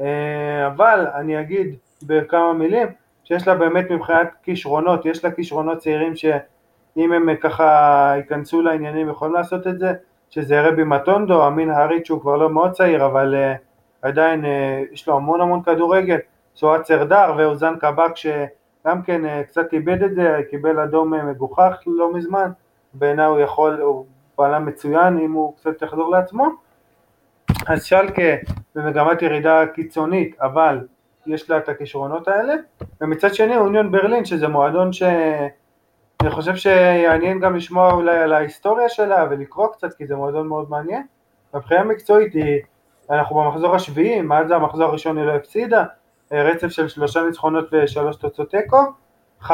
[0.00, 2.88] אה, אבל אני אגיד בכמה מילים
[3.24, 9.34] שיש לה באמת מבחינת כישרונות, יש לה כישרונות צעירים שאם הם ככה ייכנסו לעניינים יכולים
[9.34, 9.92] לעשות את זה,
[10.30, 13.58] שזה רבי מטונדו, אמין האריץ' שהוא כבר לא מאוד צעיר, אבל uh,
[14.02, 14.48] עדיין uh,
[14.92, 16.18] יש לו המון המון כדורגל,
[16.54, 22.14] צורת סרדר ואוזן קבק שגם כן uh, קצת איבד את זה, קיבל אדום מגוחך לא
[22.14, 22.50] מזמן,
[22.94, 24.06] בעיניי הוא יכול, הוא
[24.36, 26.48] פעלה מצוין אם הוא קצת יחזור לעצמו.
[27.66, 28.22] אז שלקה
[28.74, 30.86] במגמת ירידה קיצונית, אבל
[31.26, 32.54] יש לה את הכישרונות האלה,
[33.00, 35.02] ומצד שני אוניון ברלין שזה מועדון ש...
[36.22, 40.70] אני חושב שיעניין גם לשמוע אולי על ההיסטוריה שלה ולקרוא קצת כי זה מועדון מאוד
[40.70, 41.06] מעניין.
[41.54, 42.60] מבחינה מקצועית היא,
[43.10, 45.84] אנחנו במחזור השביעי, מאז המחזור הראשון היא לא הפסידה,
[46.32, 48.76] רצף של שלושה ניצחונות ושלוש תוצאות תיקו,
[49.42, 49.50] 5-0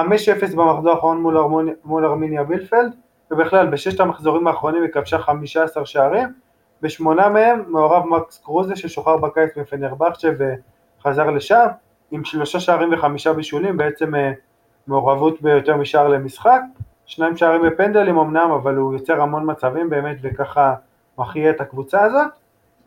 [0.57, 2.95] במחזור האחרון מול, ארמוני, מול ארמיניה וילפלד,
[3.31, 6.29] ובכלל בששת המחזורים האחרונים היא כבשה 15 שערים,
[6.83, 10.29] בשמונה מהם מעורב מקס קרוזה ששוחרר בקיץ מפנרבכצ'ה
[11.01, 11.67] וחזר לשם,
[12.11, 14.33] עם שלושה שערים וחמישה בישולים, בעצם אה,
[14.87, 16.61] מעורבות ביותר משער למשחק,
[17.07, 20.75] שניים שערים בפנדלים אמנם, אבל הוא יוצר המון מצבים באמת וככה
[21.19, 22.27] מחיה את הקבוצה הזאת.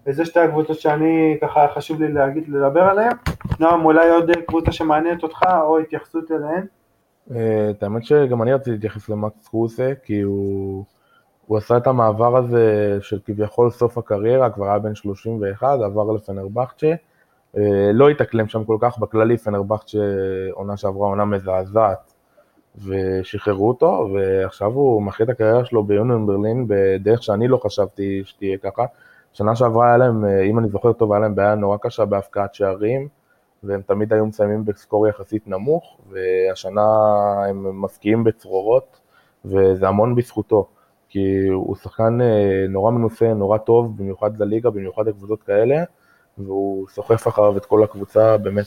[0.08, 3.12] וזה שתי הקבוצות שאני ככה חשוב לי להגיד, לדבר עליהן.
[3.60, 6.66] נועם, אולי עוד קבוצה שמעניינת אותך או התייחסות אליהן?
[7.36, 10.84] אה, את האמת שגם אני רציתי להתייחס למקס קרוסה, כי הוא,
[11.46, 16.88] הוא עשה את המעבר הזה של כביכול סוף הקריירה, כבר היה בן 31, עבר לפנרבכצ'ה,
[16.88, 16.96] אה,
[17.94, 22.14] לא התאקלם שם כל כך, בכללי פנרבכט שעונה שעברה עונה מזעזעת
[22.86, 28.58] ושחררו אותו, ועכשיו הוא מכריע את הקריירה שלו ביוניון ברלין בדרך שאני לא חשבתי שתהיה
[28.58, 28.86] ככה.
[29.34, 32.56] שנה שעברה היה להם, אה, אם אני זוכר טוב, היה להם בעיה נורא קשה בהפקעת
[32.56, 33.08] שערים,
[33.64, 36.86] והם תמיד היו מסיימים בסקור יחסית נמוך, והשנה
[37.50, 39.00] הם מפקיעים בצרורות,
[39.46, 40.68] וזה המון בזכותו,
[41.10, 45.84] כי הוא שחקן אה, נורא מנוסה, נורא טוב, במיוחד לליגה, במיוחד לקבוצות כאלה.
[46.38, 48.66] והוא סוחף אחריו את כל הקבוצה באמת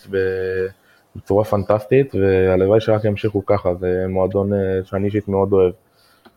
[1.17, 4.51] בצורה פנטסטית, והלוואי שרק ימשיכו ככה, זה מועדון
[4.85, 5.73] שאני אישית מאוד אוהב.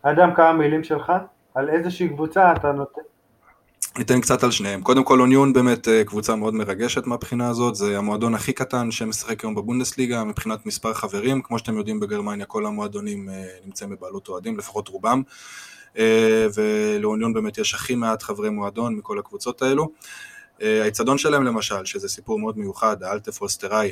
[0.01, 1.11] אדם, כמה מילים שלך?
[1.55, 3.01] על איזושהי קבוצה אתה נותן?
[3.97, 4.81] ניתן קצת על שניהם.
[4.81, 9.43] קודם כל אוניון באמת אה, קבוצה מאוד מרגשת מהבחינה הזאת, זה המועדון הכי קטן שמשחק
[9.43, 14.57] היום בבונדסליגה מבחינת מספר חברים, כמו שאתם יודעים בגרמניה כל המועדונים אה, נמצאים בבעלות אוהדים,
[14.57, 15.21] לפחות רובם,
[15.97, 19.89] אה, ולאוניון באמת יש הכי מעט חברי מועדון מכל הקבוצות האלו.
[20.61, 23.91] האיצטדיון שלהם למשל, שזה סיפור מאוד מיוחד, האלטה פוסטראי,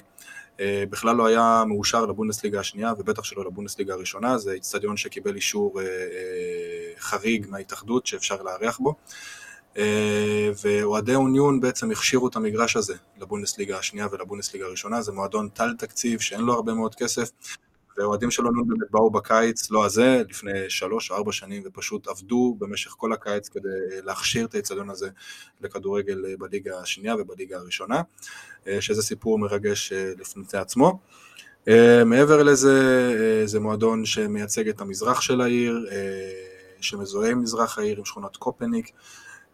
[0.61, 5.79] בכלל לא היה מאושר לבונדסליגה השנייה ובטח שלא לבונדסליגה הראשונה, זה איצטדיון שקיבל אישור
[6.97, 8.95] חריג מההתאחדות שאפשר לארח בו.
[9.77, 15.73] אה, ואוהדי אוניון בעצם הכשירו את המגרש הזה לבונדסליגה השנייה ולבונדסליגה הראשונה, זה מועדון טל
[15.77, 17.31] תקציב שאין לו הרבה מאוד כסף,
[17.97, 22.55] ואוהדים של אוניון באמת באו בקיץ, לא הזה, לפני שלוש או ארבע שנים, ופשוט עבדו
[22.59, 25.09] במשך כל הקיץ כדי להכשיר את האצטדיון הזה
[25.61, 28.01] לכדורגל בליגה השנייה ובליגה הראשונה,
[28.67, 30.99] אה, שזה סיפור מרגש אה, לפני עצמו.
[32.05, 35.89] מעבר לזה, זה מועדון שמייצג את המזרח של העיר,
[36.81, 38.91] שמזוהה עם מזרח העיר, עם שכונת קופניק,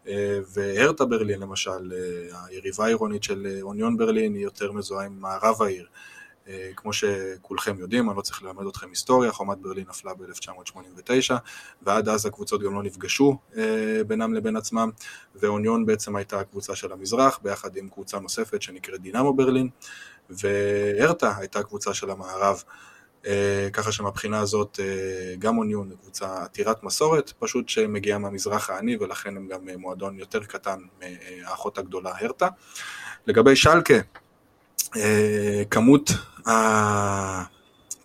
[0.08, 5.20] אה, והרטה ברלין למשל, אה, היריבה העירונית של אה, אוניון ברלין היא יותר מזוהה עם
[5.20, 5.86] מערב העיר.
[6.76, 11.34] כמו שכולכם יודעים, אני לא צריך ללמד אתכם היסטוריה, חומת ברלין נפלה ב-1989,
[11.82, 13.38] ועד אז הקבוצות גם לא נפגשו
[14.06, 14.90] בינם לבין עצמם,
[15.34, 19.68] ואוניון בעצם הייתה הקבוצה של המזרח, ביחד עם קבוצה נוספת שנקראת דינמו ברלין,
[20.30, 22.62] והרטה הייתה קבוצה של המערב.
[23.26, 28.96] אה, ככה שמבחינה הזאת אה, גם אוניון היא קבוצה עתירת מסורת, פשוט שמגיעה מהמזרח העני
[29.00, 32.48] ולכן הם גם אה, מועדון יותר קטן מהאחות הגדולה הרטה.
[33.26, 33.94] לגבי שלקה,
[35.70, 36.10] כמות
[36.48, 36.52] ה...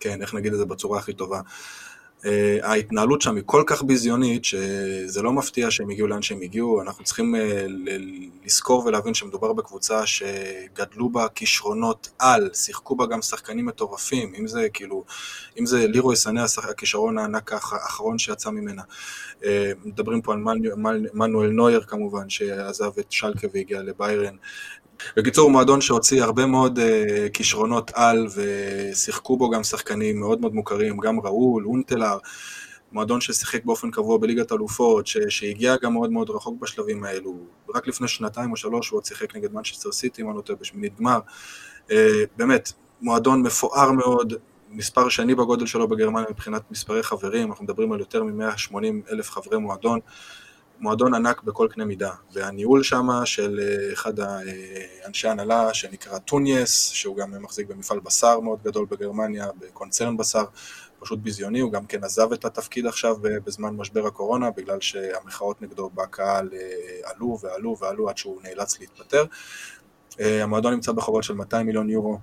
[0.00, 1.40] כן, איך נגיד את זה בצורה הכי טובה?
[2.26, 6.82] אה, ההתנהלות שם היא כל כך ביזיונית, שזה לא מפתיע שהם הגיעו לאן שהם הגיעו,
[6.82, 7.66] אנחנו צריכים אה,
[8.44, 14.68] לזכור ולהבין שמדובר בקבוצה שגדלו בה כישרונות על, שיחקו בה גם שחקנים מטורפים, אם זה
[14.68, 15.04] כאילו,
[15.60, 18.82] אם זה לירוי סנה הכישרון הענק האחרון שיצא ממנה.
[19.44, 20.40] אה, מדברים פה על
[21.14, 24.36] מנואל נויר כמובן, שעזב את שלקה והגיע לביירן,
[25.16, 30.96] בקיצור, מועדון שהוציא הרבה מאוד uh, כישרונות על ושיחקו בו גם שחקנים מאוד מאוד מוכרים,
[30.96, 32.18] גם ראול, אונטלר,
[32.92, 37.34] מועדון ששיחק באופן קבוע בליגת אלופות, שהגיע גם מאוד מאוד רחוק בשלבים האלו.
[37.74, 40.58] רק לפני שנתיים או שלוש הוא עוד שיחק נגד מנצ'סטר סיטי, אם אני לא טועה,
[40.60, 41.18] בשמינית גמר.
[41.88, 41.92] Uh,
[42.36, 44.34] באמת, מועדון מפואר מאוד,
[44.70, 49.58] מספר שני בגודל שלו בגרמניה מבחינת מספרי חברים, אנחנו מדברים על יותר מ-180 אלף חברי
[49.58, 50.00] מועדון.
[50.84, 57.16] מועדון ענק בכל קנה מידה, והניהול שם של אה, אחד האנשי הנהלה שנקרא טוניאס, שהוא
[57.16, 60.44] גם מחזיק במפעל בשר מאוד גדול בגרמניה, בקונצרן בשר,
[60.98, 65.90] פשוט ביזיוני, הוא גם כן עזב את התפקיד עכשיו בזמן משבר הקורונה, בגלל שהמחאות נגדו
[65.94, 69.24] בקהל אה, עלו ועלו ועלו עד שהוא נאלץ להתפטר.
[70.20, 72.18] אה, המועדון נמצא בחובות של 200 מיליון יורו אה,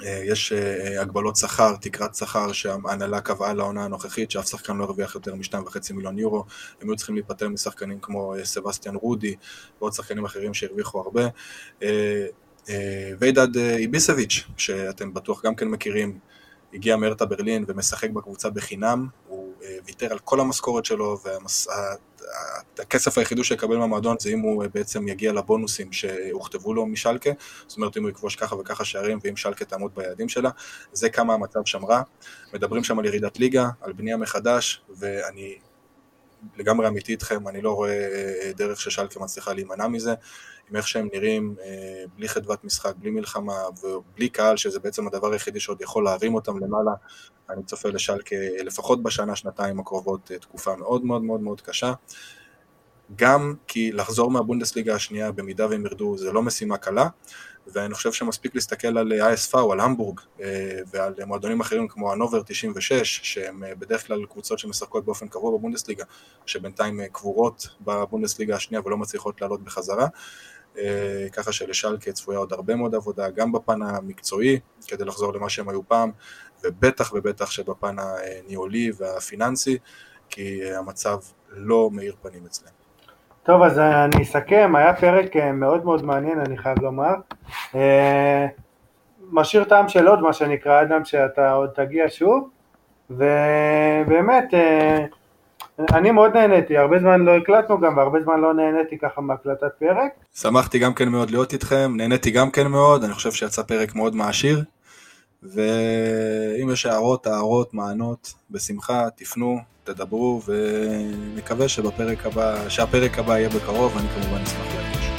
[0.00, 5.34] יש אה, הגבלות שכר, תקרת שכר שההנהלה קבעה לעונה הנוכחית, שאף שחקן לא הרוויח יותר
[5.34, 6.44] מ-2.5 מיליון יורו,
[6.80, 9.34] הם היו צריכים להיפטר משחקנים כמו אה, סבסטיאן רודי
[9.80, 11.22] ועוד שחקנים אחרים שהרוויחו הרבה.
[13.18, 16.18] ויידד איביסביץ', שאתם בטוח גם כן מכירים,
[16.74, 19.52] הגיע מארטה ברלין ומשחק בקבוצה בחינם, הוא
[19.86, 21.18] ויתר על כל המשכורת שלו,
[22.78, 27.30] והכסף היחידו שיקבל מהמועדון זה אם הוא בעצם יגיע לבונוסים שהוכתבו לו משלקה,
[27.66, 30.50] זאת אומרת אם הוא יכבוש ככה וככה שערים ואם שלקה תעמוד ביעדים שלה,
[30.92, 32.02] זה כמה המצב שם רע.
[32.54, 35.58] מדברים שם על ירידת ליגה, על בנייה מחדש, ואני
[36.56, 38.08] לגמרי אמיתי איתכם, אני לא רואה
[38.56, 40.14] דרך ששלקה מצליחה להימנע מזה.
[40.70, 45.32] עם איך שהם נראים, אה, בלי חדוות משחק, בלי מלחמה ובלי קהל, שזה בעצם הדבר
[45.32, 46.90] היחידי שעוד יכול להרים אותם למעלה,
[47.50, 51.92] אני צופה לשלקה לפחות בשנה, שנתיים הקרובות, אה, תקופה מאוד מאוד מאוד מאוד קשה.
[53.16, 57.08] גם כי לחזור מהבונדסליגה השנייה במידה והם ירדו זה לא משימה קלה,
[57.66, 63.20] ואני חושב שמספיק להסתכל על ה-ISV, על המבורג אה, ועל מועדונים אחרים כמו הנובר 96,
[63.22, 66.04] שהם בדרך כלל קבוצות שמשחקות באופן קבוע בבונדסליגה,
[66.46, 70.06] שבינתיים קבורות בבונדסליגה השנייה ולא מצליחות לעלות בחזרה.
[70.78, 75.68] אה, ככה שלשלקה צפויה עוד הרבה מאוד עבודה, גם בפן המקצועי, כדי לחזור למה שהם
[75.68, 76.10] היו פעם,
[76.64, 79.78] ובטח ובטח שבפן הניהולי והפיננסי,
[80.28, 81.18] כי המצב
[81.50, 82.81] לא מאיר פנים אצלם.
[83.44, 87.14] טוב, אז אני אסכם, היה פרק אה, מאוד מאוד מעניין, אני חייב לומר.
[87.74, 88.46] אה,
[89.30, 92.48] משאיר טעם של עוד, מה שנקרא, אדם, שאתה עוד תגיע שוב,
[93.10, 94.44] ובאמת,
[95.78, 100.12] אני מאוד נהניתי, הרבה זמן לא הקלטנו גם, והרבה זמן לא נהניתי ככה מהקלטת פרק.
[100.34, 104.14] שמחתי גם כן מאוד להיות איתכם, נהניתי גם כן מאוד, אני חושב שיצא פרק מאוד
[104.16, 104.62] מעשיר,
[105.42, 113.96] ואם יש הערות, הערות, מענות, בשמחה, תפנו, תדברו, ונקווה שבפרק הבא, שהפרק הבא יהיה בקרוב,
[113.98, 115.10] אני כמובן אשמח להגיש.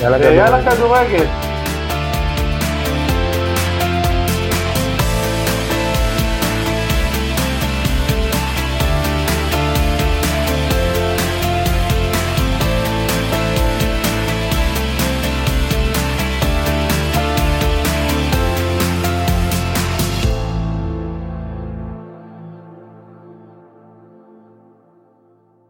[0.00, 1.55] יאללה, יאללה כדורגל.